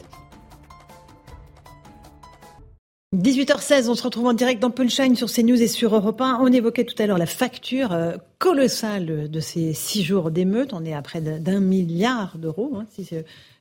[3.13, 6.39] 18h16, on se retrouve en direct dans Punchline sur CNews et sur Europe 1.
[6.39, 10.71] On évoquait tout à l'heure la facture euh, colossale de ces six jours d'émeute.
[10.71, 13.09] On est à près d'un milliard d'euros, hein, si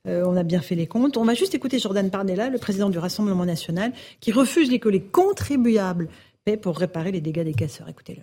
[0.07, 1.17] euh, on a bien fait les comptes.
[1.17, 5.03] On va juste écouter Jordan Parnella, le président du Rassemblement national, qui refuse que les
[5.03, 6.09] contribuables
[6.45, 7.89] paient pour réparer les dégâts des casseurs.
[7.89, 8.23] Écoutez-le.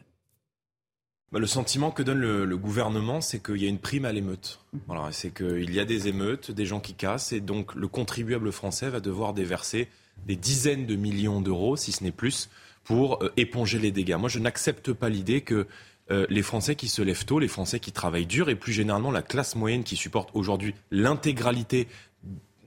[1.33, 4.61] Bah, le sentiment que donne le, gouvernement, c'est qu'il y a une prime à l'émeute.
[5.11, 8.89] C'est qu'il y a des émeutes, des gens qui cassent, et donc le contribuable français
[8.89, 9.89] va devoir déverser
[10.25, 12.49] des dizaines de millions d'euros, si ce n'est plus,
[12.87, 14.15] pour euh, éponger les dégâts.
[14.17, 15.67] Moi, je n'accepte pas l'idée que
[16.09, 19.11] euh, les Français qui se lèvent tôt, les Français qui travaillent dur, et plus généralement
[19.11, 21.87] la classe moyenne qui supporte aujourd'hui l'intégralité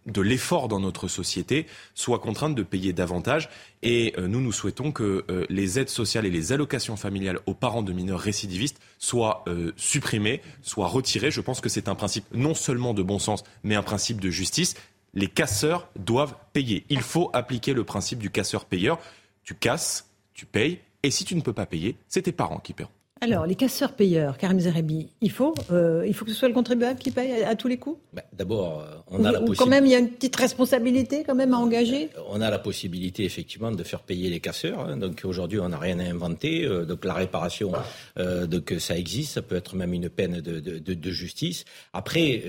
[0.06, 3.48] de l'effort dans notre société soient contraintes de payer davantage.
[3.82, 7.82] Et euh, nous, nous souhaitons que les aides sociales et les allocations familiales aux parents
[7.82, 9.44] de mineurs récidivistes soient
[9.76, 11.30] supprimées, soient retirées.
[11.30, 14.28] Je pense que c'est un principe non seulement de bon sens, mais un principe de
[14.28, 14.74] justice
[15.14, 16.84] les casseurs doivent payer.
[16.88, 18.98] Il faut appliquer le principe du casseur-payeur.
[19.42, 22.72] Tu casses, tu payes, et si tu ne peux pas payer, c'est tes parents qui
[22.72, 22.90] paieront.
[23.22, 26.98] Alors, les casseurs-payeurs, Karim Zerebi, il faut, euh, il faut que ce soit le contribuable
[26.98, 27.98] qui paye à, tous les coups?
[28.14, 29.58] Bah, D'abord, euh, on a la possibilité.
[29.58, 32.08] quand même, il y a une petite responsabilité quand même à engager?
[32.16, 34.80] euh, On a la possibilité, effectivement, de faire payer les casseurs.
[34.80, 34.96] Hein.
[34.96, 36.66] Donc aujourd'hui, on n'a rien à inventer.
[36.86, 37.72] donc la réparation,
[38.16, 39.34] donc ça existe.
[39.34, 41.66] Ça peut être même une peine de, de justice.
[41.92, 42.42] Après,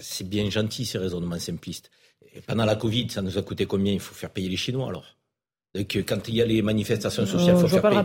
[0.00, 1.90] c'est bien gentil ces raisonnements simplistes.
[2.36, 3.92] Et pendant la Covid, ça nous a coûté combien?
[3.94, 5.06] Il faut faire payer les Chinois alors
[5.74, 8.02] donc, quand il y a les manifestations sociales, il faut, faire payer.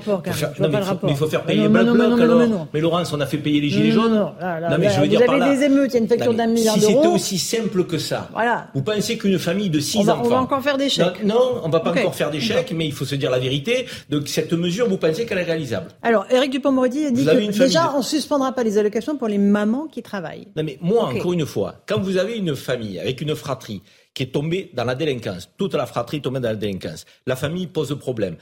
[0.57, 2.67] Mais, il faut faire payer alors.
[2.73, 4.13] Mais Laurence, on a fait payer les gilets jaunes.
[4.13, 5.53] Non, non, mais je veux dire par là.
[5.53, 6.87] des émeutes, il y a une facture d'un milliard d'euros.
[6.87, 8.29] Si c'était aussi simple que ça,
[8.73, 10.21] vous pensez qu'une famille de six enfants.
[10.23, 11.25] On va encore faire des chèques.
[11.25, 13.85] Non, on va pas encore faire des chèques, mais il faut se dire la vérité.
[14.09, 15.87] Donc cette mesure, vous pensez qu'elle est réalisable?
[16.03, 20.01] Alors, Éric Dupond-Moretti dit que déjà, on suspendra pas les allocations pour les mamans qui
[20.01, 20.47] travaillent.
[20.55, 23.81] Non, mais moi, encore une fois, quand vous avez une famille avec une fratrie
[24.17, 25.47] qui est tombée dans la délinquance.
[25.59, 27.05] Toute la fratrie est tombée dans la délinquance.
[27.27, 28.35] La famille pose problème.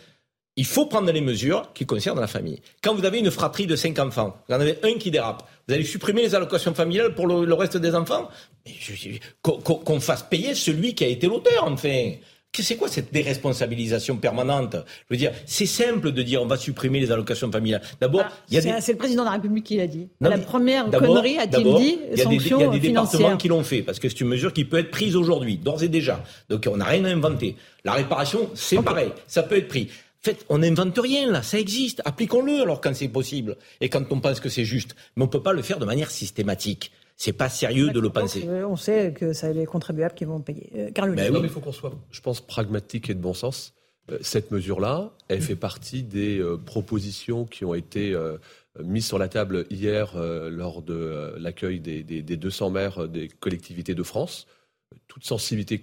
[0.55, 2.61] Il faut prendre les mesures qui concernent la famille.
[2.81, 5.73] Quand vous avez une fratrie de cinq enfants, vous en avez un qui dérape, vous
[5.73, 8.29] allez supprimer les allocations familiales pour le, reste des enfants?
[9.41, 12.13] Qu'on fasse payer celui qui a été l'auteur, enfin
[12.63, 14.75] c'est quoi cette déresponsabilisation permanente?
[15.09, 17.81] Je veux dire, c'est simple de dire on va supprimer les allocations familiales.
[17.99, 20.07] D'abord, ah, il y a c'est le président de la République qui l'a dit.
[20.21, 23.63] la première connerie a-t-il dit Il y a des, y a des départements qui l'ont
[23.63, 26.23] fait parce que c'est une mesure qui peut être prise aujourd'hui, d'ores et déjà.
[26.49, 27.55] Donc on n'a rien à inventer.
[27.83, 29.89] La réparation, c'est pareil, ça peut être pris.
[30.25, 32.01] En fait, on n'invente rien là, ça existe.
[32.03, 34.95] Appliquons-le alors quand c'est possible et quand on pense que c'est juste.
[35.15, 36.91] Mais on ne peut pas le faire de manière systématique.
[37.17, 38.45] C'est pas sérieux de le penser.
[38.47, 40.69] Euh, on sait que c'est les contribuables qui vont payer.
[40.75, 43.73] Euh, mais oui, il faut qu'on soit, je pense, pragmatique et de bon sens.
[44.11, 48.15] Euh, cette mesure-là, elle fait partie des propositions qui ont été
[48.83, 54.45] mises sur la table hier lors de l'accueil des, 200 maires des collectivités de France,
[55.07, 55.79] toute sensibilité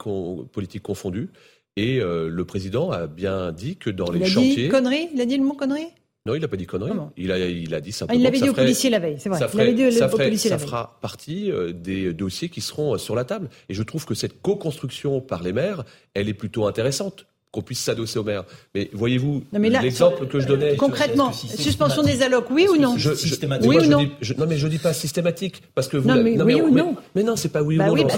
[0.53, 1.31] politique confondue.
[1.77, 4.65] Et le président a bien dit que dans les chantiers.
[4.65, 5.89] Dit connerie Il a dit le mot connerie
[6.25, 6.93] non, il n'a pas dit connerie.
[7.17, 8.17] il, a, il a dit simplement.
[8.17, 9.41] Ah, il l'avait dit au policier la veille, c'est vrai.
[9.41, 9.91] Ça, ferait,
[10.37, 13.49] ça, fera partie euh, des dossiers qui seront euh, sur la table.
[13.69, 17.27] Et je trouve que cette co-construction par les maires, elle est plutôt intéressante.
[17.53, 18.45] qu'on puisse s'adosser au maire.
[18.75, 20.77] Mais voyez-vous, l'exemple que je donnais...
[20.77, 23.69] Concrètement, suspension des allocs, oui ou non Systématique.
[23.69, 24.09] Oui ou non
[24.39, 26.09] Non, mais je dis pas systématique, parce que vous...
[26.09, 28.17] Non, mais, oui ou non mais, non, c'est pas oui ou bah non, oui, bah,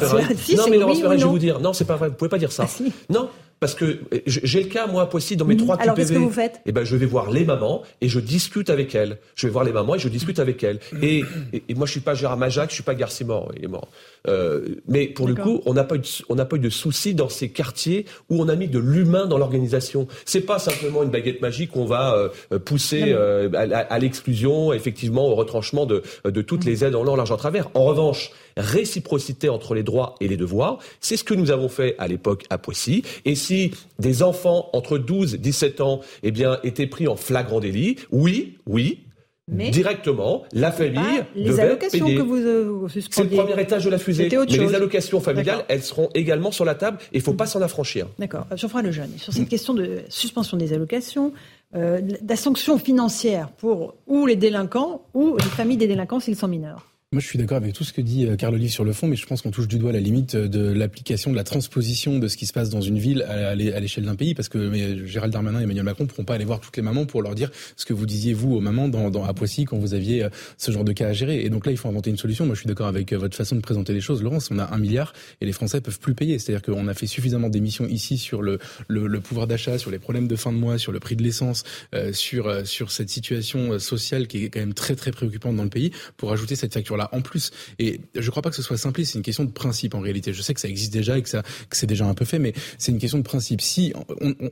[0.56, 2.38] Non, mais Laurence Ferrari, je vais vous dire, non, c'est pas vrai, vous pouvez pas
[2.38, 2.66] dire ça.
[2.68, 3.28] Ah, non,
[3.64, 6.60] parce que j'ai le cas, moi, aussi dans mes trois Alors, qu'est-ce que vous faites?
[6.66, 9.16] Eh ben, je vais voir les mamans et je discute avec elles.
[9.36, 10.80] Je vais voir les mamans et je discute avec elles.
[11.00, 11.24] Et,
[11.66, 13.88] et, moi, je suis pas Gérard Majac, je suis pas Garcimore, il est mort.
[14.26, 16.70] Euh, mais pour le coup, on n'a pas eu de, on n'a pas eu de
[16.70, 20.06] soucis dans ces quartiers où on a mis de l'humain dans l'organisation.
[20.24, 22.14] C'est pas simplement une baguette magique qu'on va
[22.52, 27.16] euh, pousser euh, à, l'exclusion, effectivement, au retranchement de, de toutes les aides en long,
[27.16, 27.68] large, en travers.
[27.74, 31.94] En revanche, réciprocité entre les droits et les devoirs, c'est ce que nous avons fait
[31.98, 33.02] à l'époque à Poissy.
[33.24, 37.60] Et si des enfants entre 12 et 17 ans, eh bien, étaient pris en flagrant
[37.60, 39.00] délit, oui, oui,
[39.46, 43.98] mais directement, la famille les allocations que vous, euh, C'est le premier étage de la
[43.98, 44.28] fusée.
[44.30, 47.46] Mais les allocations familiales, elles seront également sur la table et il ne faut pas
[47.46, 48.06] s'en affranchir.
[48.18, 48.46] D'accord.
[48.50, 51.32] Jean-François Lejeune, sur cette question de suspension des allocations,
[51.74, 56.48] euh, la sanction financière pour ou les délinquants ou les familles des délinquants s'ils sont
[56.48, 56.86] mineurs.
[57.14, 59.06] Moi, je suis d'accord avec tout ce que dit euh, Carl Olive sur le fond,
[59.06, 62.18] mais je pense qu'on touche du doigt la limite euh, de l'application, de la transposition
[62.18, 65.06] de ce qui se passe dans une ville à l'échelle d'un pays, parce que mais
[65.06, 67.36] Gérald Darmanin et Emmanuel Macron ne pourront pas aller voir toutes les mamans pour leur
[67.36, 70.24] dire ce que vous disiez vous aux mamans dans, dans à Poissy quand vous aviez
[70.24, 71.44] euh, ce genre de cas à gérer.
[71.44, 72.46] Et donc là, il faut inventer une solution.
[72.46, 74.50] Moi, je suis d'accord avec votre façon de présenter les choses, Laurence.
[74.50, 76.40] On a un milliard et les Français peuvent plus payer.
[76.40, 78.58] C'est-à-dire qu'on a fait suffisamment d'émissions ici sur le,
[78.88, 81.22] le, le pouvoir d'achat, sur les problèmes de fin de mois, sur le prix de
[81.22, 81.62] l'essence,
[81.94, 85.70] euh, sur sur cette situation sociale qui est quand même très très préoccupante dans le
[85.70, 87.50] pays, pour ajouter cette facture-là en plus.
[87.78, 90.32] Et je crois pas que ce soit simpliste, c'est une question de principe en réalité.
[90.32, 91.28] Je sais que ça existe déjà et que
[91.70, 93.60] c'est déjà un peu fait, mais c'est une question de principe.
[93.60, 93.92] Si,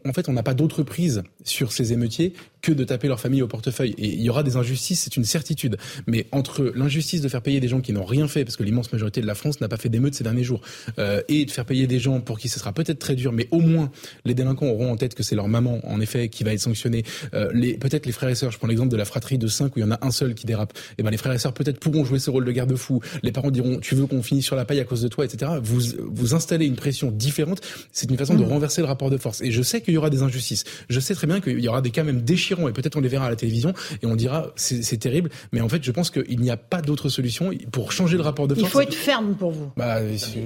[0.04, 3.42] en fait, on n'a pas d'autre prise sur ces émeutiers que de taper leur famille
[3.42, 3.94] au portefeuille.
[3.98, 5.76] Et il y aura des injustices, c'est une certitude.
[6.06, 8.92] Mais entre l'injustice de faire payer des gens qui n'ont rien fait, parce que l'immense
[8.92, 10.60] majorité de la France n'a pas fait d'émeutes ces derniers jours,
[10.98, 13.48] euh, et de faire payer des gens pour qui ce sera peut-être très dur, mais
[13.50, 13.90] au moins
[14.24, 17.02] les délinquants auront en tête que c'est leur maman, en effet, qui va être sanctionnée.
[17.34, 19.74] Euh, les, peut-être les frères et sœurs, je prends l'exemple de la fratrie de 5
[19.74, 20.72] où il y en a un seul qui dérape.
[20.72, 23.00] Et eh ben les frères et sœurs peut-être pourront jouer ce rôle de garde-fou.
[23.24, 25.52] Les parents diront tu veux qu'on finisse sur la paille à cause de toi, etc.
[25.62, 27.60] Vous vous installez une pression différente.
[27.90, 28.48] C'est une façon de mmh.
[28.48, 29.40] renverser le rapport de force.
[29.40, 30.64] Et je sais qu'il y aura des injustices.
[30.88, 33.08] Je sais très bien qu'il y aura des cas même déchirants et peut-être on les
[33.08, 33.72] verra la télévision
[34.02, 35.30] et on dira c'est terrible.
[35.52, 38.48] Mais en fait, je pense qu'il n'y a pas d'autre solution pour changer le rapport
[38.48, 38.68] de force.
[38.68, 39.70] Il faut être ferme pour vous.
[39.76, 39.98] Bah,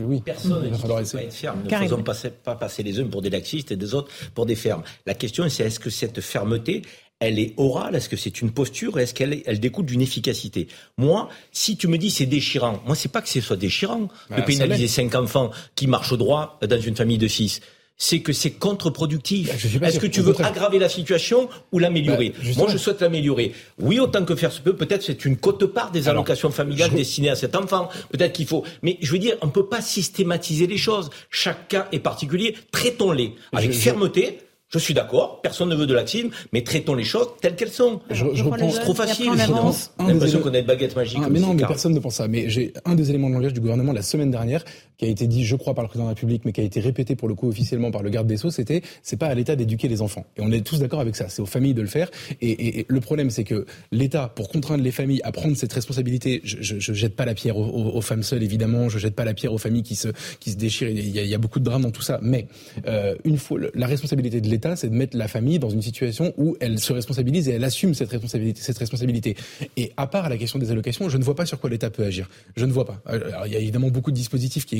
[0.06, 0.22] oui.
[0.24, 1.60] Personne ne va être ferme.
[1.64, 4.56] Ne faisons pas, pas passer les uns pour des laxistes et des autres pour des
[4.56, 4.82] fermes.
[5.06, 6.82] La question, c'est est-ce que cette fermeté,
[7.18, 7.94] elle est orale?
[7.94, 8.98] Est-ce que c'est une posture?
[8.98, 10.68] Est-ce qu'elle elle découle d'une efficacité?
[10.98, 14.36] Moi, si tu me dis c'est déchirant, moi c'est pas que ce soit déchirant bah,
[14.36, 17.60] de pénaliser cinq enfants qui marchent droit dans une famille de six
[17.96, 19.48] c'est que c'est contre-productif.
[19.80, 23.52] Bah, Est-ce que tu veux aggraver la situation ou l'améliorer bah, Moi, je souhaite l'améliorer.
[23.80, 27.36] Oui, autant que faire se peut, peut-être c'est une cote-part des allocations familiales destinées à
[27.36, 27.88] cet enfant.
[28.10, 28.64] Peut-être qu'il faut.
[28.82, 31.10] Mais je veux dire, on ne peut pas systématiser les choses.
[31.30, 32.54] Chaque cas est particulier.
[32.70, 34.40] Traitons-les avec fermeté.
[34.68, 38.00] Je suis d'accord, personne ne veut de laxisme, mais traitons les choses telles qu'elles sont.
[38.10, 38.42] Je, je
[38.72, 39.30] C'est trop facile.
[39.30, 41.20] On a l'impression qu'on a une baguette magique.
[41.22, 42.26] Ah, mais non, mais personne ne pense ça.
[42.26, 44.64] Mais j'ai un des éléments de langage du gouvernement la semaine dernière,
[44.98, 46.64] qui a été dit, je crois, par le président de la République, mais qui a
[46.64, 49.34] été répété pour le coup officiellement par le garde des Sceaux, c'était, c'est pas à
[49.34, 50.24] l'État d'éduquer les enfants.
[50.36, 51.28] Et on est tous d'accord avec ça.
[51.28, 52.10] C'est aux familles de le faire.
[52.40, 56.40] Et, et, le problème, c'est que l'État, pour contraindre les familles à prendre cette responsabilité,
[56.44, 58.88] je, je, je jette pas la pierre aux, aux, femmes seules, évidemment.
[58.88, 60.08] Je jette pas la pierre aux familles qui se,
[60.40, 60.88] qui se déchirent.
[60.88, 62.18] Il y a, il y a beaucoup de drames dans tout ça.
[62.22, 62.46] Mais
[62.86, 66.32] euh, une fois, la responsabilité de l'État, c'est de mettre la famille dans une situation
[66.36, 68.60] où elle se responsabilise et elle assume cette responsabilité.
[68.62, 69.36] Cette responsabilité.
[69.76, 72.04] Et à part la question des allocations, je ne vois pas sur quoi l'État peut
[72.04, 72.28] agir.
[72.56, 73.02] Je ne vois pas.
[73.04, 74.76] Alors, il y a évidemment beaucoup de dispositifs qui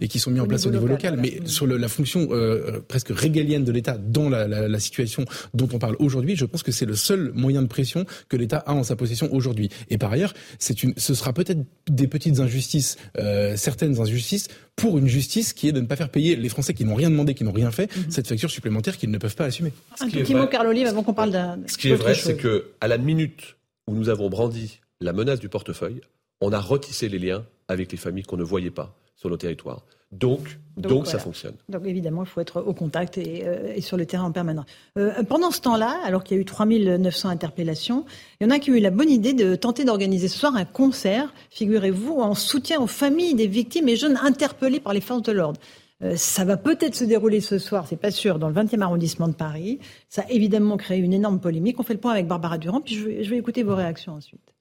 [0.00, 2.80] et qui sont mis en place au niveau local, mais sur le, la fonction euh,
[2.86, 5.24] presque régalienne de l'État dans la, la, la, situation
[5.54, 8.58] dont on parle aujourd'hui, je pense que c'est le seul moyen de pression que l'État
[8.58, 9.68] a en sa possession aujourd'hui.
[9.88, 14.98] Et par ailleurs, c'est une, ce sera peut-être des petites injustices, euh, certaines injustices pour
[14.98, 17.34] une justice qui est de ne pas faire payer les Français qui n'ont rien demandé,
[17.34, 18.10] qui n'ont rien fait, mm -hmm.
[18.10, 19.72] cette facture supplémentaire qu'ils ne peuvent pas assumer.
[20.00, 21.58] Un petit mot, Carl Olive, avant qu'on parle d'un.
[21.66, 25.40] Ce qui est vrai, c'est que à la minute où nous avons brandi la menace
[25.40, 26.00] du portefeuille,
[26.40, 29.82] on a retissé les liens avec les familles qu'on ne voyait pas sur nos territoires.
[30.12, 31.54] Donc, donc, donc ça fonctionne.
[31.68, 34.64] Donc évidemment, il faut être au contact et, euh, et sur le terrain en permanence.
[34.98, 38.06] Euh, pendant ce temps-là, alors qu'il y a eu 3900 interpellations,
[38.40, 40.56] il y en a qui ont eu la bonne idée de tenter d'organiser ce soir
[40.56, 45.22] un concert, figurez-vous, en soutien aux familles des victimes et jeunes interpellés par les forces
[45.22, 45.60] de l'ordre.
[46.02, 49.28] Euh, ça va peut-être se dérouler ce soir, c'est pas sûr, dans le 20e arrondissement
[49.28, 49.80] de Paris.
[50.08, 51.78] Ça a évidemment créé une énorme polémique.
[51.78, 54.14] On fait le point avec Barbara Durand, puis je vais, je vais écouter vos réactions
[54.14, 54.54] ensuite.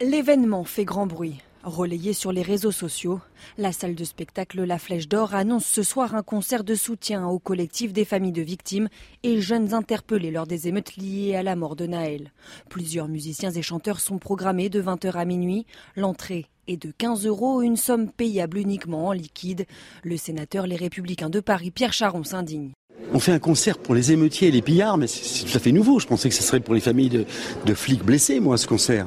[0.00, 1.36] L'événement fait grand bruit.
[1.64, 3.20] Relayé sur les réseaux sociaux,
[3.56, 7.38] la salle de spectacle La Flèche d'Or annonce ce soir un concert de soutien au
[7.38, 8.88] collectif des familles de victimes
[9.22, 12.32] et jeunes interpellés lors des émeutes liées à la mort de Naël.
[12.68, 15.64] Plusieurs musiciens et chanteurs sont programmés de 20h à minuit.
[15.94, 19.66] L'entrée est de 15 euros, une somme payable uniquement en liquide.
[20.02, 22.72] Le sénateur Les Républicains de Paris, Pierre Charon, s'indigne.
[23.14, 25.72] On fait un concert pour les émeutiers et les pillards, mais c'est tout à fait
[25.72, 26.00] nouveau.
[26.00, 27.24] Je pensais que ce serait pour les familles de,
[27.66, 29.06] de flics blessés, moi, ce concert.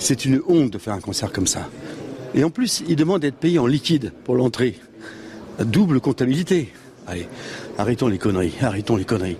[0.00, 1.68] C'est une honte de faire un concert comme ça.
[2.34, 4.76] Et en plus, ils demandent d'être payés en liquide pour l'entrée.
[5.62, 6.72] Double comptabilité.
[7.06, 7.28] Allez,
[7.76, 9.36] arrêtons les conneries, arrêtons les conneries.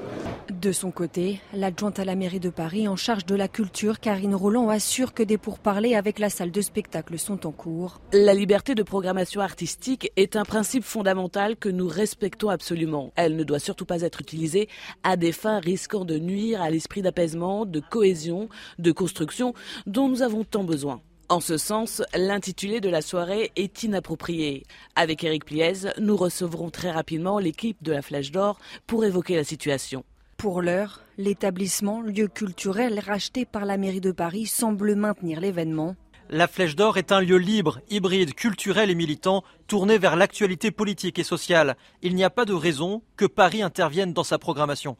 [0.50, 4.34] De son côté, l'adjointe à la mairie de Paris en charge de la culture, Karine
[4.34, 8.00] Roland, assure que des pourparlers avec la salle de spectacle sont en cours.
[8.12, 13.12] La liberté de programmation artistique est un principe fondamental que nous respectons absolument.
[13.14, 14.68] Elle ne doit surtout pas être utilisée
[15.04, 18.48] à des fins risquant de nuire à l'esprit d'apaisement, de cohésion,
[18.80, 19.54] de construction
[19.86, 21.00] dont nous avons tant besoin.
[21.28, 24.64] En ce sens, l'intitulé de la soirée est inapproprié.
[24.96, 28.58] Avec Eric Pliez, nous recevrons très rapidement l'équipe de la Flèche d'Or
[28.88, 30.04] pour évoquer la situation.
[30.40, 35.96] Pour l'heure, l'établissement, lieu culturel racheté par la mairie de Paris, semble maintenir l'événement.
[36.30, 41.18] La Flèche d'Or est un lieu libre, hybride, culturel et militant, tourné vers l'actualité politique
[41.18, 41.76] et sociale.
[42.00, 44.96] Il n'y a pas de raison que Paris intervienne dans sa programmation.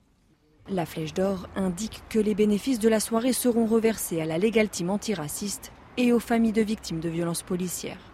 [0.69, 4.69] La Flèche d'Or indique que les bénéfices de la soirée seront reversés à la Legal
[4.69, 8.11] Team antiraciste et aux familles de victimes de violences policières.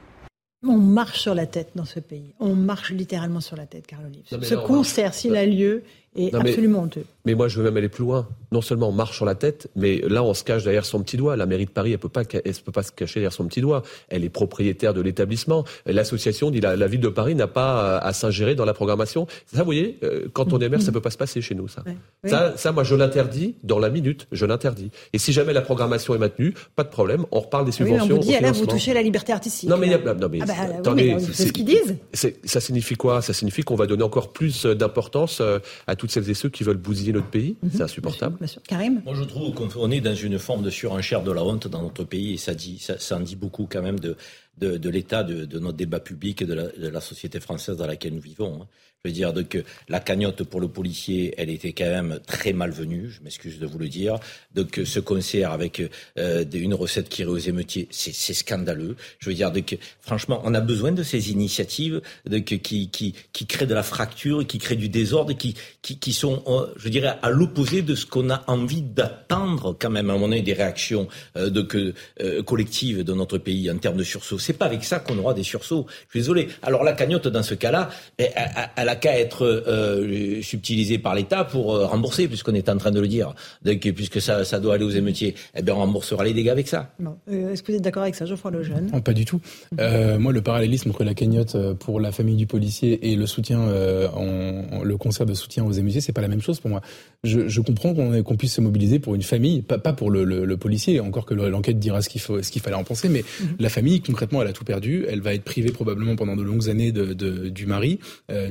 [0.65, 2.35] On marche sur la tête dans ce pays.
[2.41, 4.25] On marche littéralement sur la tête, Carl Olive.
[4.27, 5.85] Ce concert, s'il a lieu,
[6.17, 7.05] est absolument honteux.
[7.25, 8.29] Mais moi, je veux même aller plus loin.
[8.53, 11.17] Non seulement on marche sur la tête, mais là, on se cache derrière son petit
[11.17, 11.37] doigt.
[11.37, 13.61] La mairie de Paris, elle peut pas, elle peut pas se cacher derrière son petit
[13.61, 13.83] doigt.
[14.09, 15.65] Elle est propriétaire de l'établissement.
[15.87, 19.27] L'association dit la, la ville de Paris n'a pas à s'ingérer dans la programmation.
[19.53, 21.69] Ça, vous voyez, euh, quand on est maire, ça peut pas se passer chez nous,
[21.69, 21.83] ça.
[22.25, 24.27] Ça, ça, moi, je l'interdis dans la minute.
[24.33, 24.91] Je l'interdis.
[25.13, 27.25] Et si jamais la programmation est maintenue, pas de problème.
[27.33, 28.07] On reparle des subventions.
[28.07, 29.69] Oui, on vous dit, là, vous touchez la liberté artistique.
[29.69, 31.97] Non, mais, non, mais, ah bah, attendez, c'est ce qu'ils disent.
[32.13, 33.23] Ça signifie quoi?
[33.23, 36.63] Ça signifie qu'on va donner encore plus d'importance euh, à toutes celles et ceux qui
[36.63, 37.57] veulent bousiller notre pays.
[37.63, 37.71] Mhm.
[37.75, 38.39] C'est insupportable.
[38.69, 41.83] Karim Moi, je trouve qu'on est dans une forme de surenchère de la honte dans
[41.83, 44.17] notre pays et ça, dit, ça, en dit beaucoup quand même de,
[44.59, 47.87] de, l'état de, de, notre débat public et de la, de la, société française dans
[47.87, 48.69] laquelle nous vivons.
[49.07, 49.59] Je veux dire que
[49.89, 53.79] la cagnotte pour le policier, elle était quand même très malvenue, je m'excuse de vous
[53.79, 54.19] le dire.
[54.55, 55.81] Donc ce concert avec
[56.19, 58.97] euh, une recette qui irait aux émeutiers, c'est scandaleux.
[59.21, 62.01] Je veux dire que franchement, on a besoin de ces initiatives
[62.45, 67.31] qui, créent de la fracture, qui créent du désordre, qui, sont, euh, je dirais, à
[67.31, 71.07] l'opposé de ce qu'on a envie d'attendre quand même à un moment donné des réactions
[71.37, 74.41] euh, collectives de notre pays en termes de sursaut.
[74.41, 75.87] C'est pas avec ça qu'on aura des sursauts.
[76.07, 76.49] Je suis désolé.
[76.63, 78.33] Alors la cagnotte, dans ce cas-là, elle,
[78.77, 83.01] elle qu'à être euh, subtilisée par l'État pour euh, rembourser, puisqu'on est en train de
[83.01, 83.35] le dire.
[83.65, 86.69] Donc, puisque ça, ça doit aller aux émeutiers, eh bien, on remboursera les dégâts avec
[86.69, 86.93] ça.
[87.31, 88.91] Euh, est-ce que vous êtes d'accord avec ça, Geoffroy Lejeune?
[88.93, 89.41] Non, Pas du tout.
[89.81, 93.61] Euh, moi, le parallélisme entre la cagnotte pour la famille du policier et le soutien,
[93.61, 96.81] en, le concert de soutien aux émeutiers, c'est pas la même chose pour moi.
[97.25, 100.45] Je, je comprends qu'on puisse se mobiliser pour une famille, pas, pas pour le, le,
[100.45, 103.25] le, policier, encore que l'enquête dira ce qu'il faut, ce qu'il fallait en penser, mais
[103.41, 103.57] mhm.
[103.59, 105.05] la famille, concrètement, elle a tout perdu.
[105.09, 107.99] Elle va être privée probablement pendant de longues années de, de du mari,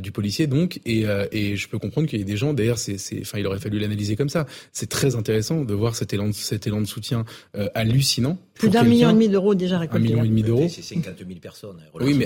[0.02, 2.78] du policier donc et, euh, et je peux comprendre qu'il y ait des gens d'ailleurs
[2.78, 4.46] c'est enfin il aurait fallu l'analyser comme ça.
[4.72, 7.26] C'est très intéressant de voir cet élan cet élan de soutien
[7.56, 10.68] euh, hallucinant plus d'un million et demi d'euros déjà récoltés un million et demi d'euros.
[10.70, 12.26] C'est 50 000 personnes hein, oui mais,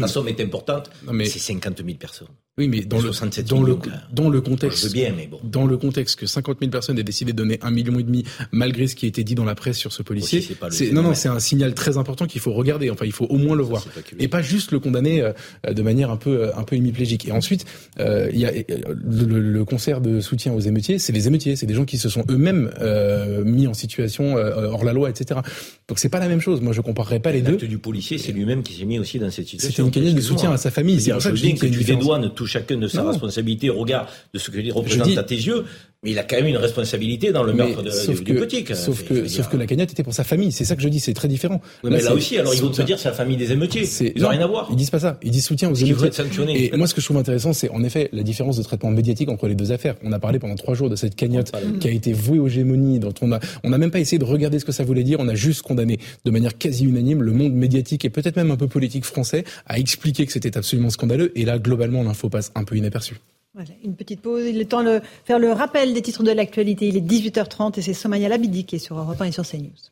[0.00, 0.90] la somme est importante.
[1.10, 2.28] Mais c'est 50 000 personnes.
[2.58, 3.10] Oui mais dans le
[3.44, 3.78] dans le
[4.12, 5.40] dans le contexte bien, mais bon.
[5.44, 8.24] dans le contexte que 50 000 personnes aient décidé de donner un million et demi
[8.52, 11.14] malgré ce qui a été dit dans la presse sur ce policier c'est non non
[11.14, 12.90] c'est un signal très important qu'il faut regarder.
[12.90, 13.84] Enfin il faut au moins le voir.
[14.18, 15.32] et pas juste le condamner euh,
[15.72, 17.26] de manière un peu un peu hémiplégique.
[17.28, 17.64] Et ensuite,
[17.98, 21.66] euh, il y a le, le, concert de soutien aux émeutiers, c'est les émeutiers, c'est
[21.66, 25.40] des gens qui se sont eux-mêmes euh, mis en situation euh, hors la loi, etc.
[25.88, 26.60] Donc c'est pas la même chose.
[26.60, 27.52] Moi, je comparerais pas les deux.
[27.52, 29.70] L'acte du policier, c'est lui-même qui s'est mis aussi dans cette situation.
[29.70, 31.00] C'était une cagnotte de soutien à sa famille.
[31.00, 33.78] C'est pour ça que je dis que tu dédouanes tout chacun de sa responsabilité au
[33.78, 35.64] regard de ce que représente à tes yeux.
[36.02, 39.04] Mais il a quand même une responsabilité dans le meurtre de, sauf du, que, Sauf
[39.04, 40.50] que, sauf que la cagnotte était pour sa famille.
[40.50, 40.98] C'est ça que je dis.
[40.98, 41.60] C'est très différent.
[41.84, 43.86] mais là, aussi, alors ils vont te dire c'est la famille des émeutiers.
[44.16, 44.66] Ils n'ont rien à voir.
[44.70, 45.18] Ils disent pas ça.
[45.22, 46.72] Ils disent soutien aux émeutiers.
[46.72, 49.28] Et moi, ce que je trouve intéressant, c'est en effet la différence de traitement médiatique
[49.28, 49.96] entre les deux affaires.
[50.02, 52.98] On a parlé pendant trois jours de cette cagnotte qui a été vouée aux gémonies,
[52.98, 55.20] dont on a, on n'a même pas essayé de regarder ce que ça voulait dire.
[55.20, 58.56] On a juste condamné de manière quasi unanime le monde médiatique et peut-être même un
[58.56, 61.30] peu politique français à expliquer que c'était absolument scandaleux.
[61.38, 63.16] Et là, globalement, l'info passe un peu inaperçue.
[63.54, 64.44] Voilà, une petite pause.
[64.46, 66.86] Il est temps de faire le rappel des titres de l'actualité.
[66.86, 69.90] Il est 18h30 et c'est Somaya Labidi qui est sur Europe 1 et sur CNews.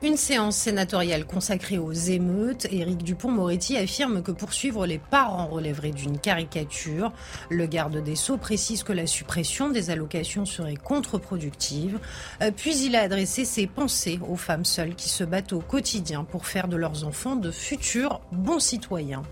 [0.00, 2.68] Une séance sénatoriale consacrée aux émeutes.
[2.70, 7.12] Éric Dupont-Moretti affirme que poursuivre les parents relèverait d'une caricature.
[7.50, 11.98] Le garde des Sceaux précise que la suppression des allocations serait contre-productive.
[12.42, 16.22] Euh, puis il a adressé ses pensées aux femmes seules qui se battent au quotidien
[16.22, 19.24] pour faire de leurs enfants de futurs bons citoyens.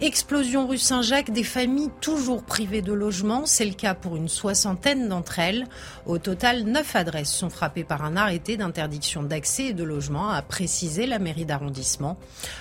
[0.00, 3.46] Explosion rue Saint-Jacques, des familles toujours privées de logement.
[3.46, 5.66] C'est le cas pour une soixantaine d'entre elles.
[6.06, 10.40] Au total, neuf adresses sont frappées par un arrêté d'interdiction d'accès et de logement, a
[10.40, 12.16] précisé la mairie d'arrondissement.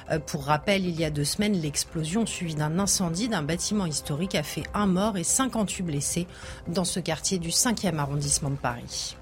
[0.10, 4.34] Euh, pour rappel, il y a deux semaines, l'explosion suivie d'un incendie d'un bâtiment historique
[4.34, 6.28] a fait un mort et 58 blessés
[6.68, 9.16] dans ce quartier du 5e arrondissement de Paris.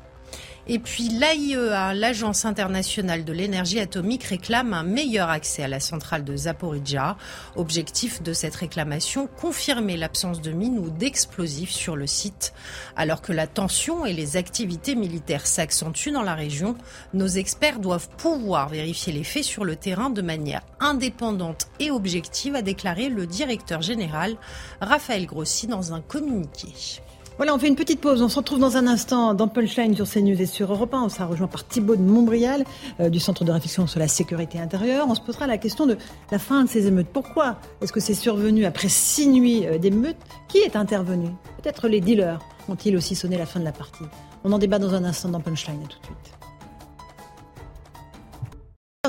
[0.68, 6.24] Et puis l'AIEA, l'Agence internationale de l'énergie atomique, réclame un meilleur accès à la centrale
[6.24, 7.18] de Zaporizhia.
[7.56, 12.52] Objectif de cette réclamation, confirmer l'absence de mines ou d'explosifs sur le site.
[12.96, 16.76] Alors que la tension et les activités militaires s'accentuent dans la région,
[17.14, 22.56] nos experts doivent pouvoir vérifier les faits sur le terrain de manière indépendante et objective,
[22.56, 24.36] a déclaré le directeur général
[24.82, 27.02] Raphaël Grossi dans un communiqué.
[27.38, 28.22] Voilà, on fait une petite pause.
[28.22, 31.04] On se retrouve dans un instant dans Punchline sur CNews et sur Europe 1.
[31.04, 32.64] On sera rejoint par Thibault de Montbrial
[33.02, 35.06] euh, du Centre de réflexion sur la sécurité intérieure.
[35.10, 35.98] On se posera la question de
[36.32, 37.10] la fin de ces émeutes.
[37.12, 40.16] Pourquoi est-ce que c'est survenu après six nuits euh, d'émeutes?
[40.48, 41.28] Qui est intervenu?
[41.62, 42.40] Peut-être les dealers
[42.70, 44.06] ont-ils aussi sonné la fin de la partie
[44.46, 45.82] On en débat dans un instant dans Punchline.
[45.82, 46.25] Tout de suite.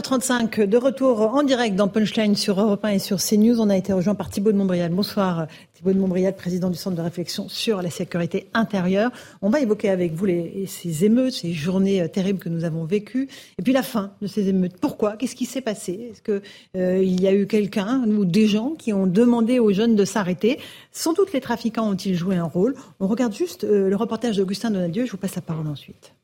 [0.03, 3.61] 35 de retour en direct dans Punchline sur Europe 1 et sur CNews.
[3.61, 4.93] On a été rejoint par Thibault de Montbrial.
[4.93, 9.11] Bonsoir Thibault de Montbrial, président du Centre de réflexion sur la sécurité intérieure.
[9.41, 12.85] On va évoquer avec vous les, ces émeutes, ces journées euh, terribles que nous avons
[12.85, 13.29] vécues,
[13.59, 14.77] et puis la fin de ces émeutes.
[14.81, 15.17] Pourquoi?
[15.17, 16.11] Qu'est-ce qui s'est passé?
[16.13, 16.43] Est-ce qu'il
[16.77, 20.59] euh, y a eu quelqu'un ou des gens qui ont demandé aux jeunes de s'arrêter?
[20.93, 22.75] Sans doute les trafiquants ont-ils joué un rôle?
[23.01, 26.16] On regarde juste euh, le reportage d'Augustin Donadieu, je vous passe la parole ensuite.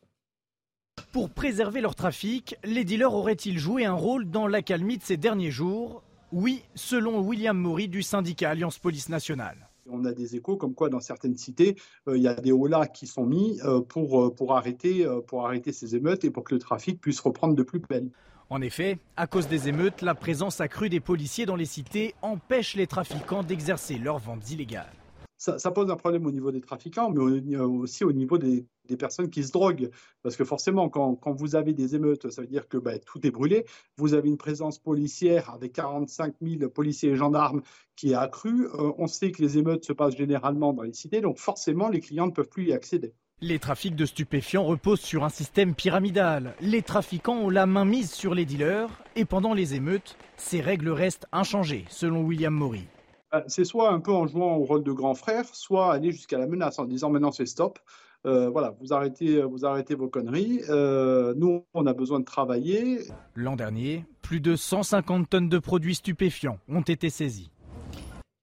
[1.13, 5.51] Pour préserver leur trafic, les dealers auraient-ils joué un rôle dans l'accalmie de ces derniers
[5.51, 6.03] jours?
[6.33, 9.69] Oui, selon William Maury du syndicat Alliance Police Nationale.
[9.91, 11.77] On a des échos comme quoi dans certaines cités,
[12.09, 15.45] euh, il y a des holas qui sont mis euh, pour, euh, pour, arrêter, pour
[15.45, 18.09] arrêter ces émeutes et pour que le trafic puisse reprendre de plus belle.
[18.49, 22.75] En effet, à cause des émeutes, la présence accrue des policiers dans les cités empêche
[22.75, 24.95] les trafiquants d'exercer leurs ventes illégales
[25.43, 28.65] ça, pose un problème au niveau des trafiquants, mais aussi au niveau des,
[28.97, 29.91] personnes qui se droguent.
[30.23, 33.31] Parce que forcément, quand, vous avez des émeutes, ça veut dire que bah, tout est
[33.31, 33.65] brûlé.
[33.97, 37.63] Vous avez une présence policière avec 45 000 policiers et gendarmes
[37.97, 38.67] qui est accrue.
[38.67, 42.01] Euh, on sait que les émeutes se passent généralement dans les cités, donc forcément, les
[42.01, 43.15] clients ne peuvent plus y accéder.
[43.41, 46.55] Les trafics de stupéfiants reposent sur un système pyramidal.
[46.61, 50.91] Les trafiquants ont la main mise sur les dealers et pendant les émeutes, ces règles
[50.91, 52.87] restent inchangées, selon William Maury.
[53.33, 56.39] Bah, c'est soit un peu en jouant au rôle de grand frère, soit aller jusqu'à
[56.39, 57.81] la menace en disant maintenant c'est stop.
[58.25, 60.61] Euh, voilà, vous arrêtez, vous arrêtez vos conneries.
[60.69, 63.01] Euh, nous, on a besoin de travailler.
[63.35, 67.51] L'an dernier, plus de 150 tonnes de produits stupéfiants ont été saisis.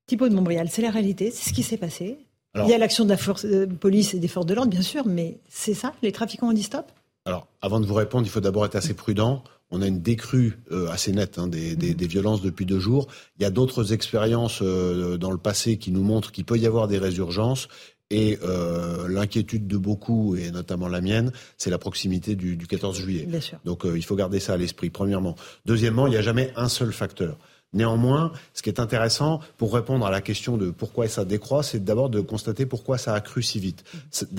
[0.06, 2.18] Thibaut de Montbrial, c'est la réalité, c'est ce qui s'est passé.
[2.56, 4.82] Il y a l'action de la force, euh, police et des forces de l'ordre, bien
[4.82, 6.90] sûr, mais c'est ça Les trafiquants ont dit stop?
[7.24, 10.58] Alors, avant de vous répondre, il faut d'abord être assez prudent on a une décrue
[10.72, 13.06] euh, assez nette hein, des, violences depuis deux jours.
[13.38, 16.66] Il y a d'autres expériences euh, dans le passé qui nous montrent qu'il peut y
[16.66, 17.68] avoir des résurgences.
[18.10, 23.28] Et euh, l'inquiétude de beaucoup, et notamment la mienne, c'est la proximité du, 14 juillet.
[23.64, 25.36] Donc il faut garder ça à l'esprit, premièrement.
[25.64, 27.38] Deuxièmement, il n'y a jamais un seul facteur.
[27.72, 31.84] Néanmoins, ce qui est intéressant pour répondre à la question de pourquoi ça décroît, c'est
[31.84, 33.84] d'abord de constater pourquoi ça a cru si vite.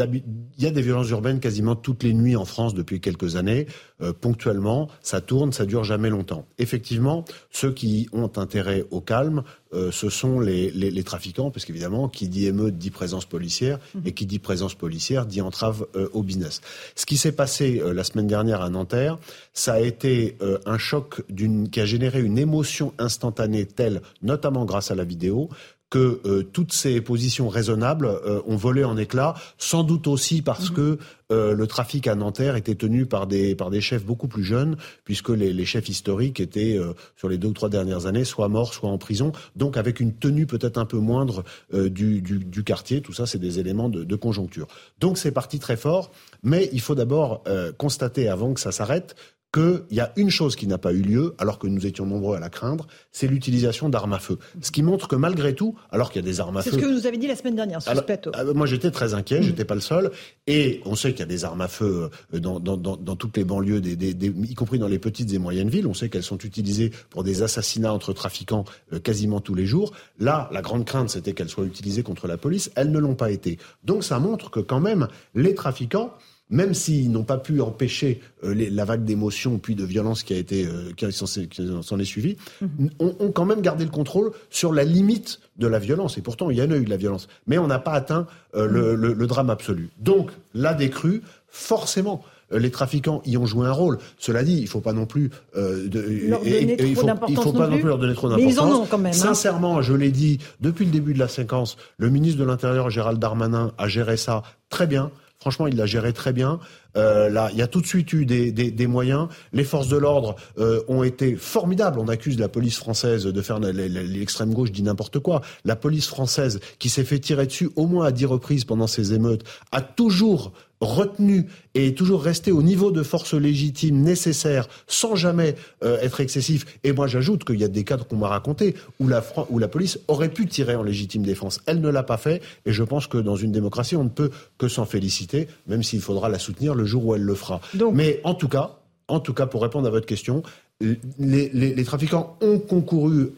[0.04, 0.24] Il
[0.60, 3.68] y a des violences urbaines quasiment toutes les nuits en France depuis quelques années.
[4.02, 6.46] Euh, ponctuellement, ça tourne, ça dure jamais longtemps.
[6.58, 9.44] Effectivement, ceux qui ont intérêt au calme,
[9.74, 14.02] euh, ce sont les, les, trafiquants, parce qu'évidemment, qui dit émeute dit présence policière, mhm.
[14.06, 16.62] et qui dit présence policière dit entrave euh, au business.
[16.96, 19.18] Ce qui s'est passé la semaine dernière à Nanterre,
[19.54, 21.24] ça a été un choc
[21.72, 25.50] qui a généré une émotion instantanée telle, notamment grâce à la vidéo,
[25.92, 30.70] que euh, toutes ces positions raisonnables euh, ont volé en éclats, sans doute aussi parce
[30.70, 30.76] mhm.
[30.76, 30.98] que
[31.34, 34.78] euh, le trafic à Nanterre était tenu par des, par des chefs beaucoup plus jeunes,
[35.04, 36.80] puisque les, les chefs historiques étaient,
[37.16, 40.14] sur les deux ou trois dernières années, soit morts, soit en prison, donc avec une
[40.14, 41.44] tenue peut-être un peu moindre
[41.74, 43.02] du, du, du, quartier.
[43.02, 44.68] Tout ça, c'est des éléments de, de conjoncture.
[45.00, 46.12] Donc c'est parti très fort,
[46.44, 47.44] mais il faut d'abord
[47.78, 49.16] constater, avant que ça s'arrête,
[49.54, 52.38] qu'il y a une chose qui n'a pas eu lieu, alors que nous étions nombreux
[52.38, 54.38] à la craindre, c'est l'utilisation d'armes à feu.
[54.62, 56.70] Ce qui montre que malgré tout, alors qu'il y a des armes à feu...
[56.70, 58.32] C'est ce que vous nous avez dit la semaine dernière sur ce plateau.
[58.36, 59.46] Euh, moi j'étais très inquiet, je mmh.
[59.48, 60.12] j'étais pas le seul,
[60.48, 63.16] et on sait qu'il y a des armes à feu euh, dans, dans, dans, dans
[63.16, 66.08] toutes les banlieues, des, des, y compris dans les petites et moyennes villes, on sait
[66.08, 68.64] qu'elles sont utilisées pour des assassinats entre trafiquants
[68.94, 69.92] euh, quasiment tous les jours.
[70.20, 73.32] Là, la grande crainte c'était qu'elles soient utilisées contre la police, elles ne l'ont pas
[73.32, 73.60] été.
[73.84, 76.14] Donc ça montre que quand même, les trafiquants
[76.52, 80.38] même s'ils n'ont pas pu empêcher euh, la vague d'émotions puis de violence qui a
[80.38, 82.90] été euh, qui s'en est suivie, mhm.
[83.00, 86.18] ont, quand même gardé le contrôle sur la limite de la violence.
[86.18, 88.28] Et pourtant, il y en a eu de la violence, mais on n'a pas atteint
[88.56, 89.14] euh, le, mhm.
[89.14, 89.90] le, drame absolu.
[90.00, 92.24] Donc, la décrue, forcément,
[92.54, 93.98] euh, les trafiquants y ont joué un rôle.
[94.18, 97.36] Cela dit, il faut pas non plus euh, de, leur donner trop il faut, il
[97.36, 98.48] faut pas non plus leur donner trop d'importance.
[98.48, 99.14] Mais ils en ont quand même.
[99.14, 99.16] Hein.
[99.16, 103.20] Sincèrement, je l'ai dit depuis le début de la séquence, le ministre de l'Intérieur Gérald
[103.20, 105.12] Darmanin a géré ça très bien.
[105.42, 106.60] Franchement, il l'a géré très bien.
[106.98, 109.28] Euh, là, il y a tout de suite eu des, moyens.
[109.54, 112.00] Les forces de l'ordre euh, ont été formidables.
[112.00, 115.42] On accuse la police française de faire l'extrême gauche dit n'importe quoi.
[115.66, 119.14] La police française, qui s'est fait tirer dessus au moins à dix reprises pendant ces
[119.14, 120.52] émeutes, a toujours
[120.82, 121.46] retenu
[121.76, 126.66] et toujours resté au niveau de force légitime nécessaire sans jamais euh, être excessif.
[126.84, 129.22] Et moi j'ajoute qu'il y a des cadres qu'on m'a racontés où la,
[129.68, 131.62] police aurait pu tirer en légitime défense.
[131.68, 134.32] Elle ne l'a pas fait et je pense que dans une démocratie on ne peut
[134.58, 137.62] que s'en féliciter, même s'il faudra la soutenir jour où elle le fera.
[137.94, 138.78] Mais en tout cas,
[139.08, 140.44] en tout cas pour répondre à votre question,
[140.80, 143.32] les, les, les trafiquants ont concouru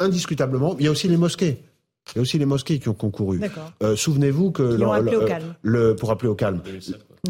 [0.00, 0.76] indiscutablement.
[0.78, 1.58] Il y a aussi les mosquées.
[2.14, 3.40] Il y a aussi les mosquées qui ont concouru.
[3.82, 5.28] Euh, Souvenez-vous que le, le,
[5.62, 6.62] le, pour appeler au calme.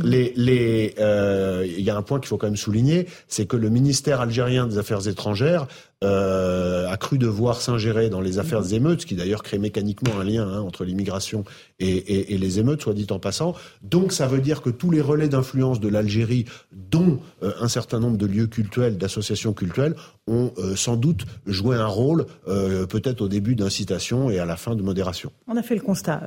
[0.05, 3.57] Les, les, euh, il y a un point qu'il faut quand même souligner, c'est que
[3.57, 5.67] le ministère algérien des Affaires étrangères
[6.05, 10.21] euh, a cru devoir s'ingérer dans les affaires des émeutes, ce qui d'ailleurs crée mécaniquement
[10.21, 11.45] un lien hein, entre l'immigration
[11.81, 13.55] et, et, et, les émeutes, soit dit en passant.
[13.83, 17.99] Donc ça veut dire que tous les relais d'influence de l'Algérie, dont euh, un certain
[17.99, 19.97] nombre de lieux cultuels, d'associations culturelles,
[20.29, 24.75] ont euh, sans doute joué un rôle, peut-être au début d'incitation et à la fin
[24.75, 25.33] de modération.
[25.47, 26.23] On a fait le constat.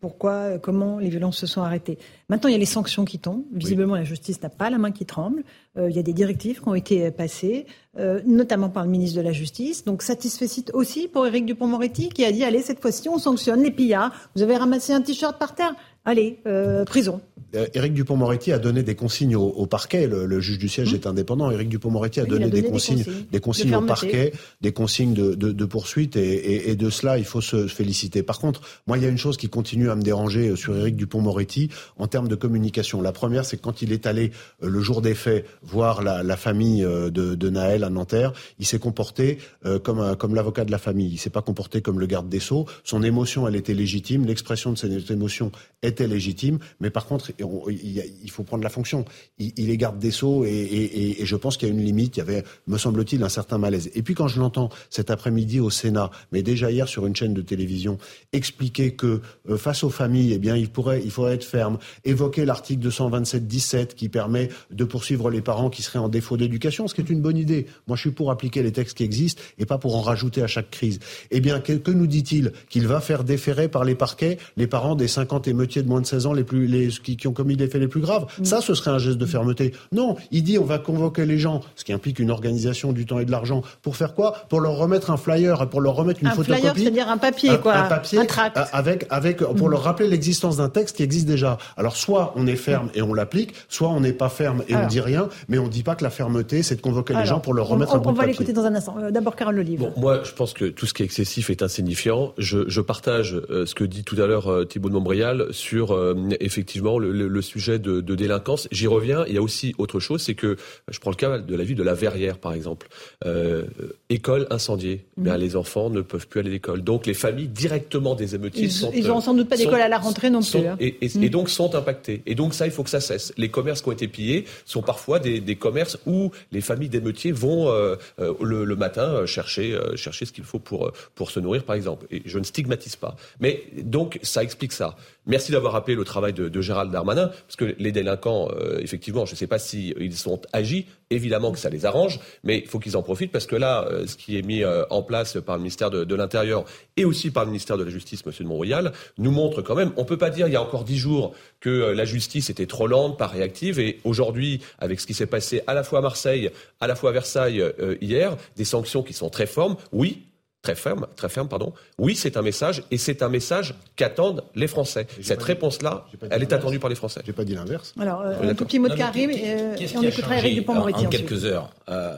[0.00, 1.98] pourquoi, comment les violences se sont arrêtées.
[2.28, 3.44] Maintenant, il y a les sanctions qui tombent.
[3.52, 4.00] Visiblement, oui.
[4.00, 5.44] la justice n'a pas la main qui tremble.
[5.76, 7.66] Il y a des directives qui ont été passées.
[7.98, 9.84] Euh, notamment par le ministre de la Justice.
[9.84, 13.70] Donc satisfait aussi pour Éric Dupont-Moretti qui a dit allez cette fois-ci on sanctionne les
[13.70, 14.30] pillards.
[14.34, 15.74] Vous avez ramassé un t-shirt par terre,
[16.04, 17.20] allez euh, prison.
[17.54, 20.06] Euh, Éric Dupont-Moretti a donné des consignes au, au parquet.
[20.06, 20.96] Le, le, juge du siège mmh.
[20.96, 21.50] est indépendant.
[21.50, 24.32] Éric Dupont-Moretti a, oui, donné, a donné des, consignes, des consignes, des consignes au parquet,
[24.60, 28.22] des consignes de, de, de poursuite, et, et, et, de cela, il faut se féliciter.
[28.22, 30.96] Par contre, moi, il y a une chose qui continue à me déranger sur Éric
[30.96, 31.68] Dupont-Moretti
[31.98, 33.02] en termes de communication.
[33.02, 36.82] La première, c'est quand il est allé le jour des faits voir la, la famille
[36.82, 41.10] de, de, Naël à Nanterre, il s'est comporté euh, comme, l'avocat de la famille.
[41.12, 42.66] Il s'est pas comporté comme le garde des sceaux.
[42.84, 44.26] Son émotion, elle était légitime.
[44.26, 45.52] L'expression de cette émotion
[45.92, 46.58] était légitime.
[46.80, 49.04] Mais par contre, il, faut prendre la fonction.
[49.38, 52.16] Il, est garde des sceaux et je pense qu'il y a une limite.
[52.16, 53.90] Il y avait, me semble-t-il, un certain malaise.
[53.94, 57.34] Et puis quand je l'entends cet après-midi au Sénat, mais déjà hier sur une chaîne
[57.34, 57.98] de télévision,
[58.32, 62.44] expliquer que euh, face aux familles, eh bien, il pourrait, il faudrait être ferme, évoquer
[62.44, 67.00] l'article 227-17 qui permet de poursuivre les parents qui seraient en défaut d'éducation, ce qui
[67.00, 67.66] est une bonne idée.
[67.86, 70.46] Moi, je suis pour appliquer les textes qui existent et pas pour en rajouter à
[70.46, 70.98] chaque crise.
[71.30, 74.94] Eh bien, que, que nous dit-il Qu'il va faire déférer par les parquets les parents
[74.94, 77.56] des 50 émeutiers de moins de 16 ans les plus, les, qui, qui ont commis
[77.56, 78.26] les faits les plus graves.
[78.38, 78.44] Mmh.
[78.44, 79.72] Ça, ce serait un geste de fermeté.
[79.92, 83.18] Non, il dit on va convoquer les gens, ce qui implique une organisation du temps
[83.18, 83.62] et de l'argent.
[83.82, 84.34] Pour faire quoi?
[84.48, 86.66] Pour leur remettre un flyer, pour leur remettre une un photocopie.
[86.66, 87.74] Un flyer, c'est-à-dire un papier, un, quoi.
[87.74, 88.58] Un papier, un tract.
[88.72, 89.70] Avec, avec, pour mmh.
[89.70, 91.58] leur rappeler l'existence d'un texte qui existe déjà.
[91.76, 94.86] Alors, soit on est ferme et on l'applique, soit on n'est pas ferme et Alors.
[94.86, 97.28] on dit rien, mais on dit pas que la fermeté, c'est de convoquer Alors, les
[97.28, 98.96] gens pour leur remettre on, un bout On de va l'écouter dans un instant.
[99.00, 99.80] Euh, D'abord, Carole Olive.
[99.80, 102.32] Bon, moi, je pense que tout ce qui est excessif est insignifiant.
[102.38, 105.71] Je, je partage euh, ce que dit tout à l'heure euh, Thibault de Montbrial sur
[105.78, 108.68] euh, effectivement le, le, le, sujet de, de délinquance.
[108.70, 109.24] J'y reviens.
[109.26, 110.56] Il y a aussi autre chose, c'est que
[110.88, 112.88] je prends le cas de la ville de la Verrière, par exemple.
[113.24, 113.64] Euh,
[114.10, 115.04] école incendiée.
[115.16, 115.22] Mmh.
[115.22, 116.82] Bien, les enfants ne peuvent plus aller à l'école.
[116.82, 118.90] Donc, les familles directement des émeutiers ils, sont.
[118.94, 120.68] Ils n'ont sans doute pas d'école à la rentrée non sont, plus.
[120.68, 120.76] Hein.
[120.80, 121.22] Et, et, mmh.
[121.22, 122.22] et, donc sont impactés.
[122.26, 123.32] Et donc ça, il faut que ça cesse.
[123.36, 127.32] Les commerces qui ont été pillés sont parfois des, des commerces où les familles d'émeutiers
[127.32, 131.40] vont euh, euh, le, le, matin chercher, euh, chercher ce qu'il faut pour, pour se
[131.40, 132.06] nourrir, par exemple.
[132.10, 133.16] Et je ne stigmatise pas.
[133.40, 134.96] Mais donc, ça explique ça.
[135.26, 139.32] Merci d'avoir rappelé le travail de, Gérald Darmanin, parce que les délinquants, euh, effectivement, je
[139.32, 142.80] ne sais pas s'ils si sont agis, évidemment que ça les arrange, mais il faut
[142.80, 145.56] qu'ils en profitent, parce que là, euh, ce qui est mis euh, en place par
[145.56, 146.64] le ministère de, de l'Intérieur
[146.96, 148.32] et aussi par le ministère de la Justice, M.
[148.36, 150.82] de Montroyal, nous montre quand même, on ne peut pas dire il y a encore
[150.82, 155.14] dix jours que la justice était trop lente, pas réactive, et aujourd'hui, avec ce qui
[155.14, 156.50] s'est passé à la fois à Marseille,
[156.80, 157.62] à la fois à Versailles
[158.00, 160.24] hier, des sanctions qui sont très fortes, oui,
[160.62, 161.74] très ferme, très ferme, pardon.
[161.98, 165.06] Oui, c'est un message, et c'est un message qu'attendent les Français.
[165.20, 167.20] Cette réponse-là, elle est attendue par les Français.
[167.26, 167.92] J'ai pas dit l'inverse.
[167.98, 171.06] Alors, euh, un tout petit mot de Karim, et, euh, et on écoutera Eric Dupond-Moretti
[171.06, 171.70] en quelques heures.
[171.88, 172.16] Euh,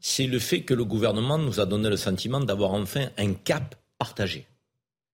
[0.00, 3.74] c'est le fait que le gouvernement nous a donné le sentiment d'avoir enfin un cap
[3.98, 4.46] partagé.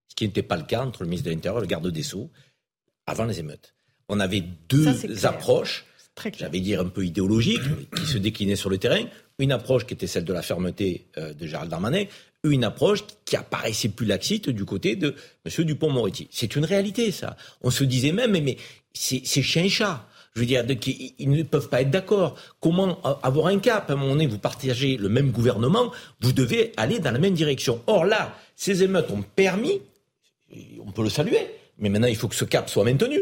[0.08, 2.02] Ce qui n'était pas le cas entre le ministre de l'Intérieur et le garde des
[2.02, 2.30] Sceaux
[3.06, 3.74] avant les émeutes.
[4.08, 5.86] On avait deux Ça, approches,
[6.36, 7.62] j'allais dire un peu idéologiques,
[7.96, 9.04] qui se déclinaient sur le terrain.
[9.38, 12.04] Une approche qui était celle de la fermeté euh, de Gérald Darmanin,
[12.44, 15.14] une approche qui apparaissait plus laxiste du côté de
[15.46, 15.64] M.
[15.64, 16.28] Dupont-Moretti.
[16.30, 17.36] C'est une réalité, ça.
[17.62, 18.56] On se disait même, mais, mais
[18.92, 20.06] c'est chien et chat.
[20.34, 20.64] Je veux dire,
[21.18, 22.36] ils, ne peuvent pas être d'accord.
[22.58, 23.90] Comment avoir un cap?
[23.90, 27.34] À un moment donné, vous partagez le même gouvernement, vous devez aller dans la même
[27.34, 27.82] direction.
[27.86, 29.82] Or là, ces émeutes ont permis,
[30.84, 33.20] on peut le saluer, mais maintenant il faut que ce cap soit maintenu.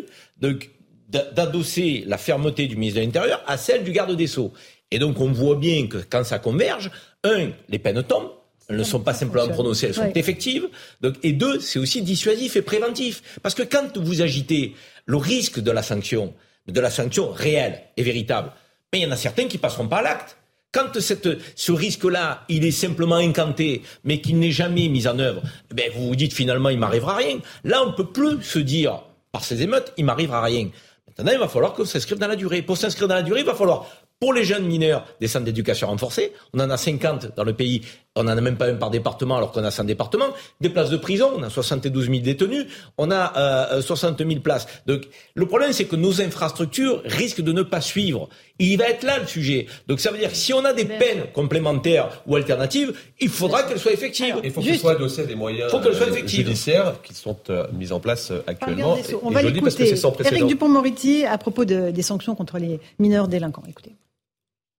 [1.09, 4.53] D'adosser la fermeté du ministre de l'Intérieur à celle du garde des Sceaux.
[4.93, 6.93] Et donc on voit bien que quand ça converge,
[7.25, 8.31] un, les peines tombent,
[8.71, 10.69] elles ne sont pas simplement prononcées, elles sont effectives.
[11.01, 13.23] Donc, et deux, c'est aussi dissuasif et préventif.
[13.43, 14.75] Parce que quand vous agitez
[15.07, 16.33] le risque de la sanction,
[16.69, 18.53] de la sanction réelle et véritable,
[18.93, 20.37] mais il y en a certains qui passeront pas à l'acte.
[20.73, 25.43] Quand cette, ce risque-là, il est simplement incanté, mais qu'il n'est jamais mis en œuvre,
[25.75, 27.41] ben vous vous dites finalement, il m'arrivera rien.
[27.65, 29.03] Là, on peut plus se dire,
[29.33, 30.71] par ces émeutes, il m'arrivera rien.
[31.09, 32.63] Maintenant, il va falloir qu'on s'inscrive dans la durée.
[32.63, 33.89] Pour s'inscrire dans la durée, il va falloir
[34.21, 36.33] pour les jeunes mineurs, des centres d'éducation renforcés.
[36.53, 37.83] On en a 50 dans le pays.
[38.17, 40.31] On n'en a même pas un par département alors qu'on a 100 départements.
[40.61, 42.67] Des places de prison, on a 72 000 détenus.
[42.99, 44.67] On a euh, 60 000 places.
[44.87, 45.03] Donc
[45.37, 48.29] le problème, c'est que nos infrastructures risquent de ne pas suivre.
[48.59, 49.67] Il va être là le sujet.
[49.87, 53.63] Donc ça veut dire que si on a des peines complémentaires ou alternatives, il faudra
[53.63, 54.41] qu'elles soient effectives.
[54.43, 56.47] Il faut qu'elles soient adossées des moyens faut qu'elles soient euh, effectives.
[56.47, 58.99] judiciaires qui sont euh, mis en place euh, actuellement.
[59.23, 59.95] On Et va l'écouter.
[60.25, 63.63] Éric Dupont-Moretti à propos de- des sanctions contre les mineurs délinquants.
[63.69, 63.95] Écoutez.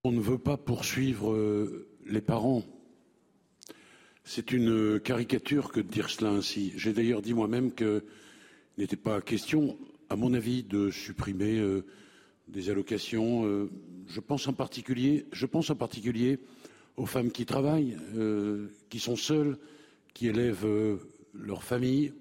[0.04, 2.64] On ne veut pas poursuivre euh, les parents.
[4.34, 6.72] C'est une caricature que de dire cela ainsi.
[6.78, 8.02] J'ai d'ailleurs dit moi-même qu'il
[8.78, 9.78] n'était pas question,
[10.10, 11.84] à mon avis, de supprimer euh,
[12.48, 13.46] des allocations.
[13.46, 13.70] euh,
[14.08, 16.40] je pense en particulier, je pense en particulier
[16.96, 19.58] aux femmes qui travaillent, euh, qui sont seules,
[20.14, 20.96] qui élèvent euh,
[21.34, 22.14] leur famille,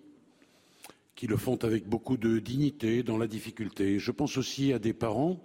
[1.15, 4.01] qui le font avec beaucoup de dignité, dans la difficulté.
[4.01, 5.41] Je pense aussi à des parents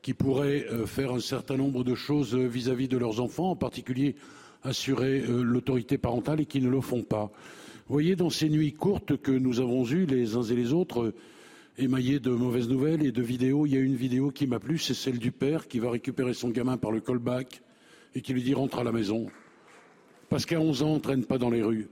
[0.00, 3.56] qui pourraient euh, faire un certain nombre de choses euh, vis-à-vis de leurs enfants, en
[3.56, 4.16] particulier
[4.62, 7.30] assurer euh, l'autorité parentale et qui ne le font pas.
[7.86, 11.02] Vous voyez, dans ces nuits courtes que nous avons eues les uns et les autres,
[11.02, 11.14] euh,
[11.78, 14.78] émaillées de mauvaises nouvelles et de vidéos, il y a une vidéo qui m'a plu,
[14.78, 17.62] c'est celle du père qui va récupérer son gamin par le callback
[18.14, 19.26] et qui lui dit rentre à la maison.
[20.28, 21.88] Parce qu'à 11 ans, on ne traîne pas dans les rues.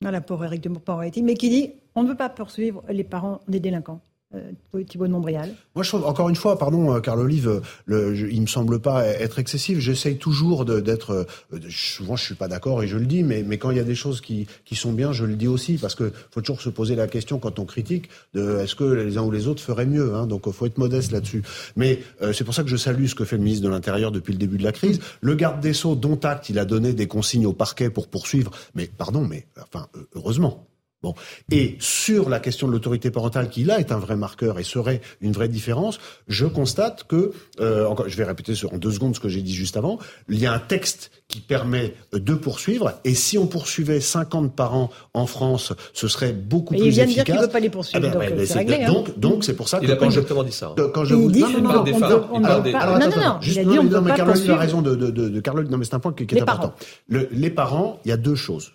[0.00, 3.60] Voilà pour Éric Dupont-Moretti, mais qui dit on ne veut pas poursuivre les parents des
[3.60, 4.00] délinquants.
[4.34, 5.50] Euh, Thibault de Montbrial.
[5.74, 8.46] Moi, je trouve, encore une fois, pardon, euh, Carl Olive, euh, le, je, il me
[8.46, 9.78] semble pas être excessif.
[9.78, 11.26] J'essaye toujours d'être.
[11.68, 13.94] souvent, je suis pas d'accord et je le dis, mais, quand il y a des
[13.94, 17.06] choses qui, sont bien, je le dis aussi, parce que faut toujours se poser la
[17.06, 20.14] question quand on critique de est-ce que les uns ou les autres feraient mieux.
[20.14, 21.42] Hein, donc, faut être modeste là-dessus.
[21.76, 22.00] Mais
[22.32, 24.38] c'est pour ça que je salue ce que fait le ministre de l'Intérieur depuis le
[24.38, 25.00] début de la crise.
[25.20, 28.50] Le garde des sceaux, dont acte, il a donné des consignes au parquet pour poursuivre.
[28.74, 30.66] Mais pardon, mais enfin, heureusement.
[31.02, 31.14] Bon.
[31.50, 35.00] Et sur la question de l'autorité parentale, qui là est un vrai marqueur et serait
[35.20, 35.98] une vraie différence,
[36.28, 39.54] je constate que, euh, encore, je vais répéter en deux secondes ce que j'ai dit
[39.54, 39.98] juste avant,
[40.28, 44.54] il y a un texte qui permet euh, de poursuivre, et si on poursuivait 50
[44.54, 47.24] parents en France, ce serait beaucoup Et plus il vient de efficace.
[47.26, 48.86] dire qu'il ne veut pas les poursuivre, Ah ben, donc, c'est hein.
[48.92, 50.74] Donc, donc c'est pour ça Il que a pas quand je, exactement dit ça.
[50.78, 50.90] hein.
[50.94, 52.22] quand je Il vous dit non, qu'il non, ne non, veut- non, on enfin, veut-
[52.32, 53.78] on ne alors, veut pas- alors, non, attends, non, attends, non, juste- il a dit
[53.78, 54.58] on ne non, veut mais pas Caroline a poursuivre.
[54.58, 56.42] raison de, de, de, de Carole, non mais c'est un point qui, qui est Les
[56.42, 56.68] important.
[56.68, 56.74] parents.
[57.08, 58.72] Le- les parents, il y a deux choses.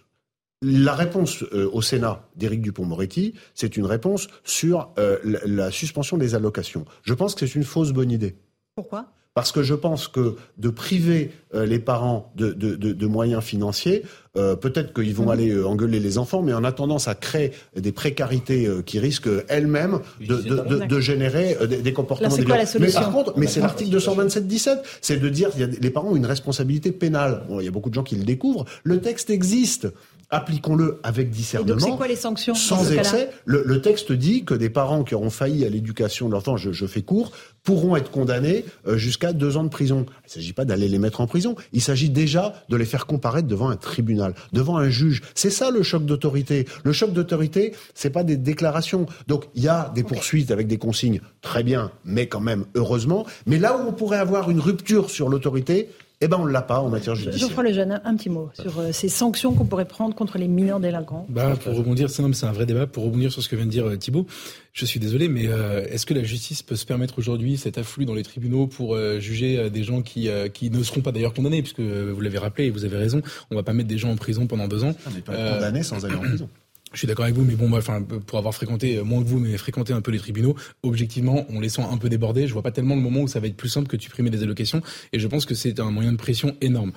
[0.64, 6.18] La réponse euh, au Sénat d'Éric Dupont-Moretti, c'est une réponse sur euh, la, la suspension
[6.18, 6.84] des allocations.
[7.04, 8.36] Je pense que c'est une fausse bonne idée.
[8.76, 9.06] Pourquoi?
[9.36, 13.44] Parce que je pense que de priver euh, les parents de, de, de, de moyens
[13.44, 14.02] financiers,
[14.36, 15.30] euh, peut-être qu'ils vont Mhm.
[15.30, 19.30] aller euh, engueuler les enfants, mais en attendant, ça crée des précarités euh, qui risquent
[19.50, 22.62] elles-mêmes de, de, de, de générer euh, des, des comportements Alors, c'est quoi déviants.
[22.64, 25.90] la solution Mais par contre, mais c'est l'article 227-17, c'est de dire a des- les
[25.92, 27.44] parents ont une responsabilité pénale.
[27.48, 28.66] Bon, il y a beaucoup de gens qui le découvrent.
[28.84, 29.88] Le texte existe.
[30.30, 31.80] Appliquons-le avec discernement.
[31.80, 35.30] c'est quoi les sanctions Sans excès, le, le texte dit que des parents qui auront
[35.30, 37.32] failli à l'éducation de leur enfant, je, je fais court,
[37.64, 40.06] pourront être condamnés euh, jusqu'à deux ans de prison.
[40.06, 43.06] Il ne s'agit pas d'aller les mettre en prison, il s'agit déjà de les faire
[43.06, 45.22] comparaître devant un tribunal, devant un juge.
[45.34, 46.66] C'est ça le choc d'autorité.
[46.84, 49.06] Le choc d'autorité, c'est pas des déclarations.
[49.28, 53.26] Donc il y a des poursuites avec des consignes, très bien, mais quand même heureusement.
[53.46, 56.80] Mais là où on pourrait avoir une rupture sur l'autorité, eh ben on l'a pas
[56.80, 57.48] en matière judiciaire.
[57.48, 60.48] Geoffroy Lejeune, un, un petit mot sur euh, ces sanctions qu'on pourrait prendre contre les
[60.48, 61.26] mineurs délinquants.
[61.30, 62.88] Bah, pour rebondir, c'est un vrai débat.
[62.88, 64.26] Pour rebondir sur ce que vient de dire euh, Thibault,
[64.74, 68.06] je suis désolé, mais euh, est-ce que la justice peut se permettre aujourd'hui cet afflux
[68.06, 71.12] dans les tribunaux pour euh, juger euh, des gens qui euh, qui ne seront pas
[71.12, 73.22] d'ailleurs condamnés, puisque euh, vous l'avez rappelé et vous avez raison,
[73.52, 74.96] on va pas mettre des gens en prison pendant deux ans.
[75.08, 76.50] On n'est pas condamné sans aller en prison.
[76.94, 79.40] Je suis d'accord avec vous, mais bon, enfin, pour avoir fréquenté euh, moins que vous,
[79.40, 82.48] mais fréquenté un peu les tribunaux, objectivement, on les sent un peu débordés.
[82.48, 84.30] Je vois pas tellement le moment où ça va être plus simple que de supprimer
[84.30, 84.82] des allocations,
[85.12, 86.94] et je pense que c'est un moyen de pression énorme.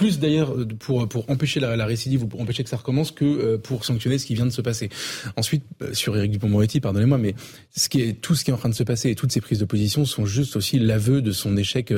[0.00, 3.10] Plus d'ailleurs euh, pour pour empêcher la, la récidive ou pour empêcher que ça recommence
[3.10, 4.88] que euh, pour sanctionner ce qui vient de se passer.
[5.36, 7.34] Ensuite, euh, sur Éric Dupond-Moretti, pardonnez-moi, mais
[7.76, 9.42] ce qui est tout ce qui est en train de se passer et toutes ces
[9.42, 11.92] prises de position sont juste aussi l'aveu de son échec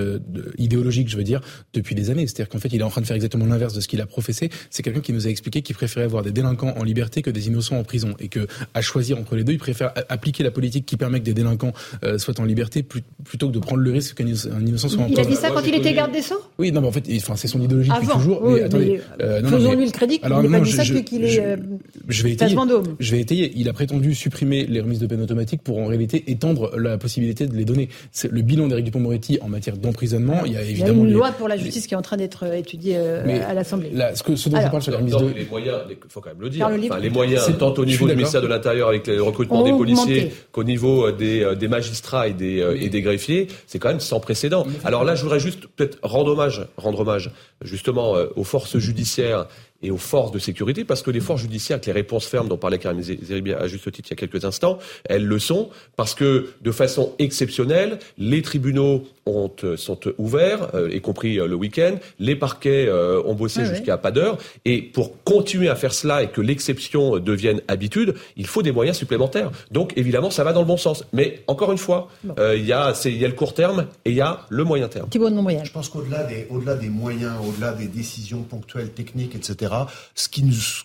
[0.59, 1.41] idéologique, je veux dire,
[1.75, 2.27] depuis des années.
[2.27, 4.07] C'est-à-dire qu'en fait, il est en train de faire exactement l'inverse de ce qu'il a
[4.07, 4.51] professé.
[4.71, 7.47] C'est quelqu'un qui nous a expliqué qu'il préférait avoir des délinquants en liberté que des
[7.47, 10.87] innocents en prison et que à choisir entre les deux, il préfère appliquer la politique
[10.87, 11.73] qui permet que des délinquants
[12.19, 15.07] soient en liberté plutôt que de prendre le risque qu'un inno- un innocent soit en
[15.07, 15.31] Il a prison.
[15.31, 16.41] dit ça quand il était garde des Sceaux?
[16.59, 18.43] Oui, non, mais en fait, enfin, c'est son idéologie depuis toujours.
[18.51, 20.21] mais attendez, euh, faisons-lui le crédit.
[20.23, 21.57] il n'a pas dit ça depuis qu'il est euh,
[22.09, 22.57] je, vais étayer,
[22.99, 23.53] je vais étayer.
[23.57, 27.47] Il a prétendu supprimer les remises de peine automatiques pour en réalité étendre la possibilité
[27.47, 27.89] de les donner.
[28.29, 30.93] Le bilan d'Éric Dupond-Moretti en matière d'emprisonnement, il y a évidemment.
[30.93, 33.55] Il y a une loi pour la justice qui est en train d'être étudiée à
[33.55, 33.91] l'Assemblée.
[34.15, 35.27] ce, que, ce dont je parle sur les remises de.
[35.27, 36.67] Les moyens, il faut quand même le dire.
[36.67, 39.73] Enfin, les moyens, c'est tant au niveau du ministère de l'Intérieur avec le recrutement des
[39.73, 44.67] policiers qu'au niveau des, magistrats et des, et des greffiers, c'est quand même sans précédent.
[44.85, 47.31] Alors là, je voudrais juste peut-être rendre hommage, rendre hommage
[47.83, 49.47] justement euh, aux forces judiciaires
[49.83, 52.57] et aux forces de sécurité, parce que les forces judiciaires, avec les réponses fermes dont
[52.57, 56.15] parlait Karim Zeribi à juste titre il y a quelques instants, elles le sont, parce
[56.15, 61.55] que de façon exceptionnelle, les tribunaux ont, euh, sont ouverts, euh, y compris euh, le
[61.55, 66.29] week-end, les parquets ont bossé jusqu'à pas d'heure, et pour continuer à faire cela et
[66.29, 69.51] que l'exception devienne habitude, il faut des moyens supplémentaires.
[69.71, 71.05] Donc évidemment, ça va dans le bon sens.
[71.13, 74.17] Mais encore une fois, il y, a, il y a le court terme et il
[74.17, 75.09] y a le moyen terme.
[75.09, 79.72] Thibault de Je pense qu'au-delà des, au-delà des moyens, au-delà des décisions ponctuelles, techniques, etc.,
[80.15, 80.29] ce,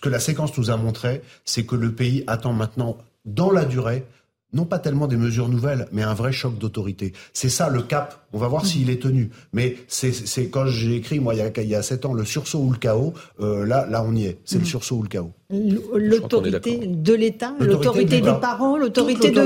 [0.00, 4.04] que la séquence nous a montré, c'est que le pays attend maintenant, dans la durée,
[4.52, 7.12] non pas tellement des mesures nouvelles, mais un vrai choc d'autorité.
[7.32, 8.26] C'est ça le cap.
[8.32, 9.30] On va voir s'il est tenu.
[9.52, 12.24] Mais c'est quand j'ai écrit, moi, il y, a, il y a sept ans, le
[12.24, 14.38] sursaut ou le chaos, euh, là, là, on y est.
[14.44, 14.66] C'est le mm.
[14.66, 15.32] sursaut ou le chaos.
[15.50, 19.40] L'autorité de l'État, l'autorité des parents, l'autorité de,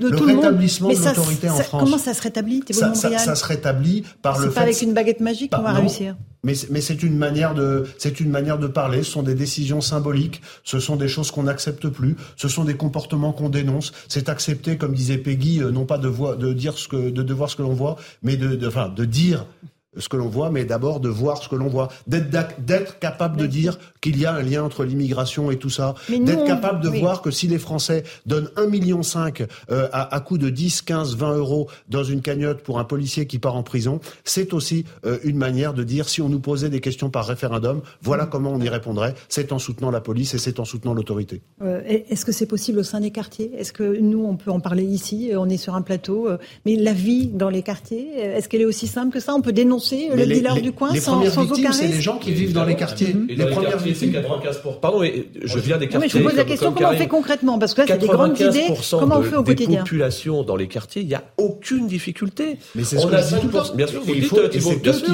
[0.00, 0.56] de, tout le monde.
[0.58, 1.82] Mais de l'autorité en France.
[1.82, 4.48] Comment ça se rétablit, ça, ça, ça, se rétablit par le fait...
[4.50, 7.84] C'est pas avec une baguette magique qu'on va réussir mais, mais c'est une manière de
[7.98, 9.02] c'est une manière de parler.
[9.02, 10.40] Ce sont des décisions symboliques.
[10.64, 12.16] Ce sont des choses qu'on n'accepte plus.
[12.36, 13.92] Ce sont des comportements qu'on dénonce.
[14.08, 17.34] C'est accepter, comme disait Peggy, euh, non pas de, de dire ce que de, de
[17.34, 19.46] voir ce que l'on voit, mais de, de, enfin, de dire
[19.96, 23.46] ce que l'on voit, mais d'abord de voir ce que l'on voit, d'être capable de
[23.46, 27.22] dire qu'il y a un lien entre l'immigration et tout ça, d'être capable de voir
[27.22, 29.00] que si les Français donnent 1,5 million
[29.70, 33.26] euh, à, à coût de 10, 15, 20 euros dans une cagnotte pour un policier
[33.26, 36.68] qui part en prison, c'est aussi euh, une manière de dire si on nous posait
[36.68, 38.30] des questions par référendum, voilà mm.
[38.30, 41.40] comment on y répondrait, c'est en soutenant la police et c'est en soutenant l'autorité.
[41.62, 43.52] Euh, Est-ce que c'est possible au sein des quartiers?
[43.56, 46.36] Est-ce que nous, on peut en parler ici, on est sur un plateau, euh,
[46.66, 49.34] mais la vie dans les quartiers, est-ce qu'elle est aussi simple que ça?
[49.34, 52.32] On peut dénoncer le dealer du coin les sans, premières victimes, c'est les gens qui
[52.32, 53.14] vivent dans les quartiers.
[53.28, 56.00] Et les premières victimes, c'est 95 Pardon, je viens des quartiers.
[56.00, 57.58] mais je vous pose la question comment on fait concrètement?
[57.58, 58.66] Parce que là, c'est des grandes idées.
[58.90, 59.78] Comment on fait au quotidien?
[59.80, 62.58] population dans les quartiers, il n'y a aucune difficulté.
[62.74, 64.60] Mais c'est ce que je Bien sûr, vous dites, qu'il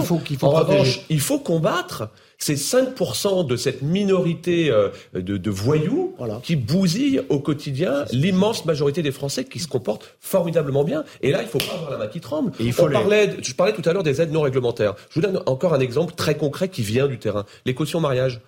[0.02, 0.46] faut, qu'il faut.
[0.46, 2.09] En revanche, il faut combattre
[2.39, 9.12] c'est 5% de cette minorité euh, de, voyous qui bousillent au quotidien l'immense majorité des
[9.12, 11.05] Français qui se comportent formidablement bien.
[11.23, 12.52] Et là, il faut pas avoir la main qui tremble.
[12.61, 14.94] il faut parlait, je parlais tout à l'heure des aides non réglementaires.
[15.11, 17.44] Je vous donne encore un exemple très concret qui vient du terrain.
[17.66, 18.40] Les cautions mariage.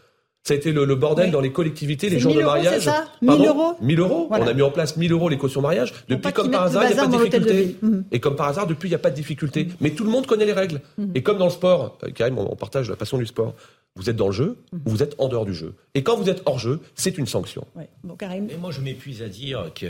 [0.47, 2.75] Ça a été le, bordel dans les collectivités, les gens de mariage.
[2.75, 4.29] C'est ça 1000 euros 1000 euros.
[4.31, 5.93] On a mis en place 1000 euros les cautions mariage.
[6.09, 7.77] Depuis, comme par hasard, il n'y a pas de difficulté.
[7.83, 8.05] Mhm.
[8.13, 9.65] Et comme par hasard, depuis, il n'y a pas de difficulté.
[9.65, 9.73] Mhm.
[9.81, 10.83] Mais tout le monde connaît les règles.
[10.99, 11.11] Mhm.
[11.17, 13.57] Et comme dans le sport, euh, Karim, on partage la passion du sport.
[13.97, 15.75] Vous êtes dans le jeu ou vous êtes en dehors du jeu.
[15.97, 17.67] Et quand vous êtes hors jeu, c'est une sanction.
[17.77, 19.87] Et moi, je m'épuise à dire que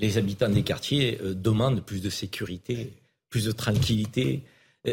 [0.00, 2.94] les habitants des quartiers euh, demandent plus de sécurité,
[3.30, 4.42] plus de tranquillité.
[4.88, 4.92] Euh,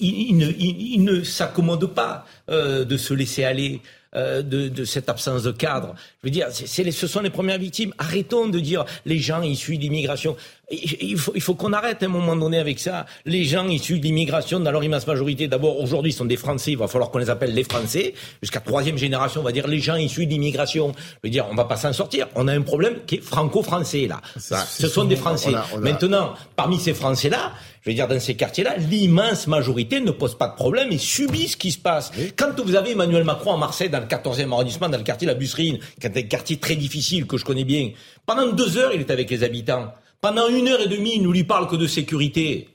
[0.00, 3.80] ils, ne s'accommodent pas de se laisser aller.
[4.16, 5.94] Euh, de, de, cette absence de cadre.
[6.20, 7.94] Je veux dire, c'est, ce sont les premières victimes.
[7.96, 10.36] Arrêtons de dire les gens issus d'immigration.
[10.70, 13.06] Il faut, il faut qu'on arrête à un moment donné avec ça.
[13.24, 16.72] Les gens issus d'immigration, dans leur immense majorité, d'abord aujourd'hui sont des Français.
[16.72, 18.14] Il va falloir qu'on les appelle les Français.
[18.40, 20.92] Jusqu'à troisième génération, on va dire les gens issus d'immigration.
[20.96, 22.28] Je veux dire, on va pas s'en sortir.
[22.36, 24.20] On a un problème qui est franco-français là.
[24.36, 25.52] ce sont des Français.
[25.78, 27.52] Maintenant, parmi ces Français-là,
[27.82, 31.48] je veux dire, dans ces quartiers-là, l'immense majorité ne pose pas de problème et subit
[31.48, 32.12] ce qui se passe.
[32.36, 35.32] Quand vous avez Emmanuel Macron à Marseille, dans le 14e arrondissement, dans le quartier de
[35.32, 37.90] la Busserine, qui est un quartier très difficile que je connais bien,
[38.26, 39.92] pendant deux heures, il est avec les habitants.
[40.22, 42.68] Pendant une heure et demie, il ne lui parle que de sécurité.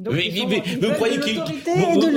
[0.00, 0.28] Donc, mais,
[0.82, 1.30] vous croyez que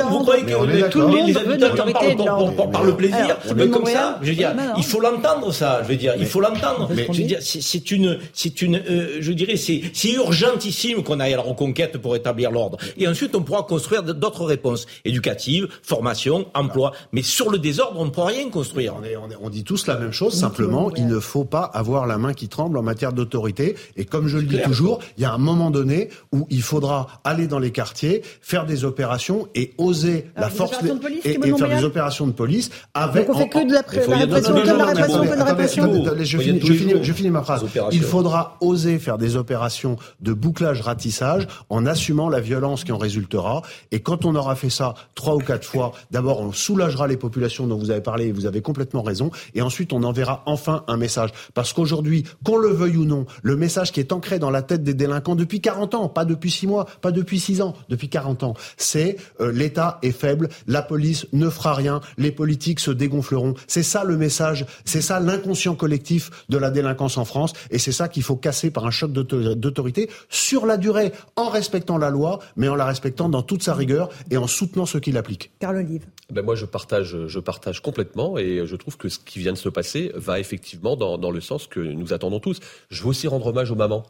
[0.09, 3.37] vous, croyez que tous les, habitants en parlent, le plaisir.
[3.55, 6.41] Mais comme ça je veux dire il faut l'entendre ça je veux dire il faut
[6.41, 6.89] l'entendre.
[6.89, 11.35] je veux dire c'est une c'est une euh, je dirais c'est c'est urgentissime qu'on aille
[11.35, 12.79] à la reconquête pour établir l'ordre.
[12.97, 16.93] Et ensuite on pourra construire d'autres réponses éducatives formation emploi.
[17.11, 18.95] Mais sur le désordre on ne pourra rien construire.
[18.99, 22.17] On, est, on, dit tous la même chose simplement il ne faut pas avoir la
[22.17, 23.75] main qui tremble en matière d'autorité.
[23.97, 27.21] Et comme je le dis toujours il y a un moment donné où il faudra
[27.23, 30.77] aller dans les quartiers, faire des opérations et oser la force
[31.23, 33.27] et, faire des opérations de police avec.
[33.27, 34.13] Donc on fait que de la, répression,
[34.53, 37.03] que de la répression, que de la répression.
[37.03, 37.65] Je finis ma phrase.
[37.91, 42.97] Il faudra oser faire des opérations de bouclage ratissage en assumant la violence qui en
[42.97, 43.61] résultera.
[43.91, 47.67] Et quand on aura fait ça trois ou quatre fois, d'abord on soulagera les populations
[47.67, 49.31] dont vous avez parlé et vous avez complètement raison.
[49.55, 51.31] Et ensuite on enverra enfin un message.
[51.53, 54.83] Parce qu'aujourd'hui, qu'on le veuille ou non, le message qui est ancré dans la tête
[54.83, 58.09] des délinquants depuis 40 ans, pas depuis 6 mois, pas depuis 6 10 ans, depuis
[58.09, 58.53] 40 ans.
[58.77, 63.55] C'est euh, l'État est faible, la police ne fera rien, les politiques se dégonfleront.
[63.67, 67.91] C'est ça le message, c'est ça l'inconscient collectif de la délinquance en France, et c'est
[67.91, 72.39] ça qu'il faut casser par un choc d'autorité sur la durée, en respectant la loi,
[72.55, 75.51] mais en la respectant dans toute sa rigueur et en soutenant ceux qui l'appliquent.
[75.59, 76.05] Carl Olive.
[76.31, 79.57] Ben moi, je partage, je partage complètement, et je trouve que ce qui vient de
[79.57, 82.59] se passer va effectivement dans, dans le sens que nous attendons tous.
[82.89, 84.03] Je veux aussi rendre hommage aux mamans,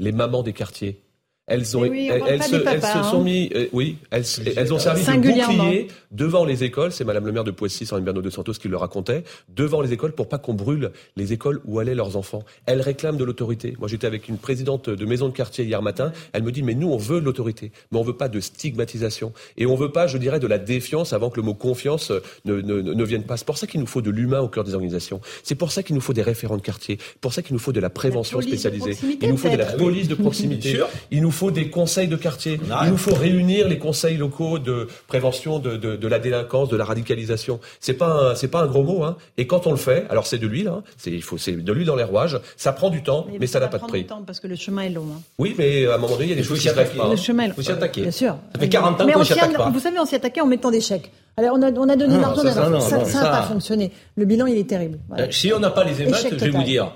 [0.00, 1.02] les mamans des quartiers
[1.46, 3.22] elles ont, elles, se, elles, se, sont hein.
[3.22, 4.24] mis, euh, oui, elles,
[4.56, 6.90] elles ont servi de bouclier devant les écoles.
[6.90, 9.92] C'est Madame le maire de Poissy, Sandrine Bernot de Santos, qui le racontait, devant les
[9.92, 12.44] écoles pour pas qu'on brûle les écoles où allaient leurs enfants.
[12.64, 13.76] Elles réclament de l'autorité.
[13.78, 16.12] Moi, j'étais avec une présidente de maison de quartier hier matin.
[16.32, 19.66] Elle me dit, mais nous, on veut l'autorité, mais on veut pas de stigmatisation et
[19.66, 22.10] on veut pas, je dirais, de la défiance avant que le mot confiance
[22.46, 23.36] ne, ne, ne vienne pas.
[23.36, 25.20] C'est pour ça qu'il nous faut de l'humain au cœur des organisations.
[25.42, 26.98] C'est pour ça qu'il nous faut des référents de quartier.
[27.20, 28.96] Pour ça qu'il nous faut de la prévention spécialisée.
[29.20, 30.80] Il nous faut de la police de proximité.
[31.10, 32.58] Il nous faut des conseils de quartier.
[32.84, 36.76] Il nous faut réunir les conseils locaux de prévention de, de, de la délinquance, de
[36.76, 37.60] la radicalisation.
[37.80, 39.04] C'est pas c'est pas un gros mot.
[39.04, 39.16] Hein.
[39.36, 40.68] Et quand on le fait, alors c'est de l'huile.
[40.68, 40.82] Hein.
[40.96, 42.40] C'est il faut c'est de l'huile dans les rouages.
[42.56, 44.06] Ça prend du temps, mais, ça n'a pas de prix.
[44.06, 45.06] Temps parce que le chemin est long.
[45.14, 45.20] Hein.
[45.38, 47.10] Oui, mais à un moment donné, il y a des choses qui se pas.
[47.10, 47.54] Le chemin est long.
[47.54, 48.02] Faut s'y attaquer.
[48.02, 48.36] Bien sûr.
[48.54, 49.70] Ça fait 40 ans qu'on s'y attaque pas.
[49.70, 51.10] Vous savez, on s'y attaquait en mettant des chèques.
[51.36, 52.42] Alors on a, on a donné de l'argent,
[52.80, 53.90] ça n'a pas fonctionné.
[54.16, 54.98] Le bilan, il est terrible.
[55.08, 55.24] Voilà.
[55.24, 56.94] Euh, si on n'a pas les émeutes, je vais vous dire,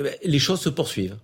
[0.00, 1.16] euh, les choses se poursuivent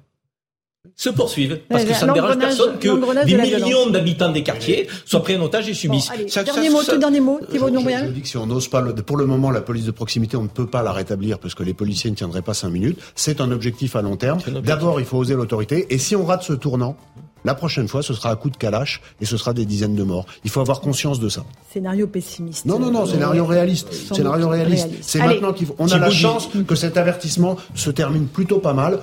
[0.96, 5.22] se poursuivent parce que ça ne dérange personne que des millions d'habitants des quartiers soient
[5.22, 6.08] pris en otage et subissent.
[6.08, 8.22] Bon, allez, ça, dernier ça, mot, ça, tout dernier mot, Thibault je, je, je dis
[8.22, 10.48] que si on n'ose pas, le, pour le moment, la police de proximité, on ne
[10.48, 12.98] peut pas la rétablir parce que les policiers ne tiendraient pas cinq minutes.
[13.14, 14.40] C'est un objectif à long terme.
[14.64, 16.96] D'abord, il faut oser l'autorité et si on rate ce tournant,
[17.44, 20.02] la prochaine fois, ce sera à coup de calache et ce sera des dizaines de
[20.02, 20.26] morts.
[20.44, 21.44] Il faut avoir conscience de ça.
[21.72, 22.66] Scénario pessimiste.
[22.66, 23.92] Non, non, non, scénario réaliste.
[23.92, 24.88] Scénario réaliste.
[25.00, 28.98] C'est maintenant qu'on a la chance que cet avertissement se termine plutôt pas mal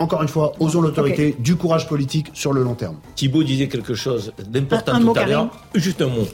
[0.00, 1.36] encore une fois, osons l'autorité, okay.
[1.38, 2.96] du courage politique sur le long terme.
[3.14, 5.50] Thibault disait quelque chose d'important tout à l'heure.
[5.74, 6.26] Juste un mot.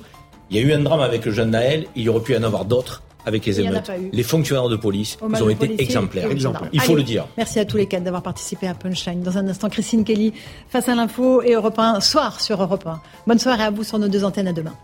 [0.51, 2.37] Il y a eu un drame avec le jeune Naël, il y aurait pu y
[2.37, 3.91] en avoir d'autres avec les émeutes.
[4.13, 6.31] Les fonctionnaires de police, ils ont été exemplaires.
[6.31, 6.71] exemplaires.
[6.73, 7.27] Il faut Allez, le dire.
[7.37, 9.23] Merci à tous les quatre d'avoir participé à Punchline.
[9.23, 10.33] Dans un instant, Christine Kelly
[10.69, 13.01] face à l'info et Europe 1, soir sur Europe 1.
[13.27, 14.75] Bonne soirée à vous sur nos deux antennes à demain.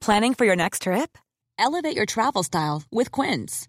[0.00, 1.18] Planning for your next trip?
[1.58, 3.68] Elevate your travel style with Quince.